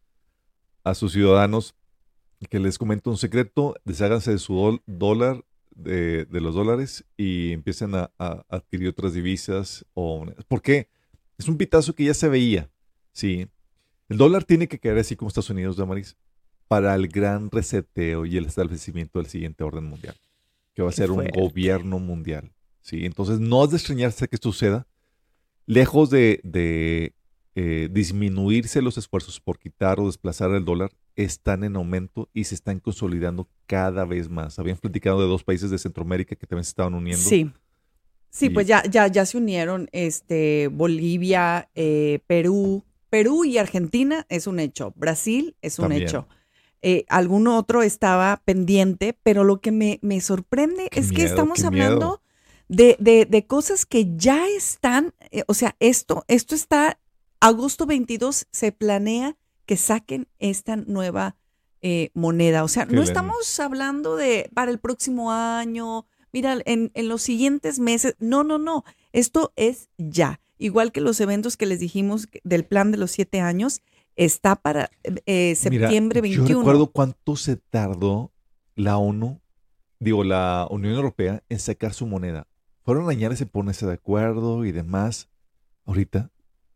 a 0.84 0.94
sus 0.96 1.14
ciudadanos 1.14 1.76
que 2.48 2.60
les 2.60 2.78
comento 2.78 3.10
un 3.10 3.18
secreto, 3.18 3.76
desháganse 3.84 4.32
de 4.32 4.38
su 4.38 4.80
dólar, 4.86 5.44
de, 5.72 6.26
de 6.26 6.42
los 6.42 6.56
dólares 6.56 7.06
y 7.18 7.52
empiecen 7.52 7.96
a, 7.96 8.12
a 8.18 8.46
adquirir 8.50 8.90
otras 8.90 9.14
divisas. 9.14 9.86
O, 9.94 10.26
¿Por 10.48 10.62
qué? 10.62 10.90
Es 11.38 11.48
un 11.48 11.58
pitazo 11.58 11.96
que 11.96 12.06
ya 12.06 12.14
se 12.14 12.30
veía, 12.30 12.70
¿sí? 13.12 13.48
El 14.10 14.18
dólar 14.18 14.44
tiene 14.44 14.68
que 14.68 14.80
caer 14.80 14.98
así 14.98 15.16
como 15.16 15.30
Estados 15.30 15.50
Unidos, 15.50 15.78
Damaris, 15.78 16.18
para 16.68 16.96
el 16.96 17.08
gran 17.08 17.50
reseteo 17.50 18.26
y 18.26 18.38
el 18.38 18.46
establecimiento 18.46 19.20
del 19.20 19.28
siguiente 19.28 19.64
orden 19.64 19.86
mundial, 19.86 20.16
que 20.74 20.82
va 20.82 20.90
a 20.90 20.94
ser 20.94 21.12
un 21.12 21.28
gobierno 21.28 22.00
mundial. 22.00 22.52
¿sí? 22.82 23.06
Entonces, 23.06 23.40
no 23.40 23.64
es 23.64 23.72
de 23.72 23.78
extrañarse 23.78 24.28
que 24.28 24.36
esto 24.36 24.52
suceda. 24.52 24.88
Lejos 25.66 26.10
de, 26.10 26.42
de, 26.44 27.14
eh, 27.56 27.90
disminuirse 27.92 28.82
los 28.82 28.98
esfuerzos 28.98 29.40
por 29.40 29.60
quitar 29.60 30.00
o 30.00 30.08
desplazar 30.08 30.52
el 30.52 30.66
dólar, 30.66 30.92
están 31.24 31.64
en 31.64 31.76
aumento 31.76 32.30
y 32.34 32.46
se 32.46 32.56
están 32.56 32.80
consolidando 32.80 33.48
cada 33.68 34.06
vez 34.06 34.30
más. 34.30 34.60
Habían 34.60 34.78
platicado 34.78 35.22
de 35.22 35.28
dos 35.28 35.44
países 35.44 35.70
de 35.70 35.78
Centroamérica 35.78 36.36
que 36.36 36.48
también 36.48 36.64
se 36.64 36.70
estaban 36.70 36.94
uniendo. 36.94 37.24
Sí. 37.24 37.52
Sí, 38.32 38.46
Y- 38.46 38.50
pues 38.50 38.68
ya, 38.68 38.84
ya, 38.90 39.08
ya 39.08 39.26
se 39.26 39.38
unieron 39.38 39.90
este, 39.92 40.68
Bolivia, 40.72 41.70
eh, 41.76 42.20
Perú. 42.28 42.84
Perú 43.10 43.44
y 43.44 43.58
Argentina 43.58 44.26
es 44.30 44.46
un 44.46 44.60
hecho. 44.60 44.94
Brasil 44.96 45.56
es 45.62 45.80
un 45.80 45.86
También. 45.86 46.04
hecho. 46.04 46.28
Eh, 46.82 47.06
algún 47.10 47.48
otro 47.48 47.82
estaba 47.82 48.42
pendiente, 48.46 49.18
pero 49.24 49.44
lo 49.44 49.60
que 49.62 49.72
me, 49.72 50.00
me 50.04 50.22
sorprende 50.22 50.90
Qué 50.92 51.00
es 51.00 51.12
que 51.12 51.24
estamos 51.24 51.64
hablando 51.66 52.22
de, 52.70 52.96
de- 53.00 53.26
de 53.26 53.46
cosas 53.48 53.86
que 53.88 54.16
ya 54.16 54.48
están, 54.48 55.14
eh, 55.32 55.44
o 55.48 55.54
sea, 55.56 55.76
esto, 55.80 56.24
esto 56.28 56.54
está, 56.56 57.00
agosto 57.42 57.86
22 57.88 58.46
se 58.52 58.72
planea 58.72 59.36
que 59.70 59.78
saquen 59.78 60.28
esta 60.40 60.78
nueva 60.78 61.36
eh, 61.84 62.10
moneda. 62.16 62.64
O 62.64 62.68
sea, 62.68 62.88
Qué 62.88 62.96
no 62.96 63.04
estamos 63.04 63.60
hablando 63.60 64.16
de 64.16 64.50
para 64.56 64.72
el 64.72 64.80
próximo 64.80 65.32
año, 65.32 66.08
mira, 66.34 66.58
en, 66.66 66.90
en 66.96 67.08
los 67.08 67.22
siguientes 67.22 67.78
meses. 67.78 68.16
No, 68.18 68.44
no, 68.44 68.58
no. 68.58 68.84
Esto 69.14 69.54
es 69.56 69.90
ya. 70.00 70.42
Igual 70.58 70.92
que 70.92 71.02
los 71.02 71.22
eventos 71.22 71.56
que 71.56 71.68
les 71.68 71.80
dijimos 71.80 72.30
del 72.44 72.66
plan 72.66 72.90
de 72.90 72.98
los 72.98 73.12
siete 73.12 73.42
años, 73.42 73.84
está 74.16 74.56
para 74.56 74.90
eh, 75.04 75.56
Mira, 75.70 75.88
septiembre 75.88 76.22
21. 76.22 76.50
Yo 76.50 76.58
recuerdo 76.58 76.88
cuánto 76.88 77.36
se 77.36 77.56
tardó 77.56 78.32
la 78.74 78.98
ONU, 78.98 79.40
digo, 80.00 80.24
la 80.24 80.68
Unión 80.72 80.96
Europea 80.96 81.44
en 81.48 81.60
sacar 81.60 81.94
su 81.94 82.08
moneda. 82.08 82.48
Fueron 82.82 83.08
añares 83.08 83.40
en 83.42 83.50
ponerse 83.50 83.86
de 83.86 83.94
acuerdo 83.94 84.66
y 84.66 84.72
demás. 84.72 85.30
Ahorita, 85.86 86.32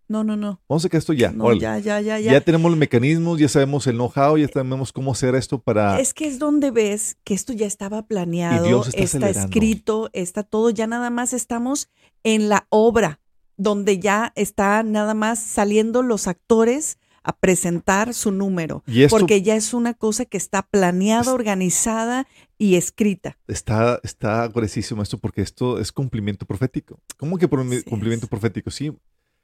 No, 0.07 0.23
no, 0.23 0.35
no. 0.35 0.61
vamos 0.67 0.83
a 0.83 0.87
sacar 0.87 0.99
esto 0.99 1.13
ya. 1.13 1.31
No, 1.31 1.53
ya, 1.53 1.79
ya, 1.79 1.99
ya, 2.01 2.19
Ya. 2.19 2.33
ya. 2.33 2.41
tenemos 2.41 2.69
los 2.69 2.77
mecanismos, 2.77 3.39
ya 3.39 3.47
sabemos 3.47 3.87
el 3.87 3.95
know-how, 3.95 4.37
ya 4.37 4.47
sabemos 4.47 4.91
cómo 4.91 5.11
hacer 5.13 5.33
esto 5.35 5.59
para... 5.61 5.99
Es 5.99 6.13
que 6.13 6.27
es 6.27 6.39
donde 6.39 6.71
ves 6.71 7.17
que 7.23 7.33
esto 7.33 7.53
ya 7.53 7.65
estaba 7.65 8.05
planeado, 8.05 8.65
Dios 8.67 8.89
está 8.93 9.29
escrito, 9.29 10.09
está 10.13 10.43
todo, 10.43 10.69
ya 10.69 10.87
nada 10.87 11.09
más 11.09 11.33
estamos 11.33 11.89
en 12.23 12.49
la 12.49 12.67
obra, 12.69 13.19
donde 13.57 13.99
ya 13.99 14.33
está 14.35 14.83
nada 14.83 15.13
más 15.13 15.39
saliendo 15.39 16.01
los 16.03 16.27
actores 16.27 16.97
a 17.25 17.37
presentar 17.37 18.13
su 18.13 18.31
número, 18.31 18.83
Y 18.85 19.03
esto- 19.03 19.17
porque 19.17 19.41
ya 19.41 19.55
es 19.55 19.73
una 19.73 19.93
cosa 19.93 20.25
que 20.25 20.35
está 20.35 20.63
planeada, 20.63 21.21
Es- 21.21 21.27
organizada 21.29 22.27
y 22.57 22.75
escrita. 22.75 23.37
Está, 23.47 23.99
está 24.03 24.45
gruesísimo 24.49 25.01
esto 25.01 25.17
porque 25.17 25.41
esto 25.41 25.79
es 25.79 25.93
cumplimiento 25.93 26.45
profético. 26.45 26.99
¿Cómo 27.17 27.37
que 27.37 27.47
por- 27.47 27.65
es. 27.73 27.85
cumplimiento 27.85 28.27
profético? 28.27 28.69
Sí, 28.71 28.91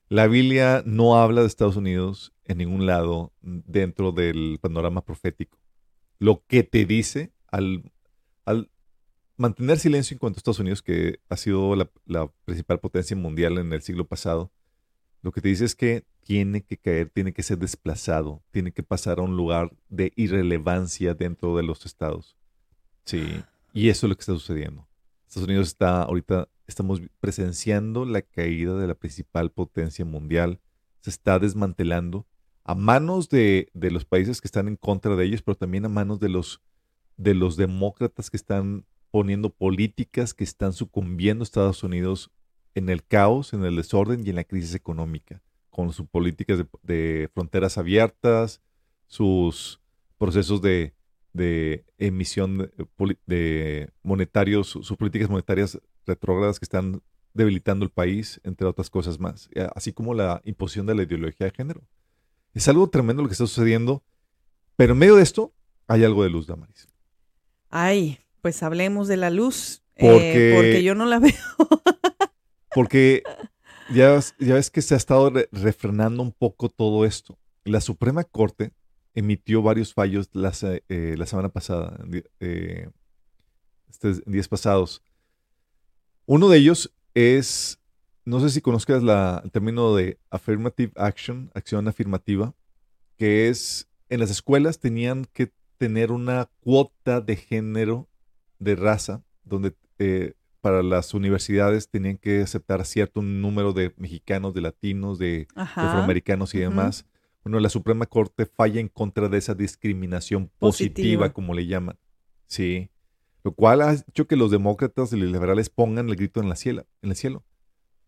la 0.10 0.26
Biblia 0.26 0.82
no 0.86 1.22
habla 1.22 1.42
de 1.42 1.48
Estados 1.48 1.76
Unidos 1.76 2.34
en 2.46 2.58
ningún 2.58 2.88
lado 2.88 3.32
dentro 3.42 4.12
del 4.12 4.58
panorama 4.60 5.06
profético. 5.06 5.60
Lo 6.18 6.44
que 6.48 6.64
te 6.64 6.86
dice 6.86 7.32
al, 7.48 7.92
mantener 9.38 9.78
silencio 9.78 10.16
en 10.16 10.20
cuanto 10.20 10.38
a 10.38 10.40
Estados 10.40 10.60
Unidos, 10.60 10.82
que 10.82 11.20
ha 11.30 11.38
sido 11.38 11.76
la, 11.76 11.90
la 12.06 12.28
principal 12.46 12.80
potencia 12.80 13.16
mundial 13.16 13.60
en 13.60 13.72
el 13.72 13.84
siglo 13.84 14.06
pasado, 14.08 14.52
lo 15.22 15.32
que 15.32 15.42
te 15.42 15.50
dice 15.50 15.66
es 15.66 15.76
que 15.76 16.06
tiene 16.24 16.64
que 16.64 16.78
caer, 16.78 17.10
tiene 17.10 17.32
que 17.32 17.44
ser 17.44 17.60
desplazado, 17.60 18.42
tiene 18.52 18.72
que 18.72 18.84
pasar 18.84 19.20
a 19.20 19.22
un 19.22 19.38
lugar 19.38 19.72
de 19.90 20.12
irrelevancia 20.16 21.14
dentro 21.14 21.56
de 21.56 21.64
los 21.64 21.86
estados. 21.86 22.36
Sí, 23.06 23.44
y 23.74 23.90
eso 23.90 24.08
es 24.08 24.10
lo 24.10 24.16
que 24.16 24.22
está 24.22 24.34
sucediendo. 24.34 24.89
Estados 25.30 25.48
Unidos 25.48 25.68
está 25.68 26.02
ahorita, 26.02 26.50
estamos 26.66 27.04
presenciando 27.20 28.04
la 28.04 28.24
caída 28.24 28.76
de 28.80 28.88
la 28.88 28.96
principal 28.96 29.52
potencia 29.52 30.04
mundial. 30.04 30.60
Se 31.02 31.12
está 31.12 31.38
desmantelando 31.38 32.26
a 32.64 32.74
manos 32.74 33.30
de, 33.30 33.70
de 33.76 33.92
los 33.92 34.06
países 34.06 34.42
que 34.42 34.48
están 34.48 34.68
en 34.68 34.76
contra 34.76 35.16
de 35.16 35.24
ellos, 35.24 35.44
pero 35.44 35.56
también 35.56 35.86
a 35.86 35.90
manos 35.90 36.20
de 36.20 36.30
los, 36.30 36.64
de 37.16 37.36
los 37.36 37.58
demócratas 37.58 38.32
que 38.32 38.38
están 38.38 38.86
poniendo 39.12 39.52
políticas 39.52 40.34
que 40.34 40.44
están 40.44 40.74
sucumbiendo 40.74 41.44
a 41.44 41.46
Estados 41.46 41.84
Unidos 41.84 42.32
en 42.74 42.90
el 42.90 43.06
caos, 43.06 43.54
en 43.54 43.64
el 43.64 43.76
desorden 43.76 44.26
y 44.26 44.32
en 44.32 44.38
la 44.38 44.44
crisis 44.44 44.74
económica, 44.74 45.44
con 45.70 45.94
sus 45.94 46.08
políticas 46.08 46.58
de, 46.58 46.68
de 46.82 47.30
fronteras 47.36 47.78
abiertas, 47.78 48.64
sus 49.06 49.80
procesos 50.18 50.60
de, 50.64 50.96
de 51.34 51.86
emisión 51.98 52.58
de, 52.58 53.18
de 53.28 53.90
monetarios, 54.04 54.68
su- 54.68 54.84
sus 54.84 54.98
políticas 54.98 55.30
monetarias 55.30 55.80
retrógradas 56.06 56.60
que 56.60 56.66
están 56.66 57.02
debilitando 57.34 57.86
el 57.86 57.92
país, 57.92 58.42
entre 58.44 58.66
otras 58.68 58.90
cosas 58.90 59.20
más, 59.20 59.50
eh, 59.54 59.68
así 59.76 59.94
como 59.94 60.14
la 60.14 60.42
imposición 60.44 60.86
de 60.88 60.96
la 60.96 61.04
ideología 61.04 61.46
de 61.48 61.52
género. 61.54 61.82
Es 62.54 62.68
algo 62.68 62.90
tremendo 62.90 63.22
lo 63.22 63.28
que 63.30 63.34
está 63.34 63.46
sucediendo, 63.46 64.04
pero 64.76 64.94
en 64.94 65.00
medio 65.00 65.16
de 65.16 65.24
esto 65.24 65.54
hay 65.88 66.04
algo 66.04 66.24
de 66.24 66.30
luz, 66.32 66.48
Damaris. 66.48 66.88
Ay, 67.70 68.20
pues 68.42 68.64
hablemos 68.64 69.08
de 69.08 69.18
la 69.18 69.30
luz, 69.30 69.84
eh, 69.96 70.10
Porque- 70.12 70.54
porque 70.56 70.84
yo 70.84 70.96
no 70.96 71.06
la 71.06 71.20
veo. 71.20 71.34
Porque 72.74 73.24
ya, 73.94 74.12
ves- 74.14 74.36
ya 74.40 74.56
ves 74.56 74.70
que 74.70 74.82
se 74.82 74.94
ha 74.94 74.98
estado 74.98 75.30
re- 75.30 75.50
refrenando 75.52 76.22
un 76.24 76.32
poco 76.32 76.70
todo 76.70 77.06
esto. 77.06 77.38
La 77.64 77.82
Suprema 77.82 78.24
Corte 78.24 78.72
emitió 79.20 79.62
varios 79.62 79.94
fallos 79.94 80.30
la, 80.34 80.52
eh, 80.90 81.16
la 81.18 81.26
semana 81.26 81.50
pasada, 81.50 82.00
eh, 82.40 82.90
es- 83.90 84.22
en 84.26 84.32
días 84.32 84.48
pasados. 84.48 85.04
Uno 86.26 86.48
de 86.50 86.58
ellos 86.58 86.94
es, 87.14 87.80
no 88.26 88.40
sé 88.40 88.50
si 88.50 88.62
conozcas 88.62 89.04
la- 89.04 89.42
el 89.44 89.52
término 89.52 89.96
de 89.96 90.20
affirmative 90.30 90.92
action, 90.96 91.52
acción 91.54 91.88
afirmativa, 91.88 92.54
que 93.18 93.50
es, 93.50 93.88
en 94.10 94.20
las 94.20 94.32
escuelas 94.32 94.80
tenían 94.80 95.26
que 95.34 95.52
tener 95.78 96.12
una 96.12 96.50
cuota 96.62 97.22
de 97.22 97.36
género, 97.36 98.08
de 98.60 98.76
raza, 98.76 99.24
donde 99.44 99.74
eh, 100.02 100.34
para 100.62 100.82
las 100.84 101.14
universidades 101.14 101.90
tenían 101.90 102.18
que 102.18 102.42
aceptar 102.42 102.86
cierto 102.86 103.22
número 103.22 103.74
de 103.74 103.94
mexicanos, 103.98 104.54
de 104.54 104.62
latinos, 104.62 105.20
de, 105.20 105.48
afroamericanos 105.86 106.54
y 106.56 106.60
demás. 106.60 107.06
Bueno, 107.44 107.60
la 107.60 107.70
Suprema 107.70 108.06
Corte 108.06 108.46
falla 108.46 108.80
en 108.80 108.90
contra 108.90 109.30
de 109.30 109.38
esa 109.38 109.56
discriminación 109.56 110.52
positiva, 110.60 110.94
Positiva. 110.94 111.34
como 111.34 111.54
le 111.54 111.66
llaman. 111.66 111.98
Sí. 112.48 112.90
Lo 113.44 113.54
cual 113.54 113.82
ha 113.82 113.94
hecho 113.94 114.28
que 114.28 114.36
los 114.36 114.52
demócratas 114.52 115.14
y 115.14 115.18
los 115.18 115.32
liberales 115.32 115.70
pongan 115.70 116.10
el 116.10 116.16
grito 116.16 116.42
en, 116.42 116.50
la 116.50 116.56
cielo, 116.56 116.86
en 117.02 117.12
el 117.12 117.16
cielo. 117.16 117.46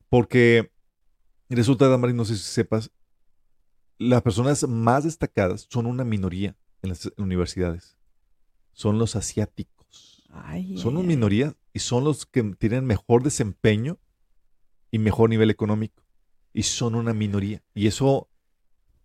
Porque 0.10 0.72
resulta, 1.50 1.88
Damaris, 1.88 2.16
no 2.16 2.26
sé 2.26 2.36
si 2.36 2.44
sepas, 2.44 2.92
las 3.98 4.22
personas 4.22 4.68
más 4.68 5.04
destacadas 5.06 5.68
son 5.70 5.86
una 5.86 6.04
minoría 6.04 6.58
en 6.82 6.90
las 6.90 7.12
universidades. 7.18 7.98
Son 8.74 8.98
los 9.00 9.16
asiáticos. 9.16 10.24
Ay, 10.30 10.78
Son 10.78 10.98
una 10.98 11.08
minoría 11.08 11.56
y 11.74 11.80
son 11.80 12.04
los 12.04 12.26
que 12.26 12.44
tienen 12.58 12.86
mejor 12.86 13.24
desempeño 13.24 14.00
y 14.90 15.00
mejor 15.00 15.30
nivel 15.30 15.50
económico. 15.50 16.04
Y 16.54 16.64
son 16.64 16.96
una 16.96 17.14
minoría. 17.14 17.64
Y 17.74 17.88
eso 17.88 18.30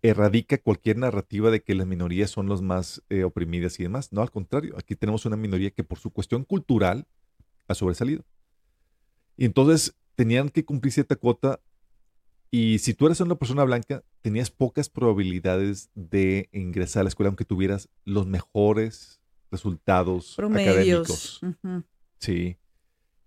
erradica 0.01 0.57
cualquier 0.57 0.97
narrativa 0.97 1.49
de 1.51 1.63
que 1.63 1.75
las 1.75 1.87
minorías 1.87 2.29
son 2.29 2.47
los 2.47 2.61
más 2.61 3.03
eh, 3.09 3.23
oprimidas 3.23 3.79
y 3.79 3.83
demás. 3.83 4.13
No, 4.13 4.21
al 4.21 4.31
contrario, 4.31 4.75
aquí 4.77 4.95
tenemos 4.95 5.25
una 5.25 5.37
minoría 5.37 5.71
que 5.71 5.83
por 5.83 5.99
su 5.99 6.11
cuestión 6.11 6.43
cultural 6.43 7.07
ha 7.67 7.75
sobresalido. 7.75 8.23
Y 9.35 9.45
entonces 9.45 9.95
tenían 10.15 10.49
que 10.49 10.65
cumplir 10.65 10.93
cierta 10.93 11.15
cuota 11.15 11.59
y 12.49 12.79
si 12.79 12.93
tú 12.93 13.05
eras 13.05 13.19
una 13.19 13.35
persona 13.35 13.63
blanca, 13.63 14.03
tenías 14.21 14.49
pocas 14.51 14.89
probabilidades 14.89 15.89
de 15.95 16.49
ingresar 16.53 17.01
a 17.01 17.03
la 17.03 17.09
escuela 17.09 17.27
aunque 17.27 17.45
tuvieras 17.45 17.89
los 18.05 18.25
mejores 18.25 19.21
resultados 19.51 20.37
académicos. 20.39 21.39
Promedios. 21.39 21.43
Ujú. 21.43 21.83
Sí. 22.19 22.57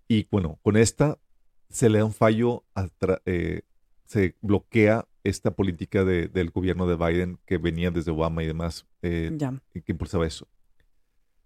Y 0.07 0.27
bueno, 0.31 0.59
con 0.63 0.75
esta 0.75 1.19
se 1.69 1.89
le 1.89 1.99
da 1.99 2.05
un 2.05 2.13
fallo, 2.13 2.65
eh, 3.25 3.61
se 4.05 4.35
bloquea 4.41 5.07
esta 5.23 5.51
política 5.51 6.03
de- 6.03 6.27
del 6.27 6.49
gobierno 6.51 6.87
de 6.87 6.95
Biden 6.95 7.39
que 7.45 7.57
venía 7.57 7.91
desde 7.91 8.11
Obama 8.11 8.43
y 8.43 8.47
demás, 8.47 8.85
eh, 9.01 9.31
que 9.73 9.83
impulsaba 9.91 10.25
eso. 10.25 10.47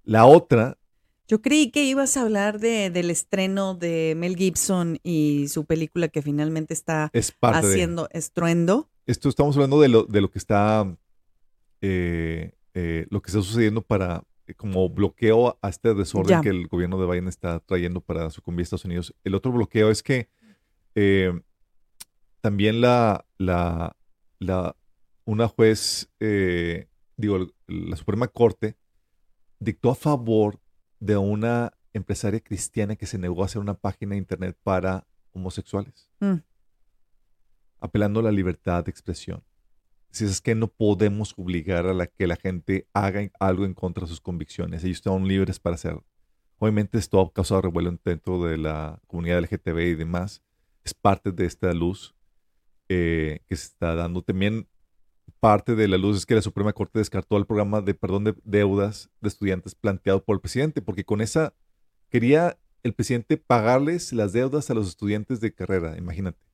La 0.03 0.25
otra, 0.25 0.77
Yo 1.27 1.41
creí 1.41 1.71
que 1.71 1.83
ibas 1.83 2.17
a 2.17 2.21
hablar 2.21 2.59
de, 2.59 2.91
del 2.91 3.09
estreno 3.09 3.73
de 3.73 4.13
Mel 4.15 4.35
Gibson 4.35 4.99
y 5.01 5.47
su 5.47 5.65
película 5.65 6.07
que 6.07 6.21
finalmente 6.21 6.73
está 6.75 7.09
es 7.13 7.31
parte 7.31 7.65
de... 7.65 7.73
haciendo 7.73 8.07
estruendo. 8.11 8.91
Esto 9.07 9.29
estamos 9.29 9.55
hablando 9.55 9.81
de 9.81 9.87
lo, 9.89 10.03
de 10.03 10.21
lo 10.21 10.29
que 10.29 10.37
está, 10.37 10.85
eh, 11.81 12.51
eh, 12.73 13.07
lo 13.09 13.21
que 13.21 13.31
está 13.31 13.41
sucediendo 13.41 13.81
para, 13.81 14.23
eh, 14.47 14.53
como 14.53 14.87
bloqueo 14.89 15.57
a 15.61 15.69
este 15.69 15.93
desorden 15.95 16.29
Ya. 16.37 16.41
que 16.41 16.49
el 16.49 16.67
gobierno 16.67 16.99
de 16.99 17.07
Biden 17.07 17.27
está 17.27 17.59
trayendo 17.59 18.01
para 18.01 18.29
sucumbir 18.29 18.61
a 18.61 18.63
Estados 18.63 18.85
Unidos. 18.85 19.15
El 19.23 19.35
otro 19.35 19.51
bloqueo 19.51 19.89
es 19.89 20.03
que 20.03 20.29
eh, 20.95 21.33
también 22.45 22.79
la, 22.79 23.25
la, 23.39 23.97
la, 24.37 24.75
una 25.23 25.47
juez, 25.47 26.11
eh, 26.19 26.87
digo, 27.17 27.47
la 27.65 27.95
Suprema 27.95 28.27
Corte 28.27 28.77
dictó 29.57 29.89
a 29.89 29.95
favor 29.95 30.59
de 30.99 31.17
una 31.17 31.73
empresaria 31.91 32.39
cristiana 32.39 32.97
que 32.97 33.07
se 33.07 33.17
negó 33.17 33.41
a 33.41 33.47
hacer 33.47 33.63
una 33.63 33.73
página 33.73 34.11
de 34.11 34.19
internet 34.19 34.55
para 34.61 35.07
homosexuales 35.31 36.07
Mm. 36.19 36.35
apelando 37.79 38.19
a 38.19 38.23
la 38.23 38.31
libertad 38.31 38.85
de 38.85 38.91
expresión. 38.91 39.43
Si 40.11 40.25
es 40.25 40.39
que 40.39 40.53
no 40.53 40.67
podemos 40.67 41.33
obligar 41.37 41.87
a 41.87 41.95
la 41.95 42.05
que 42.05 42.27
la 42.27 42.35
gente 42.35 42.87
haga 42.93 43.27
algo 43.39 43.65
en 43.65 43.73
contra 43.73 44.01
de 44.03 44.09
sus 44.09 44.21
convicciones. 44.21 44.83
Ellos 44.83 44.97
están 44.97 45.27
libres 45.27 45.59
para 45.59 45.73
hacerlo. 45.73 46.05
Obviamente 46.59 46.99
esto 46.99 47.19
ha 47.19 47.33
causado 47.33 47.63
revuelo 47.63 47.97
dentro 48.05 48.43
de 48.43 48.59
la 48.59 49.01
comunidad 49.07 49.39
LGTB 49.39 49.79
y 49.79 49.95
demás. 49.95 50.43
Es 50.83 50.93
parte 50.93 51.31
de 51.31 51.45
esta 51.47 51.73
luz 51.73 52.14
eh, 52.89 53.39
que 53.47 53.55
se 53.55 53.65
está 53.67 53.95
dando. 53.95 54.21
También 54.21 54.67
parte 55.39 55.75
de 55.75 55.87
la 55.87 55.97
luz 55.97 56.17
es 56.17 56.25
que 56.25 56.35
la 56.35 56.41
Suprema 56.41 56.73
Corte 56.73 56.99
descartó 56.99 57.37
el 57.37 57.45
programa 57.45 57.81
de 57.81 57.93
perdón 57.93 58.23
de 58.23 58.35
deudas 58.43 59.09
de 59.21 59.29
estudiantes 59.29 59.75
planteado 59.75 60.23
por 60.23 60.35
el 60.35 60.41
presidente, 60.41 60.81
porque 60.81 61.05
con 61.05 61.21
esa 61.21 61.53
quería 62.09 62.57
el 62.83 62.93
presidente 62.93 63.37
pagarles 63.37 64.13
las 64.13 64.33
deudas 64.33 64.69
a 64.69 64.73
los 64.73 64.87
estudiantes 64.87 65.39
de 65.41 65.53
carrera, 65.53 65.97
imagínate 65.97 66.45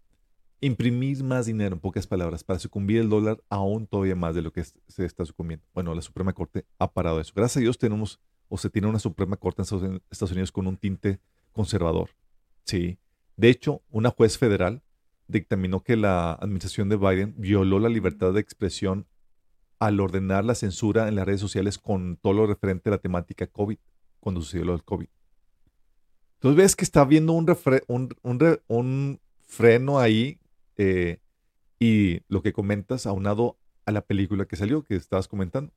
imprimir 0.62 1.24
más 1.24 1.48
dinero, 1.48 1.76
en 1.76 1.82
pocas 1.82 2.08
palabras, 2.08 2.44
para 2.44 2.60
sucumbir 2.60 3.00
el 3.00 3.10
dólar 3.10 3.44
aún 3.50 3.88
todavía 3.88 4.16
más 4.16 4.36
de 4.36 4.44
lo 4.44 4.54
que 4.54 4.64
se 4.64 5.06
está 5.06 5.26
sucumbiendo. 5.26 5.66
Bueno, 5.74 5.94
la 5.94 6.02
Suprema 6.02 6.34
Corte 6.34 6.66
ha 6.78 6.92
parado 6.92 7.20
eso. 7.20 7.34
Gracias 7.36 7.58
a 7.58 7.60
Dios 7.62 7.78
tenemos, 7.80 8.20
o 8.48 8.58
se 8.58 8.70
tiene 8.70 8.88
una 8.88 9.00
Suprema 9.00 9.38
Corte 9.38 9.64
en 9.64 10.02
Estados 10.10 10.32
Unidos 10.32 10.52
con 10.52 10.68
un 10.68 10.78
tinte 10.78 11.20
conservador. 11.52 12.12
Sí. 12.64 13.00
De 13.36 13.50
hecho, 13.50 13.82
una 13.90 14.12
juez 14.12 14.38
federal 14.38 14.84
dictaminó 15.32 15.84
que 15.84 15.96
la 15.98 16.34
administración 16.34 16.90
de 16.90 16.98
Biden 16.98 17.34
violó 17.38 17.80
la 17.80 17.90
libertad 17.90 18.34
de 18.34 18.42
expresión 18.42 19.08
al 19.80 20.00
ordenar 20.00 20.46
la 20.46 20.56
censura 20.56 21.08
en 21.08 21.16
las 21.16 21.26
redes 21.26 21.42
sociales 21.42 21.80
con 21.80 22.18
todo 22.18 22.34
lo 22.34 22.48
referente 22.48 22.90
a 22.90 22.92
la 22.92 22.98
temática 23.00 23.48
COVID, 23.48 23.78
cuando 24.20 24.42
sucedió 24.42 24.66
lo 24.66 24.74
del 24.74 24.84
COVID. 24.84 25.08
Entonces 26.36 26.58
ves 26.58 26.76
que 26.76 26.86
está 26.86 27.02
habiendo 27.02 27.34
un, 27.34 29.20
freno 29.48 30.00
ahí 30.00 30.40
eh, 30.78 31.20
y 31.80 32.22
lo 32.28 32.42
que 32.42 32.54
comentas 32.54 33.06
aunado 33.06 33.58
a 33.86 33.92
la 33.92 34.02
película 34.02 34.46
que 34.46 34.56
salió, 34.56 34.84
que 34.84 34.96
estabas 34.96 35.28
comentando. 35.28 35.74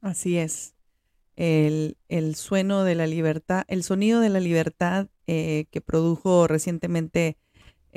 Así 0.00 0.38
es. 0.38 0.74
El, 1.36 1.96
el 2.08 2.34
sueno 2.34 2.84
de 2.84 2.94
la 2.94 3.06
libertad, 3.06 3.64
el 3.68 3.82
sonido 3.82 4.20
de 4.20 4.28
la 4.28 4.40
libertad 4.40 5.08
eh, 5.26 5.66
que 5.70 5.80
produjo 5.80 6.46
recientemente 6.46 7.36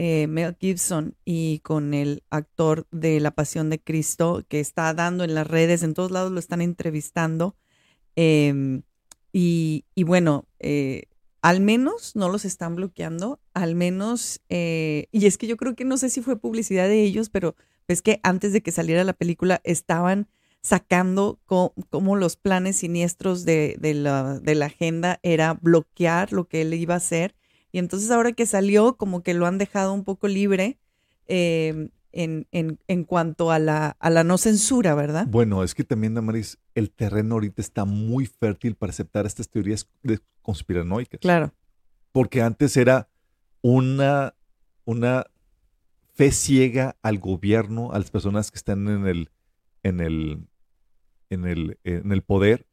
eh, 0.01 0.27
Mel 0.27 0.55
Gibson 0.57 1.17
y 1.25 1.59
con 1.59 1.93
el 1.93 2.23
actor 2.29 2.87
de 2.89 3.19
La 3.19 3.31
Pasión 3.31 3.69
de 3.69 3.79
Cristo 3.81 4.45
que 4.47 4.61
está 4.61 4.93
dando 4.93 5.25
en 5.25 5.35
las 5.35 5.45
redes, 5.45 5.83
en 5.83 5.93
todos 5.93 6.09
lados 6.09 6.31
lo 6.31 6.39
están 6.39 6.61
entrevistando. 6.61 7.57
Em, 8.15 8.83
y, 9.33 9.83
bueno, 10.05 10.45
eh, 10.59 11.03
al 11.41 11.59
menos 11.59 12.15
no 12.15 12.29
los 12.29 12.45
están 12.45 12.75
bloqueando, 12.75 13.41
al 13.53 13.75
menos, 13.75 14.39
eh, 14.47 15.07
y 15.11 15.25
es 15.25 15.37
que 15.37 15.47
yo 15.47 15.57
creo 15.57 15.75
que 15.75 15.83
no 15.83 15.97
sé 15.97 16.09
si 16.09 16.21
fue 16.21 16.39
publicidad 16.39 16.87
de 16.87 17.03
ellos, 17.03 17.29
pero 17.29 17.55
ves 17.85 18.01
que 18.01 18.21
antes 18.23 18.53
de 18.53 18.61
que 18.61 18.71
saliera 18.71 19.03
la 19.03 19.13
película 19.13 19.59
estaban 19.65 20.29
sacando 20.61 21.39
co- 21.45 21.73
como 21.89 22.15
los 22.15 22.37
planes 22.37 22.77
siniestros 22.77 23.43
de 23.43 23.77
la 23.93 24.65
agenda 24.65 25.19
era 25.23 25.55
bloquear 25.55 26.31
lo 26.31 26.47
que 26.47 26.61
él 26.61 26.73
iba 26.73 26.93
a 26.93 26.97
hacer. 26.97 27.35
Y 27.71 27.79
entonces 27.79 28.09
ahora 28.11 28.31
que 28.31 28.45
salió, 28.45 28.97
como 28.97 29.21
que 29.23 29.33
lo 29.33 29.45
han 29.45 29.57
dejado 29.57 29.93
un 29.93 30.03
poco 30.03 30.27
libre 30.27 30.79
eh, 31.27 31.89
en, 32.11 32.47
en, 32.51 32.79
en 32.87 33.03
cuanto 33.03 33.51
a 33.51 33.59
la, 33.59 33.95
a 33.99 34.09
la 34.09 34.23
no 34.23 34.37
censura, 34.39 34.95
¿verdad? 34.95 35.27
Bueno, 35.29 35.63
es 35.63 35.75
que 35.75 35.83
también, 35.83 36.15
Damaris, 36.15 36.57
el 36.73 36.89
terreno 36.91 37.35
ahorita 37.35 37.61
está 37.61 37.85
muy 37.85 38.25
fértil 38.25 38.75
para 38.75 38.89
aceptar 38.91 39.25
estas 39.27 39.49
teorías 39.49 39.87
de- 40.01 40.19
conspiranoicas. 40.41 41.19
Claro. 41.19 41.53
Porque 42.11 42.41
antes 42.41 42.75
era 42.77 43.07
una, 43.61 44.33
una 44.85 45.25
fe 46.15 46.31
ciega 46.31 46.97
al 47.03 47.19
gobierno, 47.19 47.91
a 47.91 47.99
las 47.99 48.09
personas 48.09 48.49
que 48.49 48.57
están 48.57 48.87
en 48.87 49.05
el, 49.05 49.29
en 49.83 49.99
el, 49.99 50.47
en 51.29 51.45
el, 51.45 51.77
en 51.83 52.11
el 52.11 52.23
poder. 52.23 52.65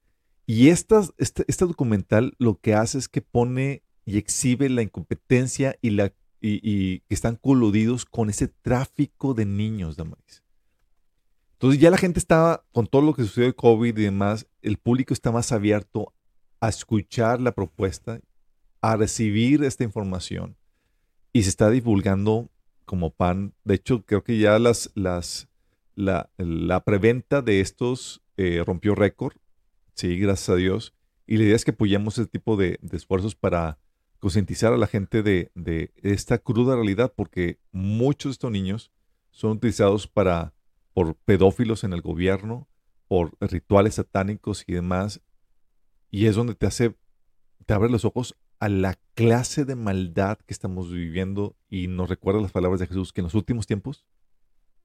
Y 0.46 0.68
estas, 0.68 1.12
este, 1.18 1.44
este 1.48 1.66
documental 1.66 2.34
lo 2.38 2.58
que 2.58 2.74
hace 2.74 2.96
es 2.96 3.08
que 3.08 3.20
pone 3.20 3.82
y 4.06 4.16
exhibe 4.16 4.70
la 4.70 4.82
incompetencia 4.82 5.76
y 5.82 5.90
la 5.90 6.12
y, 6.40 7.02
están 7.08 7.36
coludidos 7.36 8.04
con 8.04 8.30
ese 8.30 8.48
tráfico 8.48 9.34
de 9.34 9.44
niños, 9.44 9.96
Damaris. 9.96 10.44
Entonces 11.54 11.80
ya 11.80 11.90
la 11.90 11.96
gente 11.96 12.18
estaba, 12.18 12.64
con 12.72 12.86
todo 12.86 13.02
lo 13.02 13.14
que 13.14 13.22
sucedió 13.22 13.48
de 13.48 13.54
COVID 13.54 13.96
y 13.96 14.02
demás, 14.02 14.46
el 14.62 14.76
público 14.76 15.12
está 15.12 15.32
más 15.32 15.52
abierto 15.52 16.12
a 16.60 16.68
escuchar 16.68 17.40
la 17.40 17.52
propuesta, 17.52 18.20
a 18.80 18.96
recibir 18.96 19.64
esta 19.64 19.82
información 19.82 20.56
y 21.32 21.42
se 21.42 21.48
está 21.48 21.70
divulgando 21.70 22.50
como 22.84 23.10
pan. 23.10 23.54
De 23.64 23.74
hecho, 23.74 24.04
creo 24.04 24.22
que 24.22 24.38
ya 24.38 24.58
las, 24.58 24.90
las, 24.94 25.48
la, 25.94 26.30
la 26.36 26.84
preventa 26.84 27.42
de 27.42 27.60
estos 27.60 28.22
eh, 28.36 28.62
rompió 28.64 28.94
récord, 28.94 29.34
sí, 29.94 30.18
gracias 30.18 30.50
a 30.50 30.56
Dios. 30.56 30.94
Y 31.26 31.38
la 31.38 31.44
idea 31.44 31.56
es 31.56 31.64
que 31.64 31.72
apoyemos 31.72 32.18
ese 32.18 32.28
tipo 32.28 32.56
de 32.56 32.78
esfuerzos 32.92 33.34
para 33.34 33.78
concientizar 34.26 34.72
a 34.72 34.76
la 34.76 34.88
gente 34.88 35.22
de, 35.22 35.52
de 35.54 35.92
esta 36.02 36.38
cruda 36.38 36.74
realidad, 36.74 37.12
porque 37.14 37.60
muchos 37.70 38.30
de 38.30 38.32
estos 38.32 38.50
niños 38.50 38.90
son 39.30 39.52
utilizados 39.52 40.08
para, 40.08 40.52
por 40.94 41.14
pedófilos 41.14 41.84
en 41.84 41.92
el 41.92 42.02
gobierno, 42.02 42.66
por 43.06 43.36
rituales 43.38 43.94
satánicos 43.94 44.64
y 44.66 44.72
demás, 44.72 45.20
y 46.10 46.26
es 46.26 46.34
donde 46.34 46.56
te 46.56 46.66
hace, 46.66 46.96
te 47.66 47.72
abre 47.72 47.88
los 47.88 48.04
ojos 48.04 48.36
a 48.58 48.68
la 48.68 48.98
clase 49.14 49.64
de 49.64 49.76
maldad 49.76 50.38
que 50.38 50.52
estamos 50.52 50.90
viviendo 50.90 51.54
y 51.70 51.86
nos 51.86 52.08
recuerda 52.08 52.40
las 52.40 52.50
palabras 52.50 52.80
de 52.80 52.88
Jesús 52.88 53.12
que 53.12 53.20
en 53.20 53.26
los 53.26 53.34
últimos 53.34 53.68
tiempos 53.68 54.08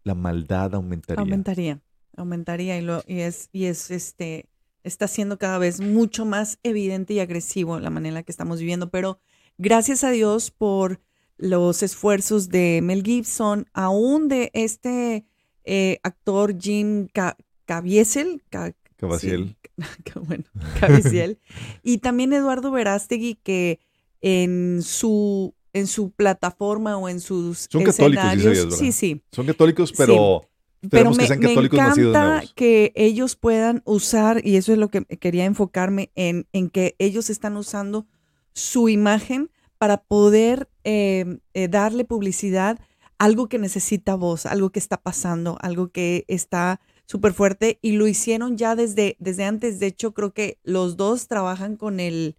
la 0.04 0.14
maldad 0.14 0.76
aumentaría. 0.76 1.20
Aumentaría, 1.20 1.82
aumentaría 2.16 2.78
y, 2.78 2.82
lo, 2.82 3.02
y 3.08 3.22
es, 3.22 3.50
y 3.52 3.66
es 3.66 3.90
este, 3.90 4.52
está 4.84 5.08
siendo 5.08 5.40
cada 5.40 5.58
vez 5.58 5.82
mucho 5.82 6.26
más 6.26 6.60
evidente 6.62 7.16
y 7.16 7.20
agresivo 7.20 7.80
la 7.80 7.90
manera 7.90 8.10
en 8.10 8.14
la 8.14 8.24
que 8.24 8.32
estamos 8.32 8.60
viviendo, 8.60 8.92
pero 8.92 9.20
gracias 9.62 10.04
a 10.04 10.12
Dios 10.12 10.52
por 10.52 11.00
los 11.38 11.82
esfuerzos 11.84 12.50
de 12.50 12.82
Mel 12.84 13.04
Gibson, 13.04 13.68
aún 13.74 14.28
de 14.28 14.52
este 14.54 15.26
eh, 15.64 16.00
actor 16.04 16.56
Jim 16.60 17.08
Ca- 17.14 17.38
Caviezel, 17.66 18.44
Ca-. 18.50 18.74
Sí, 19.20 19.56
bueno, 20.28 20.44
Cabaciel. 20.80 21.40
y 21.82 21.98
también 22.00 22.34
Eduardo 22.34 22.70
Verástegui, 22.72 23.36
que 23.42 23.80
en 24.22 24.82
su, 24.84 25.56
en 25.74 25.88
su 25.88 26.12
plataforma 26.12 26.98
o 26.98 27.10
en 27.10 27.20
sus 27.20 27.68
Son 27.72 27.84
católicos, 27.84 28.26
escenarios- 28.26 28.76
sí, 28.78 28.92
sí. 28.92 29.24
Son 29.32 29.48
católicos, 29.48 29.92
pero 29.98 30.48
Pero 30.90 31.12
me, 31.12 31.28
que 31.28 31.38
me 31.40 31.54
encanta 31.54 32.44
que 32.56 32.92
ellos 32.96 33.36
puedan 33.36 33.82
usar, 33.86 34.46
y 34.46 34.56
eso 34.58 34.72
es 34.74 34.78
lo 34.78 34.90
que 34.90 35.04
quería 35.06 35.46
enfocarme 35.46 36.12
en, 36.14 36.48
en 36.54 36.70
que 36.70 36.96
ellos 37.00 37.32
están 37.32 37.58
usando 37.58 38.06
su 38.54 38.90
imagen 38.90 39.50
para 39.78 40.04
poder 40.04 40.70
eh, 40.84 41.40
eh, 41.54 41.68
darle 41.68 42.06
publicidad 42.06 42.80
a 43.18 43.26
algo 43.26 43.48
que 43.48 43.60
necesita 43.60 44.16
voz, 44.16 44.46
algo 44.46 44.72
que 44.72 44.80
está 44.80 44.98
pasando, 44.98 45.58
algo 45.62 45.90
que 45.90 46.26
está 46.28 46.82
súper 47.06 47.34
fuerte 47.34 47.80
y 47.82 47.94
lo 47.94 48.08
hicieron 48.08 48.58
ya 48.58 48.76
desde, 48.76 49.16
desde 49.20 49.44
antes. 49.44 49.80
De 49.80 49.88
hecho, 49.88 50.14
creo 50.14 50.34
que 50.34 50.60
los 50.64 50.98
dos 50.98 51.28
trabajan 51.28 51.76
con 51.76 52.00
el, 52.00 52.36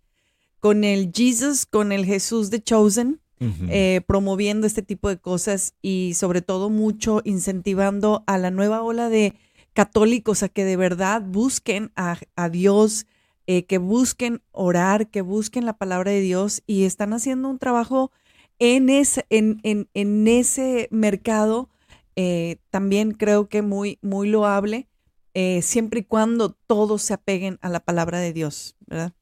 con 0.60 0.84
el 0.84 1.12
Jesus, 1.14 1.66
con 1.66 1.92
el 1.92 2.04
Jesús 2.04 2.50
de 2.50 2.62
Chosen 2.62 3.22
eh, 3.70 4.02
promoviendo 4.06 4.68
este 4.68 4.82
tipo 4.82 5.08
de 5.08 5.18
cosas 5.18 5.74
y 5.82 6.14
sobre 6.14 6.42
todo 6.42 6.70
mucho 6.70 7.22
incentivando 7.24 8.22
a 8.28 8.38
la 8.38 8.52
nueva 8.52 8.82
ola 8.82 9.08
de 9.08 9.34
católicos 9.72 10.44
a 10.44 10.48
que 10.48 10.64
de 10.64 10.76
verdad 10.76 11.22
busquen 11.22 11.90
a, 11.96 12.18
a 12.36 12.48
Dios, 12.48 13.06
eh, 13.46 13.64
que 13.64 13.78
busquen 13.78 14.42
orar, 14.52 15.08
que 15.08 15.20
busquen 15.20 15.66
la 15.66 15.76
palabra 15.76 16.10
de 16.10 16.20
Dios 16.20 16.62
y 16.66 16.84
están 16.84 17.12
haciendo 17.12 17.48
un 17.48 17.58
trabajo 17.58 18.10
en 18.58 18.88
ese, 18.90 19.26
en, 19.30 19.60
en, 19.62 19.88
en 19.94 20.28
ese 20.28 20.88
mercado 20.90 21.68
eh, 22.14 22.58
también 22.70 23.12
creo 23.12 23.48
que 23.48 23.62
muy, 23.62 23.98
muy 24.02 24.28
loable, 24.28 24.88
eh, 25.34 25.62
siempre 25.62 26.00
y 26.00 26.04
cuando 26.04 26.50
todos 26.66 27.02
se 27.02 27.14
apeguen 27.14 27.58
a 27.62 27.68
la 27.68 27.80
palabra 27.80 28.20
de 28.20 28.32
Dios, 28.32 28.76
¿verdad? 28.86 29.12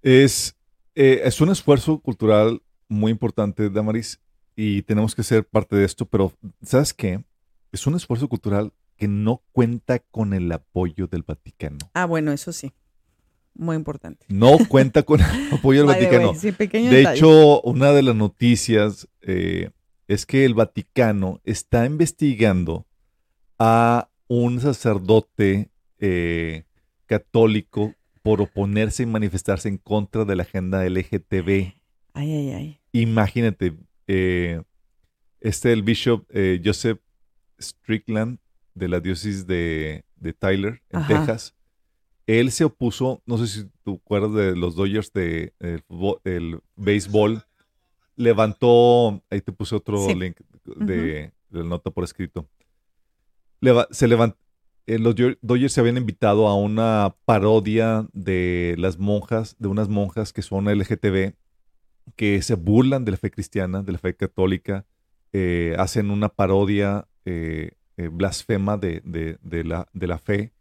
Es, 0.00 0.56
es 0.94 1.40
un 1.40 1.50
esfuerzo 1.50 2.00
cultural 2.00 2.62
muy 2.88 3.12
importante, 3.12 3.68
Damaris, 3.68 4.20
y 4.56 4.82
tenemos 4.82 5.14
que 5.14 5.22
ser 5.22 5.46
parte 5.46 5.76
de 5.76 5.84
esto, 5.84 6.06
pero 6.06 6.32
¿sabes 6.62 6.92
qué? 6.92 7.24
Es 7.70 7.86
un 7.86 7.94
esfuerzo 7.94 8.28
cultural 8.28 8.72
que 8.96 9.08
no 9.08 9.42
cuenta 9.52 9.98
con 9.98 10.32
el 10.32 10.50
apoyo 10.52 11.06
del 11.06 11.22
Vaticano. 11.22 11.78
Ah, 11.94 12.06
bueno, 12.06 12.32
eso 12.32 12.52
sí, 12.52 12.72
muy 13.54 13.76
importante. 13.76 14.24
No 14.28 14.56
cuenta 14.68 15.02
con 15.02 15.20
apoyo 15.52 15.80
del 15.80 15.88
Vaticano. 15.88 16.30
way, 16.30 16.38
sí, 16.38 16.52
pequeño 16.52 16.90
De 16.90 16.98
detalle. 16.98 17.16
hecho, 17.18 17.60
una 17.62 17.92
de 17.92 18.02
las 18.02 18.14
noticias 18.16 19.08
eh, 19.22 19.70
es 20.08 20.26
que 20.26 20.44
el 20.44 20.54
Vaticano 20.54 21.40
está 21.44 21.86
investigando 21.86 22.86
a 23.58 24.08
un 24.28 24.60
sacerdote 24.60 25.70
eh, 25.98 26.64
católico 27.06 27.94
por 28.22 28.40
oponerse 28.40 29.02
y 29.02 29.06
manifestarse 29.06 29.68
en 29.68 29.78
contra 29.78 30.24
de 30.24 30.36
la 30.36 30.42
agenda 30.44 30.84
LGTB. 30.88 31.74
Ay, 32.14 32.32
ay, 32.32 32.50
ay. 32.52 32.80
Imagínate, 32.92 33.74
eh, 34.06 34.62
este 35.40 35.72
el 35.72 35.82
bishop 35.82 36.24
eh, 36.30 36.60
Joseph 36.64 37.00
Strickland 37.60 38.38
de 38.74 38.88
la 38.88 39.00
diócesis 39.00 39.46
de, 39.46 40.04
de 40.16 40.32
Tyler, 40.32 40.82
en 40.90 41.00
Ajá. 41.00 41.08
Texas, 41.18 41.54
él 42.26 42.50
se 42.52 42.64
opuso, 42.64 43.22
no 43.26 43.36
sé 43.38 43.46
si 43.46 43.68
tú 43.84 44.00
acuerdas 44.04 44.32
de 44.34 44.56
los 44.56 44.76
Dodgers 44.76 45.12
de 45.12 45.52
el, 46.24 46.60
béisbol, 46.76 47.44
levantó, 48.16 49.22
ahí 49.30 49.40
te 49.40 49.52
puse 49.52 49.74
otro 49.74 49.98
Sí. 50.06 50.14
link 50.14 50.38
de, 50.64 51.32
la 51.50 51.64
nota 51.64 51.90
por 51.90 52.04
escrito, 52.04 52.48
Leva- 53.60 53.86
se 53.90 54.08
levantó, 54.08 54.36
los 54.86 55.14
Yo- 55.14 55.34
Dodgers 55.40 55.72
se 55.72 55.80
habían 55.80 55.96
invitado 55.96 56.48
a 56.48 56.54
una 56.56 57.14
parodia 57.24 58.08
de 58.12 58.74
las 58.78 58.98
monjas, 58.98 59.56
de 59.58 59.68
unas 59.68 59.88
monjas 59.88 60.32
que 60.32 60.42
son 60.42 60.68
LGTB, 60.68 61.34
que 62.16 62.42
se 62.42 62.54
burlan 62.54 63.04
de 63.04 63.12
la 63.12 63.16
fe 63.16 63.30
cristiana, 63.30 63.82
de 63.82 63.92
la 63.92 63.98
fe 63.98 64.14
católica, 64.16 64.84
eh, 65.32 65.76
hacen 65.78 66.10
una 66.10 66.28
parodia 66.28 67.06
eh, 67.24 67.72
eh, 67.96 68.08
blasfema 68.08 68.76
de, 68.76 69.00
de- 69.04 69.38
de 69.42 69.64
la, 69.64 69.86
de 69.92 70.06
la 70.08 70.18
fe 70.18 70.52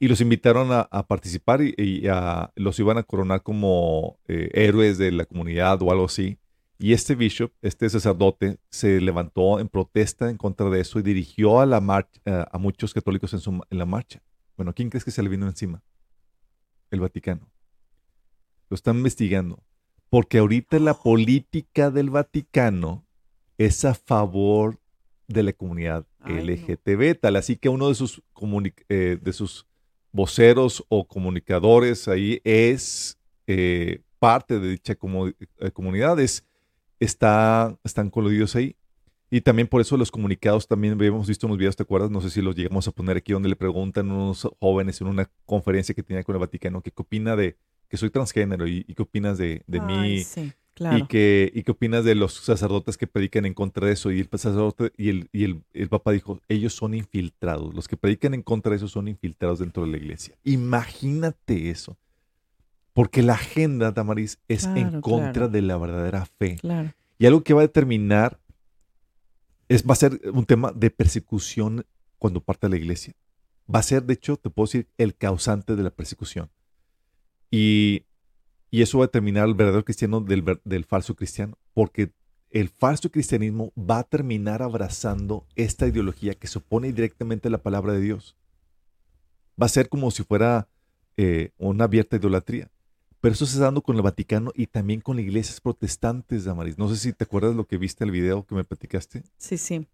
y 0.00 0.08
los 0.08 0.20
invitaron 0.20 0.72
a, 0.72 0.80
a 0.80 1.06
participar 1.06 1.60
y, 1.62 1.74
y 1.76 2.08
a- 2.08 2.50
los 2.56 2.78
iban 2.80 2.98
a 2.98 3.04
coronar 3.04 3.42
como 3.44 4.18
eh, 4.26 4.50
héroes 4.54 4.98
de 4.98 5.12
la 5.12 5.26
comunidad 5.26 5.80
o 5.82 5.92
algo 5.92 6.06
así. 6.06 6.38
Y 6.78 6.94
este 6.94 7.14
bishop, 7.14 7.52
este 7.60 7.88
sacerdote, 7.90 8.58
se 8.70 9.00
levantó 9.02 9.60
en 9.60 9.68
protesta 9.68 10.30
en 10.30 10.38
contra 10.38 10.70
de 10.70 10.80
eso 10.80 10.98
y 10.98 11.02
dirigió 11.02 11.60
a, 11.60 11.66
la 11.66 11.80
marcha, 11.82 12.18
a, 12.24 12.48
a 12.50 12.58
muchos 12.58 12.94
católicos 12.94 13.32
en, 13.34 13.40
su, 13.40 13.50
en 13.68 13.78
la 13.78 13.84
marcha. 13.84 14.22
Bueno, 14.56 14.72
¿quién 14.74 14.88
crees 14.88 15.04
que 15.04 15.10
se 15.10 15.22
le 15.22 15.28
vino 15.28 15.46
encima? 15.46 15.82
El 16.90 17.00
Vaticano. 17.00 17.50
Lo 18.70 18.74
están 18.74 18.96
investigando. 18.96 19.62
Porque 20.08 20.38
ahorita 20.38 20.78
la 20.78 20.94
política 20.94 21.90
del 21.90 22.08
Vaticano 22.10 23.04
es 23.58 23.84
a 23.84 23.94
favor 23.94 24.80
de 25.28 25.42
la 25.42 25.52
comunidad 25.52 26.06
Ay, 26.18 26.34
no. 26.34 26.40
LGTB, 26.52 27.20
tal 27.20 27.36
así 27.36 27.56
que 27.56 27.68
uno 27.68 27.88
de 27.88 27.94
sus, 27.94 28.22
eh, 28.88 29.18
de 29.20 29.32
sus 29.32 29.66
voceros 30.12 30.84
o 30.88 31.06
comunicadores 31.06 32.08
ahí 32.08 32.40
es 32.44 33.18
eh, 33.46 34.00
parte 34.18 34.58
de 34.58 34.68
dicha 34.70 34.98
comu- 34.98 35.34
eh, 35.58 35.70
comunidad, 35.70 36.18
es- 36.20 36.44
está, 36.98 37.76
están 37.84 38.10
coludidos 38.10 38.56
ahí. 38.56 38.76
Y 39.32 39.42
también 39.42 39.68
por 39.68 39.80
eso 39.80 39.96
los 39.96 40.10
comunicados 40.10 40.66
también 40.66 40.94
habíamos 40.94 41.28
visto 41.28 41.46
unos 41.46 41.56
videos, 41.58 41.76
¿te 41.76 41.84
acuerdas? 41.84 42.10
No 42.10 42.20
sé 42.20 42.30
si 42.30 42.42
los 42.42 42.56
llegamos 42.56 42.88
a 42.88 42.90
poner 42.90 43.16
aquí 43.16 43.32
donde 43.32 43.48
le 43.48 43.54
preguntan 43.56 44.10
a 44.10 44.14
unos 44.14 44.48
jóvenes 44.58 45.00
en 45.00 45.06
una 45.06 45.30
conferencia 45.46 45.94
que 45.94 46.02
tenía 46.02 46.24
con 46.24 46.34
el 46.34 46.40
Vaticano 46.40 46.82
que 46.82 46.90
qué 46.90 47.00
opina 47.02 47.36
de 47.36 47.56
que 47.88 47.96
soy 47.96 48.10
transgénero 48.10 48.66
y, 48.66 48.84
y 48.88 48.94
qué 48.94 49.02
opinas 49.02 49.38
de, 49.38 49.62
de 49.66 49.80
mí 49.80 50.18
sí, 50.24 50.52
claro. 50.80 50.98
y, 50.98 51.06
que, 51.06 51.52
y 51.54 51.62
qué 51.62 51.72
opinas 51.72 52.04
de 52.04 52.14
los 52.14 52.32
sacerdotes 52.34 52.96
que 52.96 53.06
predican 53.06 53.44
en 53.44 53.52
contra 53.52 53.86
de 53.86 53.92
eso. 53.92 54.10
Y 54.10 54.20
el 54.20 54.28
sacerdote 54.32 54.92
y 54.96 55.10
el, 55.10 55.28
y 55.30 55.44
el, 55.44 55.62
el 55.74 55.88
papa 55.90 56.12
dijo, 56.12 56.40
ellos 56.48 56.74
son 56.74 56.94
infiltrados. 56.94 57.74
Los 57.74 57.86
que 57.86 57.98
predican 57.98 58.32
en 58.32 58.42
contra 58.42 58.70
de 58.70 58.76
eso 58.76 58.88
son 58.88 59.08
infiltrados 59.08 59.58
dentro 59.58 59.84
de 59.84 59.90
la 59.90 59.98
iglesia. 59.98 60.34
Imagínate 60.44 61.68
eso. 61.70 61.98
Porque 62.94 63.22
la 63.22 63.34
agenda, 63.34 63.92
Damaris, 63.92 64.38
es 64.48 64.64
en 64.64 64.72
Claro, 64.88 65.00
contra 65.02 65.32
claro. 65.32 65.48
de 65.48 65.62
la 65.62 65.76
verdadera 65.76 66.24
fe. 66.26 66.58
Y 67.18 67.26
algo 67.26 67.44
que 67.44 67.54
va 67.54 67.60
a 67.60 67.66
determinar 67.66 68.40
es, 69.68 69.84
va 69.86 69.92
a 69.92 69.96
ser 69.96 70.20
un 70.32 70.46
tema 70.46 70.72
de 70.72 70.90
persecución 70.90 71.84
cuando 72.18 72.40
parte 72.40 72.66
de 72.66 72.70
la 72.70 72.76
iglesia. 72.78 73.14
Va 73.72 73.78
a 73.78 73.82
ser, 73.82 74.02
de 74.04 74.14
hecho, 74.14 74.36
te 74.36 74.50
puedo 74.50 74.66
decir, 74.66 74.88
el 74.98 75.14
causante 75.14 75.76
de 75.76 75.82
la 75.82 75.90
persecución. 75.90 76.50
Y, 77.50 78.04
y 78.70 78.82
eso 78.82 78.98
va 78.98 79.04
a 79.04 79.08
determinar 79.08 79.48
el 79.48 79.54
verdadero 79.54 79.84
cristiano 79.84 80.20
del, 80.20 80.84
falso 80.84 81.16
cristiano. 81.16 81.58
Porque 81.74 82.12
el 82.50 82.68
falso 82.68 83.10
cristianismo 83.10 83.72
va 83.76 83.98
a 83.98 84.04
terminar 84.04 84.62
abrazando 84.62 85.46
esta 85.56 85.86
ideología 85.86 86.34
que 86.34 86.46
se 86.46 86.58
opone 86.58 86.92
directamente 86.92 87.48
a 87.48 87.50
la 87.50 87.62
palabra 87.62 87.92
de 87.92 88.00
Dios. 88.00 88.36
Va 89.60 89.66
a 89.66 89.70
ser 89.70 89.88
como 89.88 90.10
si 90.10 90.22
fuera 90.22 90.68
eh, 91.16 91.50
una 91.58 91.84
abierta 91.84 92.16
idolatría. 92.16 92.70
Pero 93.20 93.34
eso 93.34 93.44
se 93.44 93.54
está 93.54 93.64
dando 93.64 93.82
con 93.82 93.96
el 93.96 94.02
Vaticano 94.02 94.52
y 94.54 94.66
también 94.66 95.00
con 95.00 95.18
iglesias 95.18 95.60
protestantes, 95.60 96.44
Damaris. 96.44 96.78
No 96.78 96.88
sé 96.88 96.96
si 96.96 97.12
te 97.12 97.24
acuerdas 97.24 97.54
lo 97.54 97.66
que 97.66 97.76
viste 97.76 98.04
el 98.04 98.10
video 98.10 98.46
que 98.46 98.54
me 98.54 98.64
platicaste. 98.64 99.24
Sí, 99.36 99.58
sí. 99.58 99.86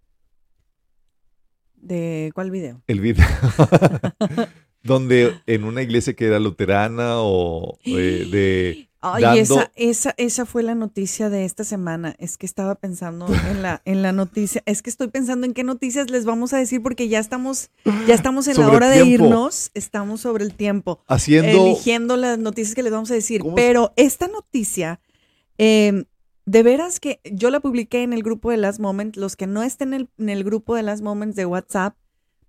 ¿De 1.74 2.30
cuál 2.34 2.50
video? 2.50 2.82
El 2.86 3.00
video 3.00 3.26
donde 4.86 5.34
en 5.46 5.64
una 5.64 5.82
iglesia 5.82 6.14
que 6.14 6.26
era 6.26 6.38
luterana 6.38 7.16
o 7.20 7.78
eh, 7.84 8.28
de 8.30 8.88
Ay, 9.08 9.22
dando- 9.22 9.40
esa, 9.40 9.72
esa, 9.76 10.14
esa 10.16 10.46
fue 10.46 10.64
la 10.64 10.74
noticia 10.74 11.28
de 11.30 11.44
esta 11.44 11.62
semana. 11.62 12.16
Es 12.18 12.38
que 12.38 12.46
estaba 12.46 12.74
pensando 12.74 13.26
en 13.50 13.62
la, 13.62 13.80
en 13.84 14.02
la 14.02 14.10
noticia. 14.10 14.62
Es 14.66 14.82
que 14.82 14.90
estoy 14.90 15.08
pensando 15.08 15.46
en 15.46 15.52
qué 15.52 15.62
noticias 15.62 16.10
les 16.10 16.24
vamos 16.24 16.52
a 16.52 16.56
decir 16.56 16.82
porque 16.82 17.06
ya 17.08 17.20
estamos, 17.20 17.70
ya 18.08 18.14
estamos 18.14 18.48
en 18.48 18.58
la 18.58 18.68
hora 18.68 18.88
de 18.88 19.04
irnos. 19.06 19.70
Estamos 19.74 20.22
sobre 20.22 20.44
el 20.44 20.54
tiempo. 20.54 21.04
haciendo 21.06 21.66
eligiendo 21.66 22.16
las 22.16 22.38
noticias 22.38 22.74
que 22.74 22.82
les 22.82 22.90
vamos 22.90 23.10
a 23.12 23.14
decir. 23.14 23.42
Pero 23.54 23.92
esta 23.96 24.26
noticia, 24.26 24.98
eh, 25.58 26.04
de 26.44 26.62
veras 26.64 26.98
que 26.98 27.20
yo 27.24 27.50
la 27.50 27.60
publiqué 27.60 28.02
en 28.02 28.12
el 28.12 28.22
grupo 28.24 28.50
de 28.50 28.56
Last 28.56 28.80
Moment. 28.80 29.14
Los 29.16 29.36
que 29.36 29.46
no 29.46 29.62
estén 29.62 29.92
en 29.94 30.00
el, 30.00 30.08
en 30.18 30.28
el 30.30 30.42
grupo 30.42 30.74
de 30.74 30.82
Last 30.82 31.02
Moments 31.04 31.36
de 31.36 31.46
WhatsApp, 31.46 31.94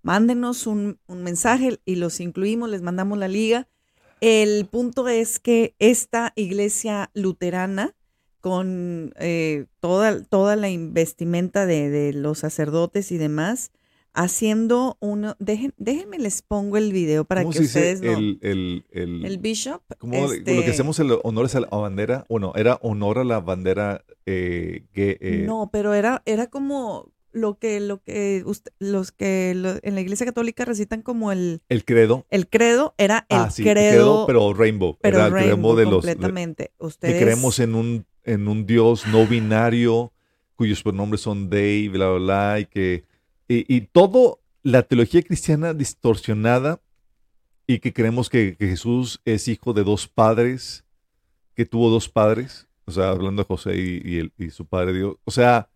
mándenos 0.07 0.67
un, 0.67 0.99
un 1.07 1.23
mensaje 1.23 1.79
y 1.85 1.95
los 1.95 2.19
incluimos, 2.21 2.69
les 2.69 2.81
mandamos 2.81 3.17
la 3.17 3.27
liga. 3.27 3.67
El 4.21 4.65
punto 4.65 5.07
es 5.09 5.37
que 5.39 5.75
esta 5.79 6.31
iglesia 6.35 7.11
luterana, 7.13 7.93
con 8.39 9.13
eh, 9.19 9.65
toda, 9.81 10.23
toda 10.23 10.55
la 10.55 10.69
investimenta 10.69 11.65
de, 11.65 11.89
de 11.89 12.13
los 12.13 12.39
sacerdotes 12.39 13.11
y 13.11 13.17
demás, 13.17 13.71
haciendo 14.13 14.97
uno, 14.99 15.35
dejen, 15.39 15.73
déjenme 15.77 16.17
les 16.19 16.41
pongo 16.41 16.77
el 16.77 16.91
video 16.93 17.25
para 17.25 17.41
¿cómo 17.43 17.53
que 17.53 17.59
ustedes 17.59 18.01
lo, 18.01 18.13
el, 18.13 18.39
el, 18.41 18.85
el- 18.91 19.25
el 19.25 19.37
bishop. 19.37 19.81
¿cómo- 19.99 20.31
este, 20.31 20.55
lo 20.55 20.63
que 20.63 20.71
hacemos 20.71 20.97
el 20.99 21.19
honor 21.23 21.45
es 21.45 21.55
a 21.55 21.59
la 21.59 21.67
bandera, 21.67 22.25
bueno, 22.29 22.53
era 22.55 22.79
honor 22.81 23.19
a 23.19 23.23
la 23.23 23.39
bandera 23.41 24.03
eh, 24.25 24.85
que 24.93 25.17
eh, 25.21 25.43
No, 25.45 25.69
pero 25.71 25.93
era, 25.93 26.23
era 26.25 26.47
como, 26.47 27.11
lo 27.31 27.57
que, 27.59 27.79
lo 27.79 28.01
que 28.03 28.41
usted- 28.45 28.71
los 28.79 29.11
que 29.11 29.53
lo- 29.55 29.77
en 29.83 29.95
la 29.95 30.01
iglesia 30.01 30.25
católica 30.25 30.65
recitan 30.65 31.01
como 31.01 31.31
el, 31.31 31.61
El 31.69 31.85
credo. 31.85 32.25
el 32.29 32.47
credo, 32.47 32.93
era 32.97 33.25
el 33.29 33.37
ah, 33.37 33.49
sí, 33.51 33.63
el 33.67 33.73
credo, 33.73 34.25
pero 34.25 34.53
rainbow. 34.53 34.97
pero 35.01 35.17
era 35.17 35.27
el 35.27 35.33
credo 35.33 35.47
rainbow 35.47 35.75
de 35.75 35.83
los 35.85 35.93
completamente. 36.05 36.71
que 36.79 36.85
Ustedes, 36.85 37.21
creemos 37.21 37.59
en 37.59 37.75
un, 37.75 38.05
en 38.23 38.47
un 38.47 38.65
Dios 38.65 39.05
no 39.07 39.25
binario, 39.27 40.11
cuyos 40.55 40.81
pronombres 40.81 41.21
son 41.21 41.49
they, 41.49 41.87
bla, 41.89 42.09
bla, 42.09 42.19
bla, 42.19 42.59
y 42.59 42.65
que. 42.65 43.03
Y, 43.47 43.73
y 43.73 43.81
todo 43.81 44.41
la 44.63 44.83
teología 44.83 45.21
cristiana 45.21 45.73
distorsionada 45.73 46.81
y 47.67 47.79
que 47.79 47.93
creemos 47.93 48.29
que, 48.29 48.55
que 48.57 48.67
Jesús 48.67 49.21
es 49.25 49.47
hijo 49.47 49.73
de 49.73 49.83
dos 49.83 50.07
padres, 50.07 50.83
que 51.55 51.65
tuvo 51.65 51.89
dos 51.89 52.09
padres, 52.09 52.67
o 52.85 52.91
sea, 52.91 53.09
hablando 53.09 53.41
de 53.43 53.47
José 53.47 53.75
y, 53.77 54.01
y 54.03 54.17
el- 54.19 54.33
y 54.37 54.49
su 54.49 54.65
padre 54.65 54.93
Dios. 54.93 55.15
O 55.25 55.31
sea, 55.31 55.69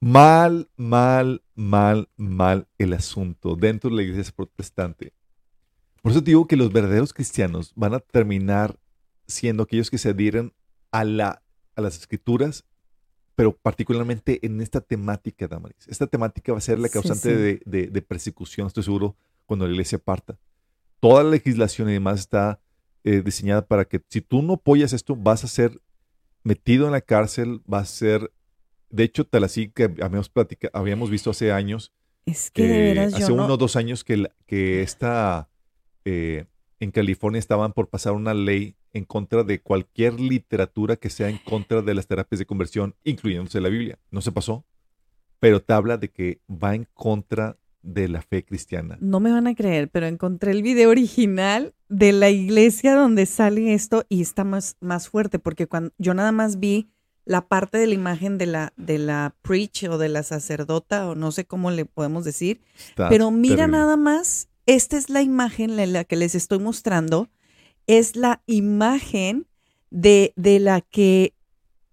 mal, 0.00 0.70
mal, 0.76 1.42
mal, 1.54 2.08
mal 2.16 2.68
el 2.78 2.92
asunto 2.92 3.56
dentro 3.56 3.90
de 3.90 3.96
la 3.96 4.02
iglesia 4.02 4.32
protestante. 4.34 5.12
Por 6.02 6.12
eso 6.12 6.22
te 6.22 6.30
digo 6.30 6.46
que 6.46 6.56
los 6.56 6.72
verdaderos 6.72 7.12
cristianos 7.12 7.72
van 7.74 7.94
a 7.94 8.00
terminar 8.00 8.78
siendo 9.26 9.64
aquellos 9.64 9.90
que 9.90 9.98
se 9.98 10.10
adhieren 10.10 10.54
a, 10.92 11.04
la, 11.04 11.42
a 11.74 11.80
las 11.80 11.98
escrituras, 11.98 12.64
pero 13.34 13.56
particularmente 13.56 14.44
en 14.46 14.60
esta 14.60 14.80
temática, 14.80 15.46
Damaris. 15.48 15.86
Esta 15.88 16.06
temática 16.06 16.52
va 16.52 16.58
a 16.58 16.62
ser 16.62 16.78
la 16.78 16.88
Sí, 16.88 16.92
causante 16.94 17.22
sí. 17.28 17.34
De, 17.34 17.60
de- 17.64 17.86
de 17.88 18.02
persecución, 18.02 18.66
estoy 18.66 18.84
seguro, 18.84 19.16
cuando 19.46 19.66
la 19.66 19.72
iglesia 19.72 19.98
parta. 19.98 20.38
Toda 21.00 21.22
la 21.24 21.30
legislación 21.30 21.88
y 21.90 21.92
demás 21.94 22.20
está 22.20 22.60
eh, 23.04 23.22
diseñada 23.22 23.66
para 23.66 23.84
que 23.84 24.02
si 24.08 24.20
tú 24.20 24.42
no 24.42 24.54
apoyas 24.54 24.92
esto, 24.92 25.14
vas 25.14 25.44
a 25.44 25.48
ser 25.48 25.80
metido 26.42 26.86
en 26.86 26.92
la 26.92 27.00
cárcel, 27.00 27.60
vas 27.66 27.82
a 27.82 27.96
ser... 27.96 28.32
De 28.90 29.04
hecho, 29.04 29.24
tal 29.26 29.44
así 29.44 29.68
que 29.68 29.84
habíamos, 29.84 30.30
platica- 30.30 30.70
habíamos 30.72 31.10
visto 31.10 31.30
hace 31.30 31.52
años 31.52 31.92
es 32.26 32.50
que 32.50 32.62
de 32.66 32.82
veras 32.82 33.14
hace 33.14 33.28
yo 33.28 33.34
uno 33.34 33.48
no, 33.48 33.54
o 33.54 33.56
dos 33.56 33.76
años 33.76 34.04
que, 34.04 34.16
la- 34.18 34.34
que 34.46 34.82
esta, 34.82 35.48
eh, 36.04 36.46
en 36.80 36.90
California 36.90 37.38
estaban 37.38 37.72
por 37.72 37.88
pasar 37.88 38.12
una 38.12 38.34
ley 38.34 38.76
en 38.92 39.04
contra 39.04 39.44
de 39.44 39.60
cualquier 39.60 40.18
literatura 40.20 40.96
que 40.96 41.10
sea 41.10 41.28
en 41.28 41.38
contra 41.38 41.82
de 41.82 41.94
las 41.94 42.06
terapias 42.06 42.38
de 42.38 42.46
conversión, 42.46 42.94
incluyéndose 43.04 43.60
la 43.60 43.68
Biblia. 43.68 43.98
No 44.10 44.20
se 44.22 44.32
pasó, 44.32 44.64
pero 45.40 45.60
te 45.62 45.72
habla 45.74 45.98
de 45.98 46.10
que 46.10 46.40
va 46.50 46.74
en 46.74 46.86
contra 46.94 47.58
de 47.82 48.08
la 48.08 48.22
fe 48.22 48.44
cristiana. 48.44 48.98
no 49.00 49.20
me 49.20 49.30
van 49.30 49.46
a 49.46 49.54
creer, 49.54 49.88
pero 49.88 50.06
encontré 50.06 50.50
el 50.50 50.62
video 50.62 50.90
original 50.90 51.74
de 51.88 52.12
la 52.12 52.28
iglesia 52.28 52.94
donde 52.94 53.24
sale 53.24 53.72
esto 53.72 54.04
y 54.08 54.20
está 54.20 54.44
más, 54.44 54.76
más 54.80 55.08
fuerte, 55.08 55.38
porque 55.38 55.66
cuando 55.66 55.92
yo 55.96 56.12
nada 56.12 56.32
más 56.32 56.58
vi 56.58 56.90
la 57.28 57.46
parte 57.46 57.76
de 57.78 57.86
la 57.86 57.94
imagen 57.94 58.38
de 58.38 58.46
la, 58.46 58.72
de 58.76 58.98
la 58.98 59.34
preach 59.42 59.84
o 59.84 59.98
de 59.98 60.08
la 60.08 60.22
sacerdota, 60.22 61.08
o 61.08 61.14
no 61.14 61.30
sé 61.30 61.44
cómo 61.44 61.70
le 61.70 61.84
podemos 61.84 62.24
decir, 62.24 62.60
Está 62.88 63.08
Pero 63.10 63.30
mira 63.30 63.56
terrible. 63.56 63.78
nada 63.78 63.96
más, 63.96 64.48
esta 64.66 64.96
es 64.96 65.10
la 65.10 65.20
imagen 65.22 65.78
en 65.78 65.92
la 65.92 66.04
que 66.04 66.16
les 66.16 66.34
estoy 66.34 66.58
mostrando, 66.58 67.28
es 67.86 68.16
la 68.16 68.42
imagen 68.46 69.46
de, 69.90 70.32
de 70.36 70.58
la 70.58 70.80
que, 70.80 71.34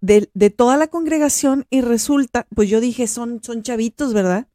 de, 0.02 0.30
de 0.34 0.50
toda 0.50 0.78
la 0.78 0.88
congregación 0.88 1.66
y 1.70 1.82
resulta, 1.82 2.48
pues 2.56 2.70
yo 2.70 2.80
dije, 2.80 3.08
son, 3.08 3.42
son 3.44 3.62
chavitos, 3.62 4.14
¿verdad? 4.14 4.48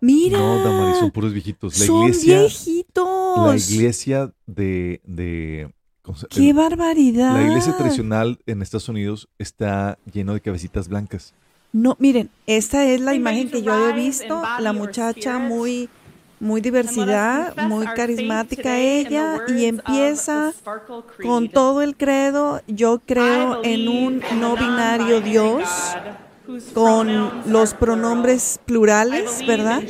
Mira, 0.00 0.38
No, 0.38 0.62
Damaris, 0.64 0.98
son 0.98 1.10
puros 1.10 1.32
viejitos. 1.32 1.78
La 1.78 1.86
son 1.86 2.02
iglesia, 2.04 2.38
viejitos. 2.40 3.38
la 3.46 3.56
iglesia 3.56 4.34
de, 4.46 5.00
de 5.04 5.74
¿cómo 6.10 6.18
se- 6.18 6.26
¡Qué 6.28 6.48
el- 6.50 6.54
barbaridad! 6.56 7.34
la 7.34 7.42
iglesia 7.42 7.76
tradicional 7.76 8.38
en 8.46 8.62
Estados 8.62 8.88
Unidos 8.88 9.28
está 9.38 9.98
lleno 10.12 10.34
de 10.34 10.40
cabecitas 10.40 10.88
blancas. 10.88 11.34
No, 11.72 11.96
miren, 12.00 12.30
esta 12.46 12.84
es 12.84 13.00
la 13.00 13.14
imagen 13.14 13.48
que 13.50 13.62
yo 13.62 13.72
había 13.72 13.94
visto, 13.94 14.42
la 14.58 14.72
muchacha 14.72 15.38
muy, 15.38 15.88
muy 16.40 16.60
diversidad, 16.60 17.54
muy 17.68 17.86
carismática 17.86 18.78
ella, 18.78 19.42
y 19.46 19.66
empieza 19.66 20.52
con 21.22 21.48
todo 21.48 21.82
el 21.82 21.96
credo, 21.96 22.60
yo 22.66 23.00
creo 23.06 23.62
en 23.62 23.88
un 23.88 24.20
no 24.40 24.56
binario 24.56 25.20
Dios 25.20 25.68
con 26.74 27.30
los 27.52 27.74
pronombres 27.74 28.58
plurales, 28.66 29.46
¿verdad? 29.46 29.80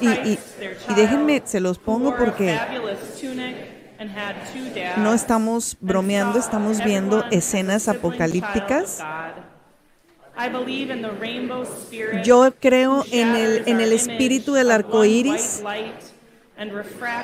Y, 0.00 0.08
y- 0.08 0.38
déjenme, 0.94 1.40
se 1.46 1.60
los 1.60 1.78
pongo 1.78 2.14
porque 2.16 2.58
fabulous 3.98 3.98
tunic 3.98 4.00
and 4.00 4.10
had 4.10 4.36
two 4.52 4.74
dads, 4.74 4.98
no 4.98 5.12
estamos 5.14 5.76
and 5.80 5.88
bromeando, 5.88 6.38
estamos 6.38 6.84
viendo 6.84 7.24
escenas 7.30 7.88
apocalípticas. 7.88 8.98
child 8.98 9.30
of 9.30 9.36
God. 9.36 9.54
I 10.36 10.48
believe 10.48 10.90
in 10.90 11.00
the 11.00 11.12
rainbow 11.12 11.64
spirit, 11.64 12.24
Yo 12.24 12.50
creo 12.60 13.04
en 13.12 13.36
el, 13.36 13.62
en 13.66 13.80
el 13.80 13.92
espíritu 13.92 14.54
del 14.54 14.72
arco 14.72 15.04
iris 15.04 15.62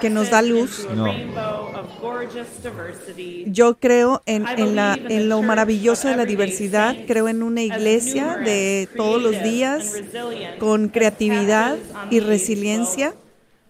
que 0.00 0.10
nos 0.10 0.30
da 0.30 0.42
luz. 0.42 0.86
No. 0.94 1.04
rainbow 1.04 1.72
of 1.74 2.00
gorgeous 2.00 2.62
diversity. 2.62 3.44
Yo 3.48 3.74
creo 3.78 4.22
en, 4.26 4.46
I 4.46 4.60
en 4.60 4.76
la, 4.76 4.94
believe 4.94 5.06
in 5.06 5.12
en 5.12 5.22
the 5.22 5.28
lo 5.28 5.42
maravilloso 5.42 6.08
of 6.08 6.12
de 6.12 6.16
la 6.18 6.24
diversidad, 6.24 6.96
creo 7.06 7.28
en 7.28 7.42
una 7.42 7.62
iglesia 7.62 8.36
de 8.36 8.88
todos 8.96 9.20
los 9.22 9.42
días 9.42 9.94
con 10.58 10.88
creatividad 10.88 11.78
y 12.10 12.20
resiliencia. 12.20 13.14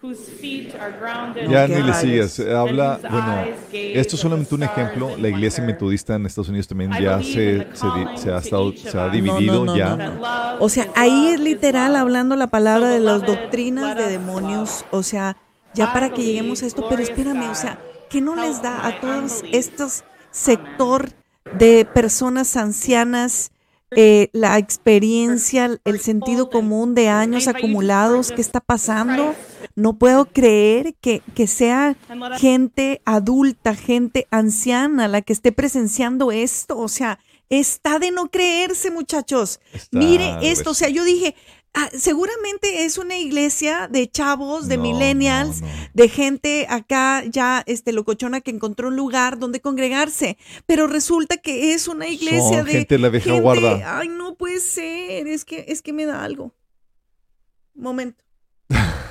Slope, 0.00 0.06
whose 0.06 0.28
feet 0.28 0.74
are 0.74 0.92
grounded 0.98 1.48
Ya 1.48 1.66
ni 1.66 1.82
le 1.82 1.94
sigas. 1.94 2.40
Habla, 2.40 3.00
bueno, 3.02 3.46
esto 3.72 4.16
es 4.16 4.20
solamente 4.20 4.54
un 4.54 4.62
ejemplo. 4.62 5.16
La 5.16 5.28
iglesia 5.28 5.64
metodista 5.64 6.14
en 6.14 6.26
Estados 6.26 6.48
Unidos 6.48 6.68
también 6.68 6.92
ya 7.00 7.22
se, 7.22 7.66
se, 7.74 8.30
ha, 8.30 8.38
estado, 8.38 8.72
se 8.76 8.98
ha 8.98 9.08
dividido 9.08 9.64
No, 9.64 9.64
no, 9.64 9.72
no, 9.72 9.76
ya. 9.76 10.56
O 10.60 10.68
sea, 10.68 10.88
ahí 10.96 11.28
es 11.28 11.40
literal 11.40 11.96
hablando 11.96 12.36
la 12.36 12.48
palabra 12.48 12.88
de 12.88 13.00
las 13.00 13.24
doctrinas 13.24 13.96
de 13.96 14.08
demonios. 14.08 14.84
O 14.90 15.02
sea, 15.02 15.36
ya 15.74 15.92
para 15.92 16.10
que 16.10 16.22
lleguemos 16.22 16.62
a 16.62 16.66
esto, 16.66 16.86
pero 16.88 17.02
espérame, 17.02 17.50
o 17.50 17.54
sea, 17.54 17.78
¿qué 18.08 18.20
no 18.20 18.36
les 18.36 18.62
da 18.62 18.86
a 18.86 19.00
todos 19.00 19.42
estos 19.52 20.04
sector 20.30 21.10
de 21.58 21.84
personas 21.84 22.56
ancianas 22.56 23.52
eh, 23.92 24.28
la 24.32 24.56
experiencia, 24.58 25.80
el 25.84 26.00
sentido 26.00 26.50
común 26.50 26.94
de 26.94 27.08
años 27.08 27.48
acumulados? 27.48 28.30
¿Qué 28.32 28.40
está 28.40 28.60
pasando? 28.60 29.34
No 29.80 29.98
puedo 29.98 30.26
creer 30.26 30.94
que, 31.00 31.22
que 31.34 31.46
sea 31.46 31.96
gente 32.38 33.00
adulta, 33.04 33.74
gente 33.74 34.26
anciana 34.30 35.08
la 35.08 35.22
que 35.22 35.32
esté 35.32 35.52
presenciando 35.52 36.30
esto. 36.32 36.78
O 36.78 36.88
sea, 36.88 37.18
está 37.48 37.98
de 37.98 38.10
no 38.10 38.30
creerse, 38.30 38.90
muchachos. 38.90 39.60
Está 39.72 39.98
Mire 39.98 40.36
esto, 40.42 40.70
o 40.70 40.74
sea, 40.74 40.88
yo 40.88 41.02
dije, 41.04 41.34
ah, 41.74 41.88
seguramente 41.96 42.84
es 42.84 42.98
una 42.98 43.16
iglesia 43.16 43.88
de 43.88 44.10
chavos, 44.10 44.68
de 44.68 44.76
No, 44.76 44.82
millennials, 44.82 45.62
no, 45.62 45.66
no. 45.66 45.72
de 45.94 46.08
gente 46.08 46.66
acá 46.68 47.24
ya 47.24 47.62
este 47.66 47.92
locochona 47.92 48.40
que 48.40 48.50
encontró 48.50 48.88
un 48.88 48.96
lugar 48.96 49.38
donde 49.38 49.60
congregarse, 49.60 50.36
pero 50.66 50.86
resulta 50.88 51.38
que 51.38 51.72
es 51.72 51.88
una 51.88 52.06
iglesia 52.06 52.58
Son 52.58 52.66
de 52.66 52.72
gente 52.72 52.98
la 52.98 53.08
vieja 53.08 53.30
gente- 53.30 53.40
guarda. 53.40 53.98
Ay, 53.98 54.08
no 54.08 54.34
puede 54.36 54.60
ser, 54.60 55.26
es 55.26 55.44
que 55.44 55.64
es 55.68 55.80
que 55.82 55.92
me 55.92 56.04
da 56.06 56.22
algo. 56.22 56.52
Momento. 57.74 58.22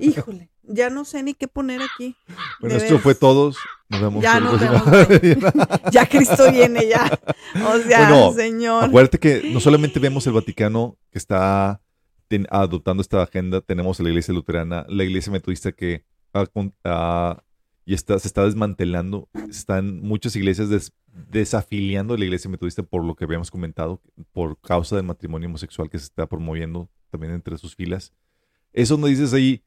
Híjole, 0.00 0.50
ya 0.62 0.90
no 0.90 1.04
sé 1.04 1.22
ni 1.22 1.34
qué 1.34 1.48
poner 1.48 1.80
aquí. 1.82 2.16
Bueno, 2.60 2.76
esto 2.76 2.98
fue 2.98 3.14
todos. 3.14 3.56
Nos 3.88 4.00
vemos. 4.00 4.22
Ya 4.22 4.40
nos 4.40 4.58
próximo- 4.58 5.48
Ya 5.92 6.06
Cristo 6.08 6.50
viene 6.50 6.88
ya. 6.88 7.20
O 7.66 7.78
sea, 7.80 8.08
Bueno, 8.08 8.32
Señor. 8.32 8.84
Acuérdate 8.84 9.18
que 9.18 9.50
no 9.52 9.60
solamente 9.60 9.98
vemos 10.00 10.26
el 10.26 10.32
Vaticano 10.32 10.96
que 11.10 11.18
está 11.18 11.82
ten- 12.28 12.46
adoptando 12.50 13.02
esta 13.02 13.22
agenda, 13.22 13.60
tenemos 13.60 14.00
la 14.00 14.08
iglesia 14.08 14.32
luterana, 14.32 14.86
la 14.88 15.04
iglesia 15.04 15.30
metodista 15.30 15.72
que 15.72 16.04
ha 16.32 16.46
con- 16.46 16.74
ha- 16.84 17.42
y 17.84 17.92
está, 17.94 18.18
se 18.18 18.28
está 18.28 18.44
desmantelando. 18.44 19.28
Están 19.50 20.00
muchas 20.00 20.34
iglesias 20.36 20.70
des- 20.70 20.92
desafiliando 21.12 22.14
de 22.14 22.20
la 22.20 22.24
iglesia 22.24 22.48
metodista 22.50 22.82
por 22.82 23.04
lo 23.04 23.14
que 23.14 23.24
habíamos 23.24 23.50
comentado, 23.50 24.00
por 24.32 24.58
causa 24.60 24.96
del 24.96 25.04
matrimonio 25.04 25.48
homosexual 25.48 25.90
que 25.90 25.98
se 25.98 26.04
está 26.06 26.26
promoviendo 26.26 26.88
también 27.10 27.34
entre 27.34 27.58
sus 27.58 27.74
filas. 27.74 28.12
Eso 28.72 28.96
no 28.96 29.06
dices 29.08 29.34
ahí, 29.34 29.62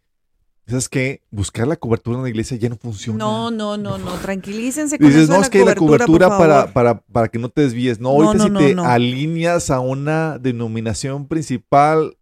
¿sabes 0.67 0.89
qué? 0.89 1.21
Buscar 1.31 1.67
la 1.67 1.75
cobertura 1.75 2.17
en 2.17 2.23
la 2.23 2.29
iglesia 2.29 2.57
ya 2.57 2.69
no 2.69 2.77
funciona. 2.77 3.17
No, 3.19 3.51
no, 3.51 3.77
no, 3.77 3.97
no. 3.97 4.11
Tranquilícense 4.15 4.97
con 4.97 5.07
Dices, 5.07 5.23
eso 5.23 5.31
de 5.31 5.37
no, 5.37 5.39
la 5.41 5.45
es 5.45 5.49
que 5.49 5.65
la 5.65 5.75
cobertura, 5.75 6.27
por 6.27 6.37
para, 6.37 6.73
para, 6.73 6.99
para 7.01 7.27
que 7.27 7.39
no 7.39 7.49
te 7.49 7.61
desvíes. 7.61 7.99
No, 7.99 8.09
No, 8.17 8.27
ahorita 8.29 8.49
no, 8.49 8.59
si 8.59 8.75
te 8.75 8.81
alineas 8.81 9.69
a 9.69 9.79
una 9.79 10.37
denominación 10.39 11.27
principal, 11.27 12.17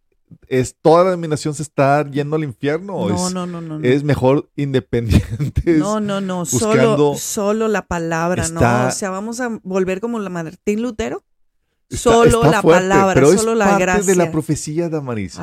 es 0.47 0.75
toda 0.81 1.03
la 1.05 1.09
denominación 1.11 1.53
se 1.53 1.63
está 1.63 2.09
yendo 2.09 2.35
al 2.35 2.43
infierno. 2.43 3.07
No, 3.07 3.27
es, 3.27 3.33
no, 3.33 3.45
no, 3.45 3.61
no. 3.61 3.79
es 3.83 4.03
mejor 4.03 4.49
independientes. 4.55 5.77
No, 5.79 5.99
no, 5.99 6.21
no, 6.21 6.45
solo, 6.45 7.15
solo 7.17 7.67
la 7.67 7.85
palabra, 7.85 8.43
Está- 8.43 8.83
¿no? 8.83 8.87
O 8.89 8.91
sea, 8.91 9.09
vamos 9.09 9.39
a 9.39 9.59
volver 9.63 9.99
como 10.01 10.19
la 10.19 10.29
Martín 10.29 10.81
Lutero. 10.81 11.23
Está- 11.93 12.11
solo 12.11 12.43
está 12.43 12.51
la 12.51 12.61
fuerte, 12.61 12.81
palabra, 12.81 13.13
pero 13.13 13.37
solo 13.37 13.51
es 13.53 13.57
la 13.57 13.65
parte 13.65 13.81
gracia. 13.83 14.03
de 14.03 14.15
la 14.15 14.31
profecía. 14.31 14.89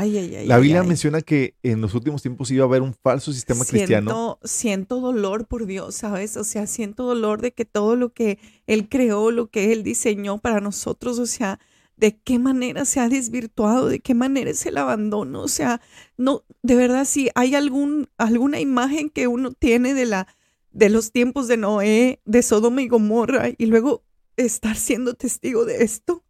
Ay, 0.01 0.17
ay, 0.19 0.35
ay. 0.35 0.47
la 0.47 0.59
Biblia 0.59 0.83
menciona 0.83 1.21
que 1.23 1.55
en 1.63 1.81
los 1.81 1.95
últimos 1.95 2.23
tiempos 2.23 2.51
iba 2.51 2.65
a 2.65 2.69
haber 2.69 2.83
un 2.83 2.95
falso 2.95 3.33
sistema 3.33 3.65
cristiano. 3.65 4.11
Siento, 4.11 4.39
siento 4.45 5.01
dolor 5.01 5.47
por 5.47 5.67
Dios, 5.67 5.95
¿sabes? 5.95 6.37
O 6.37 6.45
sea, 6.45 6.67
siento 6.67 7.05
dolor 7.05 7.41
de 7.41 7.53
que 7.53 7.65
todo 7.65 7.97
lo 7.97 8.13
que 8.13 8.39
Él 8.67 8.89
creó, 8.89 9.31
lo 9.31 9.49
que 9.49 9.73
Él 9.73 9.83
diseñó 9.83 10.39
para 10.39 10.61
nosotros, 10.61 11.19
o 11.19 11.27
sea, 11.27 11.61
de 11.97 12.17
qué 12.17 12.39
manera 12.39 12.85
se 12.85 12.99
ha 13.01 13.09
desvirtuado, 13.09 13.89
de 13.89 14.01
qué 14.01 14.15
manera 14.15 14.51
es 14.51 14.65
el 14.67 14.79
abandono. 14.79 15.43
O 15.43 15.49
sea, 15.49 15.81
no, 16.17 16.45
de 16.63 16.75
verdad, 16.75 17.05
si 17.05 17.29
hay 17.35 17.55
algún, 17.55 18.09
alguna 18.17 18.59
imagen 18.59 19.11
que 19.11 19.27
uno 19.27 19.53
tiene 19.53 19.95
de 19.95 20.07
la 20.07 20.27
de 20.73 20.89
los 20.89 21.11
tiempos 21.13 21.49
de 21.49 21.57
Noé, 21.57 22.21
de 22.25 22.43
Sodoma 22.43 22.83
y 22.83 22.89
Gomorra, 22.89 23.49
y 23.59 23.67
luego 23.67 24.05
estar 24.47 24.77
siendo 24.77 25.15
testigo 25.15 25.65
de 25.65 25.83
esto. 25.83 26.25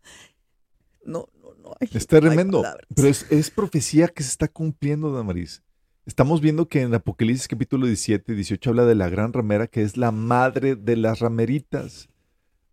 No, 1.05 1.28
no, 1.43 1.55
no. 1.62 1.74
Hay, 1.81 1.89
Es 1.93 2.07
tremendo. 2.07 2.62
no 2.62 2.69
pero 2.95 3.09
es, 3.09 3.27
es 3.31 3.51
profecía 3.51 4.09
que 4.09 4.23
se 4.23 4.31
está 4.31 4.49
cumpliendo, 4.49 5.12
Damaris. 5.12 5.62
Estamos 6.07 6.41
viendo 6.41 6.69
que 6.69 6.82
en 6.82 6.95
Apocalipsis 6.95 7.47
capítulo 7.49 7.87
17 7.87 8.32
y 8.32 8.35
18 8.35 8.70
habla 8.70 8.85
de 8.87 8.95
la 8.95 9.09
gran 9.09 9.32
ramera 9.32 9.66
que 9.66 9.82
es 9.82 9.97
la 9.97 10.11
madre 10.11 10.74
de 10.77 10.97
las 10.97 11.20
rameritas. 11.20 12.09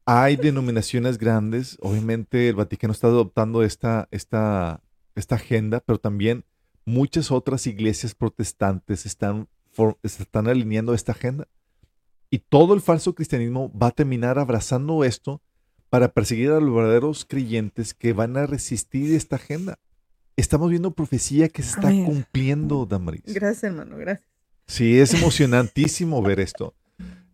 Hay 0.06 0.38
denominaciones 0.38 1.18
grandes, 1.18 1.78
obviamente 1.82 2.48
el 2.48 2.56
Vaticano 2.56 2.94
está 2.94 3.08
adoptando 3.08 3.64
esta, 3.64 4.08
esta, 4.12 4.82
esta 5.16 5.36
agenda, 5.36 5.82
pero 5.82 6.00
también 6.00 6.46
muchas 6.86 7.30
otras 7.30 7.68
iglesias 7.68 8.16
protestantes 8.16 9.06
están, 9.06 9.50
for- 9.74 9.98
están 10.04 10.48
alineando 10.48 10.94
a 10.94 10.96
esta 10.96 11.12
agenda. 11.12 11.50
Y 12.30 12.40
todo 12.40 12.74
el 12.74 12.82
falso 12.82 13.16
cristianismo 13.16 13.72
va 13.78 13.88
a 13.88 13.92
terminar 13.92 14.38
abrazando 14.40 15.04
esto 15.04 15.42
para 15.90 16.12
perseguir 16.14 16.50
a 16.52 16.60
los 16.60 16.76
verdaderos 16.76 17.26
creyentes 17.26 17.94
que 17.94 18.12
van 18.14 18.36
a 18.38 18.46
resistir 18.46 19.14
esta 19.16 19.38
agenda. 19.38 19.80
Estamos 20.36 20.70
viendo 20.70 20.92
profecía 20.92 21.48
que 21.50 21.64
se 21.64 21.70
está 21.72 21.88
Amén. 21.88 22.06
cumpliendo, 22.06 22.86
Damaris. 22.86 23.24
Gracias, 23.26 23.64
hermano, 23.64 23.98
gracias. 23.98 24.28
Sí, 24.68 25.00
es 25.00 25.14
emocionantísimo 25.14 26.22
ver 26.22 26.40
esto. 26.42 26.76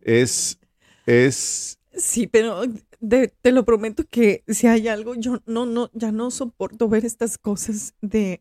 Es, 0.02 0.58
es, 1.06 1.78
Sí, 1.96 2.26
pero 2.28 2.62
de- 3.00 3.28
te 3.42 3.52
lo 3.52 3.64
prometo 3.64 4.04
que 4.08 4.42
si 4.48 4.66
hay 4.68 4.88
algo, 4.88 5.14
yo 5.16 5.40
no, 5.46 5.66
no, 5.66 5.90
ya 5.92 6.12
no 6.12 6.30
soporto 6.30 6.88
ver 6.88 7.04
estas 7.04 7.38
cosas 7.38 7.94
de, 8.00 8.40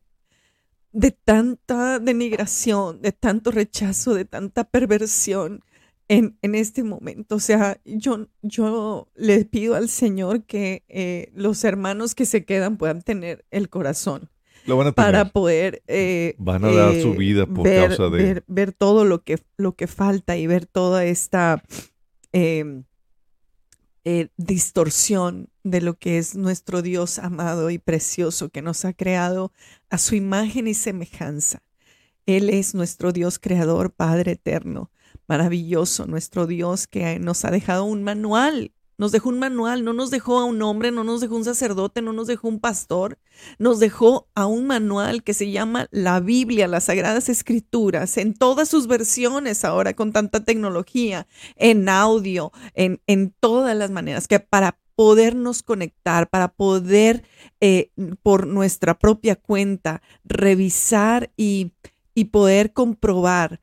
de 0.91 1.11
tanta 1.11 1.99
denigración, 1.99 3.01
de 3.01 3.11
tanto 3.11 3.51
rechazo, 3.51 4.13
de 4.13 4.25
tanta 4.25 4.63
perversión 4.63 5.61
en, 6.07 6.37
en 6.41 6.55
este 6.55 6.83
momento. 6.83 7.35
O 7.35 7.39
sea, 7.39 7.79
yo, 7.85 8.27
yo 8.41 9.07
le 9.15 9.45
pido 9.45 9.75
al 9.75 9.89
Señor 9.89 10.43
que 10.45 10.83
eh, 10.89 11.31
los 11.33 11.63
hermanos 11.63 12.15
que 12.15 12.25
se 12.25 12.45
quedan 12.45 12.77
puedan 12.77 13.01
tener 13.01 13.45
el 13.51 13.69
corazón 13.69 14.29
lo 14.65 14.77
van 14.77 14.87
a 14.87 14.91
tener. 14.93 15.05
para 15.11 15.29
poder 15.29 15.83
eh, 15.87 16.35
Van 16.37 16.63
a 16.63 16.71
dar 16.71 16.93
eh, 16.93 17.01
su 17.01 17.13
vida 17.15 17.45
por 17.45 17.63
ver, 17.65 17.87
causa 17.89 18.03
de- 18.09 18.23
ver, 18.23 18.43
ver 18.47 18.71
todo 18.73 19.03
lo 19.05 19.23
que, 19.23 19.39
lo 19.57 19.75
que 19.75 19.87
falta 19.87 20.37
y 20.37 20.47
ver 20.47 20.65
toda 20.65 21.03
esta 21.05 21.61
eh, 22.31 22.83
eh, 24.05 24.29
distorsión 24.37 25.49
de 25.63 25.81
lo 25.81 25.97
que 25.97 26.17
es 26.17 26.35
nuestro 26.35 26.81
Dios 26.81 27.19
amado 27.19 27.69
y 27.69 27.77
precioso 27.77 28.49
que 28.49 28.61
nos 28.61 28.83
ha 28.85 28.93
creado 28.93 29.51
a 29.89 29.97
su 29.97 30.15
imagen 30.15 30.67
y 30.67 30.73
semejanza. 30.73 31.61
Él 32.25 32.49
es 32.49 32.73
nuestro 32.73 33.11
Dios 33.13 33.39
creador, 33.39 33.91
Padre 33.91 34.33
eterno, 34.33 34.91
maravilloso, 35.27 36.05
nuestro 36.05 36.47
Dios 36.47 36.87
que 36.87 37.19
nos 37.19 37.45
ha 37.45 37.51
dejado 37.51 37.85
un 37.85 38.03
manual. 38.03 38.71
Nos 38.95 39.11
dejó 39.11 39.29
un 39.29 39.39
manual, 39.39 39.83
no 39.83 39.91
nos 39.91 40.11
dejó 40.11 40.37
a 40.37 40.45
un 40.45 40.61
hombre, 40.61 40.91
no 40.91 41.03
nos 41.03 41.19
dejó 41.19 41.35
un 41.35 41.43
sacerdote, 41.43 42.03
no 42.03 42.13
nos 42.13 42.27
dejó 42.27 42.47
un 42.47 42.59
pastor, 42.59 43.17
nos 43.57 43.79
dejó 43.79 44.29
a 44.35 44.45
un 44.45 44.67
manual 44.67 45.23
que 45.23 45.33
se 45.33 45.49
llama 45.49 45.87
la 45.89 46.19
Biblia, 46.19 46.67
las 46.67 46.85
Sagradas 46.85 47.27
Escrituras, 47.27 48.17
en 48.17 48.35
todas 48.35 48.69
sus 48.69 48.85
versiones 48.85 49.65
ahora 49.65 49.93
con 49.93 50.13
tanta 50.13 50.45
tecnología, 50.45 51.25
en 51.55 51.89
audio, 51.89 52.51
en, 52.75 53.01
en 53.07 53.33
todas 53.39 53.75
las 53.75 53.89
maneras, 53.89 54.27
que 54.27 54.39
para 54.39 54.77
podernos 54.95 55.63
conectar, 55.63 56.29
para 56.29 56.49
poder 56.49 57.23
eh, 57.61 57.91
por 58.21 58.45
nuestra 58.45 58.97
propia 58.97 59.35
cuenta 59.35 60.01
revisar 60.23 61.31
y, 61.35 61.73
y 62.13 62.25
poder 62.25 62.73
comprobar 62.73 63.59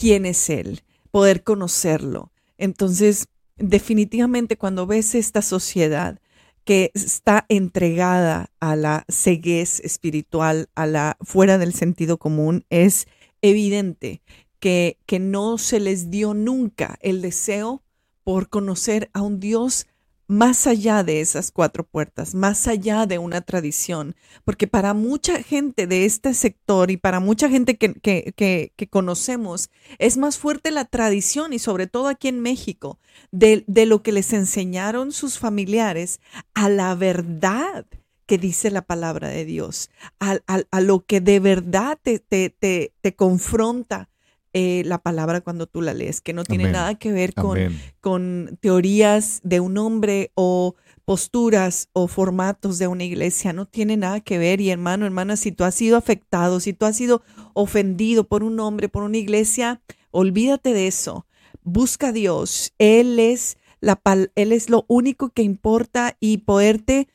quién 0.00 0.24
es 0.24 0.48
Él, 0.48 0.80
poder 1.10 1.44
conocerlo. 1.44 2.32
Entonces, 2.56 3.28
definitivamente 3.58 4.56
cuando 4.56 4.86
ves 4.86 5.14
esta 5.14 5.42
sociedad 5.42 6.18
que 6.64 6.90
está 6.94 7.44
entregada 7.50 8.50
a 8.60 8.76
la 8.76 9.04
ceguez 9.10 9.80
espiritual, 9.80 10.70
a 10.74 10.86
la 10.86 11.18
fuera 11.20 11.58
del 11.58 11.74
sentido 11.74 12.16
común, 12.16 12.64
es 12.70 13.08
evidente 13.42 14.22
que, 14.58 14.96
que 15.04 15.18
no 15.18 15.58
se 15.58 15.80
les 15.80 16.10
dio 16.10 16.32
nunca 16.32 16.98
el 17.02 17.20
deseo 17.20 17.82
por 18.24 18.48
conocer 18.48 19.10
a 19.12 19.20
un 19.20 19.38
Dios 19.38 19.86
más 20.30 20.68
allá 20.68 21.02
de 21.02 21.20
esas 21.20 21.50
cuatro 21.50 21.84
puertas, 21.84 22.36
más 22.36 22.68
allá 22.68 23.04
de 23.06 23.18
una 23.18 23.40
tradición, 23.40 24.14
porque 24.44 24.68
para 24.68 24.94
mucha 24.94 25.42
gente 25.42 25.88
de 25.88 26.04
este 26.04 26.34
sector 26.34 26.92
y 26.92 26.96
para 26.96 27.18
mucha 27.18 27.48
gente 27.48 27.76
que, 27.76 27.94
que, 27.94 28.32
que, 28.76 28.88
conocemos, 28.88 29.70
es 29.98 30.16
más 30.16 30.38
fuerte 30.38 30.70
la 30.70 30.84
tradición 30.84 31.52
y 31.52 31.58
sobre 31.58 31.88
todo 31.88 32.06
aquí 32.06 32.28
en 32.28 32.40
México, 32.40 33.00
de, 33.32 33.64
de 33.66 33.86
lo 33.86 34.04
que 34.04 34.12
les 34.12 34.32
enseñaron 34.32 35.10
sus 35.10 35.40
familiares 35.40 36.20
a 36.54 36.68
la 36.68 36.94
verdad 36.94 37.86
que 38.26 38.38
dice 38.38 38.70
la 38.70 38.82
palabra 38.82 39.28
de 39.28 39.44
Dios, 39.44 39.90
a, 40.20 40.38
a, 40.46 40.60
a 40.70 40.80
lo 40.80 41.04
que 41.04 41.20
de 41.20 41.40
verdad 41.40 41.98
te, 42.00 42.20
te, 42.20 42.50
te, 42.50 42.92
te 43.00 43.16
confronta 43.16 44.08
eh, 44.52 44.82
la 44.84 44.98
palabra 44.98 45.40
cuando 45.40 45.66
tú 45.66 45.80
la 45.82 45.94
lees, 45.94 46.20
que 46.20 46.32
no 46.32 46.44
tiene 46.44 46.64
Amén. 46.64 46.72
nada 46.72 46.94
que 46.96 47.12
ver 47.12 47.34
con, 47.34 47.58
con 48.00 48.58
teorías 48.60 49.40
de 49.42 49.60
un 49.60 49.78
hombre 49.78 50.30
o 50.34 50.74
posturas 51.04 51.88
o 51.92 52.06
formatos 52.06 52.78
de 52.78 52.86
una 52.86 53.04
iglesia, 53.04 53.52
no 53.52 53.66
tiene 53.66 53.96
nada 53.96 54.20
que 54.20 54.38
ver. 54.38 54.60
Y 54.60 54.70
hermano, 54.70 55.06
hermana, 55.06 55.36
si 55.36 55.50
tú 55.52 55.64
has 55.64 55.74
sido 55.74 55.96
afectado, 55.96 56.60
si 56.60 56.72
tú 56.72 56.86
has 56.86 56.96
sido 56.96 57.22
ofendido 57.54 58.24
por 58.24 58.42
un 58.44 58.60
hombre, 58.60 58.88
por 58.88 59.02
una 59.02 59.16
iglesia, 59.18 59.80
olvídate 60.12 60.72
de 60.72 60.86
eso. 60.86 61.26
Busca 61.62 62.08
a 62.08 62.12
Dios. 62.12 62.72
Él 62.78 63.18
es, 63.18 63.56
la, 63.80 63.96
pal- 64.00 64.30
él 64.34 64.52
es 64.52 64.70
lo 64.70 64.84
único 64.88 65.30
que 65.30 65.42
importa 65.42 66.16
y 66.20 66.38
poderte 66.38 67.08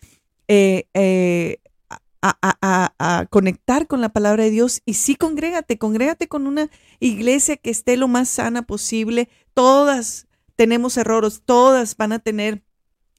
eh, 0.47 0.85
eh, 0.93 1.57
a, 2.41 2.93
a- 2.97 3.25
conectar 3.27 3.87
con 3.87 4.01
la 4.01 4.09
palabra 4.09 4.43
de 4.43 4.51
Dios. 4.51 4.81
Y 4.85 4.95
sí, 4.95 5.15
congrégate, 5.15 5.77
congrégate 5.77 6.27
con 6.27 6.47
una 6.47 6.69
iglesia 6.99 7.57
que 7.57 7.69
esté 7.69 7.97
lo 7.97 8.07
más 8.07 8.29
sana 8.29 8.63
posible. 8.63 9.29
Todas 9.53 10.27
tenemos 10.55 10.97
errores, 10.97 11.41
todas 11.45 11.97
van 11.97 12.13
a 12.13 12.19
tener 12.19 12.63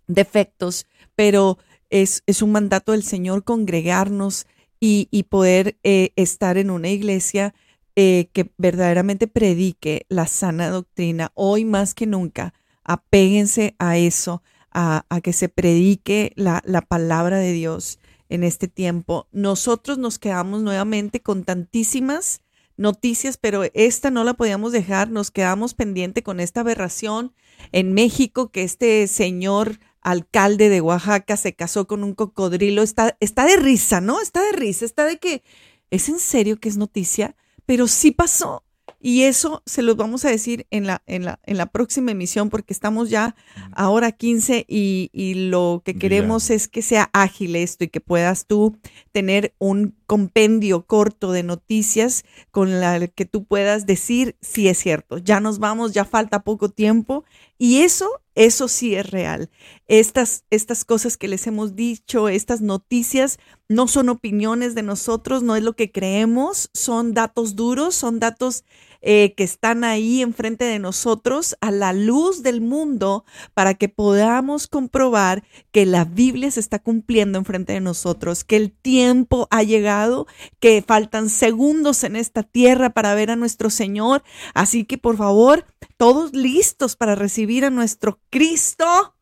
defectos, 0.06 0.86
pero 1.14 1.58
es, 1.90 2.22
es 2.26 2.42
un 2.42 2.52
mandato 2.52 2.92
del 2.92 3.02
Señor 3.02 3.44
congregarnos 3.44 4.46
y, 4.80 5.08
y 5.10 5.24
poder 5.24 5.78
eh, 5.82 6.12
estar 6.16 6.58
en 6.58 6.70
una 6.70 6.88
iglesia 6.88 7.54
eh, 7.96 8.28
que 8.32 8.52
verdaderamente 8.58 9.26
predique 9.26 10.06
la 10.08 10.26
sana 10.26 10.68
doctrina. 10.68 11.30
Hoy 11.34 11.64
más 11.64 11.94
que 11.94 12.06
nunca, 12.06 12.54
apéguense 12.84 13.74
a 13.78 13.96
eso, 13.96 14.42
a, 14.70 15.06
a 15.08 15.20
que 15.20 15.32
se 15.32 15.48
predique 15.48 16.32
la, 16.36 16.62
la 16.64 16.82
palabra 16.82 17.38
de 17.38 17.52
Dios 17.52 17.98
en 18.28 18.44
este 18.44 18.68
tiempo. 18.68 19.28
Nosotros 19.32 19.98
nos 19.98 20.18
quedamos 20.18 20.62
nuevamente 20.62 21.20
con 21.20 21.44
tantísimas 21.44 22.42
noticias, 22.76 23.36
pero 23.36 23.62
esta 23.74 24.10
no 24.10 24.24
la 24.24 24.34
podíamos 24.34 24.72
dejar. 24.72 25.10
Nos 25.10 25.30
quedamos 25.30 25.74
pendiente 25.74 26.22
con 26.22 26.40
esta 26.40 26.60
aberración 26.60 27.34
en 27.72 27.92
México 27.92 28.50
que 28.50 28.62
este 28.62 29.06
señor 29.08 29.78
alcalde 30.00 30.68
de 30.68 30.80
Oaxaca 30.80 31.36
se 31.36 31.54
casó 31.54 31.86
con 31.86 32.04
un 32.04 32.14
cocodrilo. 32.14 32.82
Está, 32.82 33.16
está 33.20 33.44
de 33.44 33.56
risa, 33.56 34.00
¿no? 34.00 34.20
Está 34.20 34.42
de 34.42 34.52
risa, 34.52 34.84
está 34.84 35.04
de 35.04 35.18
que 35.18 35.42
es 35.90 36.08
en 36.08 36.18
serio 36.18 36.58
que 36.58 36.68
es 36.68 36.76
noticia, 36.76 37.36
pero 37.64 37.88
sí 37.88 38.10
pasó. 38.10 38.65
Y 39.06 39.22
eso 39.22 39.62
se 39.66 39.82
los 39.82 39.94
vamos 39.94 40.24
a 40.24 40.30
decir 40.30 40.66
en 40.72 40.88
la, 40.88 41.00
en 41.06 41.24
la, 41.24 41.38
en 41.44 41.58
la 41.58 41.66
próxima 41.66 42.10
emisión 42.10 42.50
porque 42.50 42.72
estamos 42.72 43.08
ya 43.08 43.36
ahora 43.70 44.10
15 44.10 44.64
y, 44.66 45.10
y 45.12 45.34
lo 45.34 45.80
que 45.84 45.96
queremos 45.96 46.50
es 46.50 46.66
que 46.66 46.82
sea 46.82 47.08
ágil 47.12 47.54
esto 47.54 47.84
y 47.84 47.88
que 47.88 48.00
puedas 48.00 48.46
tú 48.46 48.76
tener 49.12 49.54
un 49.60 49.94
compendio 50.06 50.86
corto 50.86 51.30
de 51.30 51.44
noticias 51.44 52.24
con 52.50 52.80
la 52.80 53.06
que 53.06 53.26
tú 53.26 53.44
puedas 53.44 53.86
decir 53.86 54.34
si 54.40 54.66
es 54.66 54.78
cierto. 54.78 55.18
Ya 55.18 55.38
nos 55.38 55.60
vamos, 55.60 55.92
ya 55.92 56.04
falta 56.04 56.42
poco 56.42 56.68
tiempo 56.68 57.24
y 57.58 57.82
eso, 57.82 58.10
eso 58.34 58.66
sí 58.66 58.96
es 58.96 59.08
real. 59.08 59.50
Estas, 59.86 60.44
estas 60.50 60.84
cosas 60.84 61.16
que 61.16 61.28
les 61.28 61.46
hemos 61.46 61.76
dicho, 61.76 62.28
estas 62.28 62.60
noticias, 62.60 63.38
no 63.68 63.88
son 63.88 64.08
opiniones 64.08 64.74
de 64.74 64.82
nosotros, 64.82 65.42
no 65.42 65.56
es 65.56 65.62
lo 65.62 65.74
que 65.74 65.90
creemos, 65.90 66.70
son 66.74 67.14
datos 67.14 67.56
duros, 67.56 67.94
son 67.94 68.20
datos 68.20 68.64
eh, 69.00 69.34
que 69.36 69.44
están 69.44 69.84
ahí 69.84 70.22
enfrente 70.22 70.64
de 70.64 70.78
nosotros 70.78 71.56
a 71.60 71.70
la 71.70 71.92
luz 71.92 72.42
del 72.42 72.60
mundo 72.60 73.24
para 73.54 73.74
que 73.74 73.88
podamos 73.88 74.66
comprobar 74.66 75.44
que 75.70 75.86
la 75.86 76.04
Biblia 76.04 76.50
se 76.50 76.60
está 76.60 76.78
cumpliendo 76.78 77.38
enfrente 77.38 77.72
de 77.72 77.80
nosotros, 77.80 78.44
que 78.44 78.56
el 78.56 78.72
tiempo 78.72 79.48
ha 79.50 79.62
llegado, 79.62 80.26
que 80.60 80.82
faltan 80.86 81.28
segundos 81.28 82.04
en 82.04 82.16
esta 82.16 82.42
tierra 82.42 82.90
para 82.90 83.14
ver 83.14 83.30
a 83.30 83.36
nuestro 83.36 83.70
Señor. 83.70 84.22
Así 84.54 84.84
que 84.84 84.98
por 84.98 85.16
favor, 85.16 85.64
todos 85.96 86.32
listos 86.32 86.96
para 86.96 87.14
recibir 87.14 87.64
a 87.64 87.70
nuestro 87.70 88.20
Cristo 88.30 89.14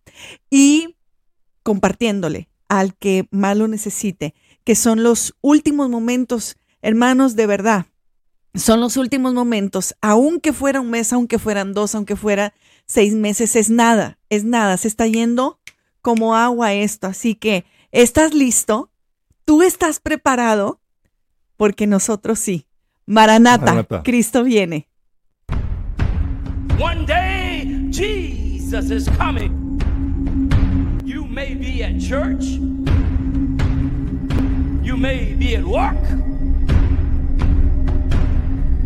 y 0.51 0.97
compartiéndole 1.63 2.49
al 2.69 2.97
que 2.97 3.29
más 3.31 3.57
lo 3.57 3.69
necesite, 3.69 4.35
que 4.65 4.75
son 4.75 5.03
los 5.03 5.35
últimos 5.41 5.91
momentos, 5.91 6.57
hermanos, 6.83 7.37
de 7.37 7.47
verdad. 7.47 7.87
Son 8.55 8.81
los 8.81 8.97
últimos 8.97 9.35
momentos, 9.35 9.97
aunque 10.01 10.53
fuera 10.53 10.81
un 10.81 10.89
mes, 10.89 11.13
aunque 11.13 11.41
fueran 11.41 11.73
dos, 11.73 11.95
aunque 11.97 12.15
fuera 12.15 12.55
seis 12.87 13.13
meses, 13.13 13.57
es 13.57 13.69
nada, 13.69 14.19
es 14.31 14.45
nada, 14.45 14.77
se 14.77 14.87
está 14.87 15.09
yendo 15.09 15.59
como 16.01 16.37
agua 16.37 16.73
esto. 16.73 17.09
Así 17.09 17.35
que, 17.35 17.65
¿estás 17.91 18.33
listo? 18.33 18.91
¿Tú 19.45 19.63
estás 19.63 19.99
preparado? 19.99 20.81
Porque 21.57 21.89
nosotros 21.89 22.39
sí. 22.39 22.67
Maranata, 23.07 23.65
Maranata. 23.65 24.03
Cristo 24.05 24.45
viene. 24.45 24.89
One 26.79 27.07
day, 27.07 27.89
Jesus 27.91 28.91
is 28.91 29.09
coming. 29.19 29.81
You 31.05 31.25
may 31.27 31.55
be 31.55 31.83
at 31.83 31.99
church. 31.99 32.45
You 34.83 34.97
may 34.97 35.35
be 35.35 35.57
at 35.57 35.65
work. 35.65 35.99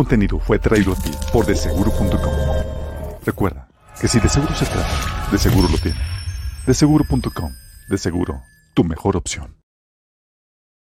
Contenido 0.00 0.38
fue 0.38 0.58
traído 0.58 0.94
a 0.94 0.96
ti 0.96 1.10
por 1.30 1.44
deseguro.com. 1.44 2.32
Recuerda 3.22 3.68
que 4.00 4.08
si 4.08 4.18
de 4.18 4.30
seguro 4.30 4.54
se 4.54 4.64
trata, 4.64 5.28
de 5.30 5.36
seguro 5.36 5.68
lo 5.68 5.76
tiene. 5.76 6.00
Deseguro.com. 6.66 7.52
De 7.86 7.98
seguro, 7.98 8.40
tu 8.72 8.82
mejor 8.82 9.18
opción. 9.18 9.59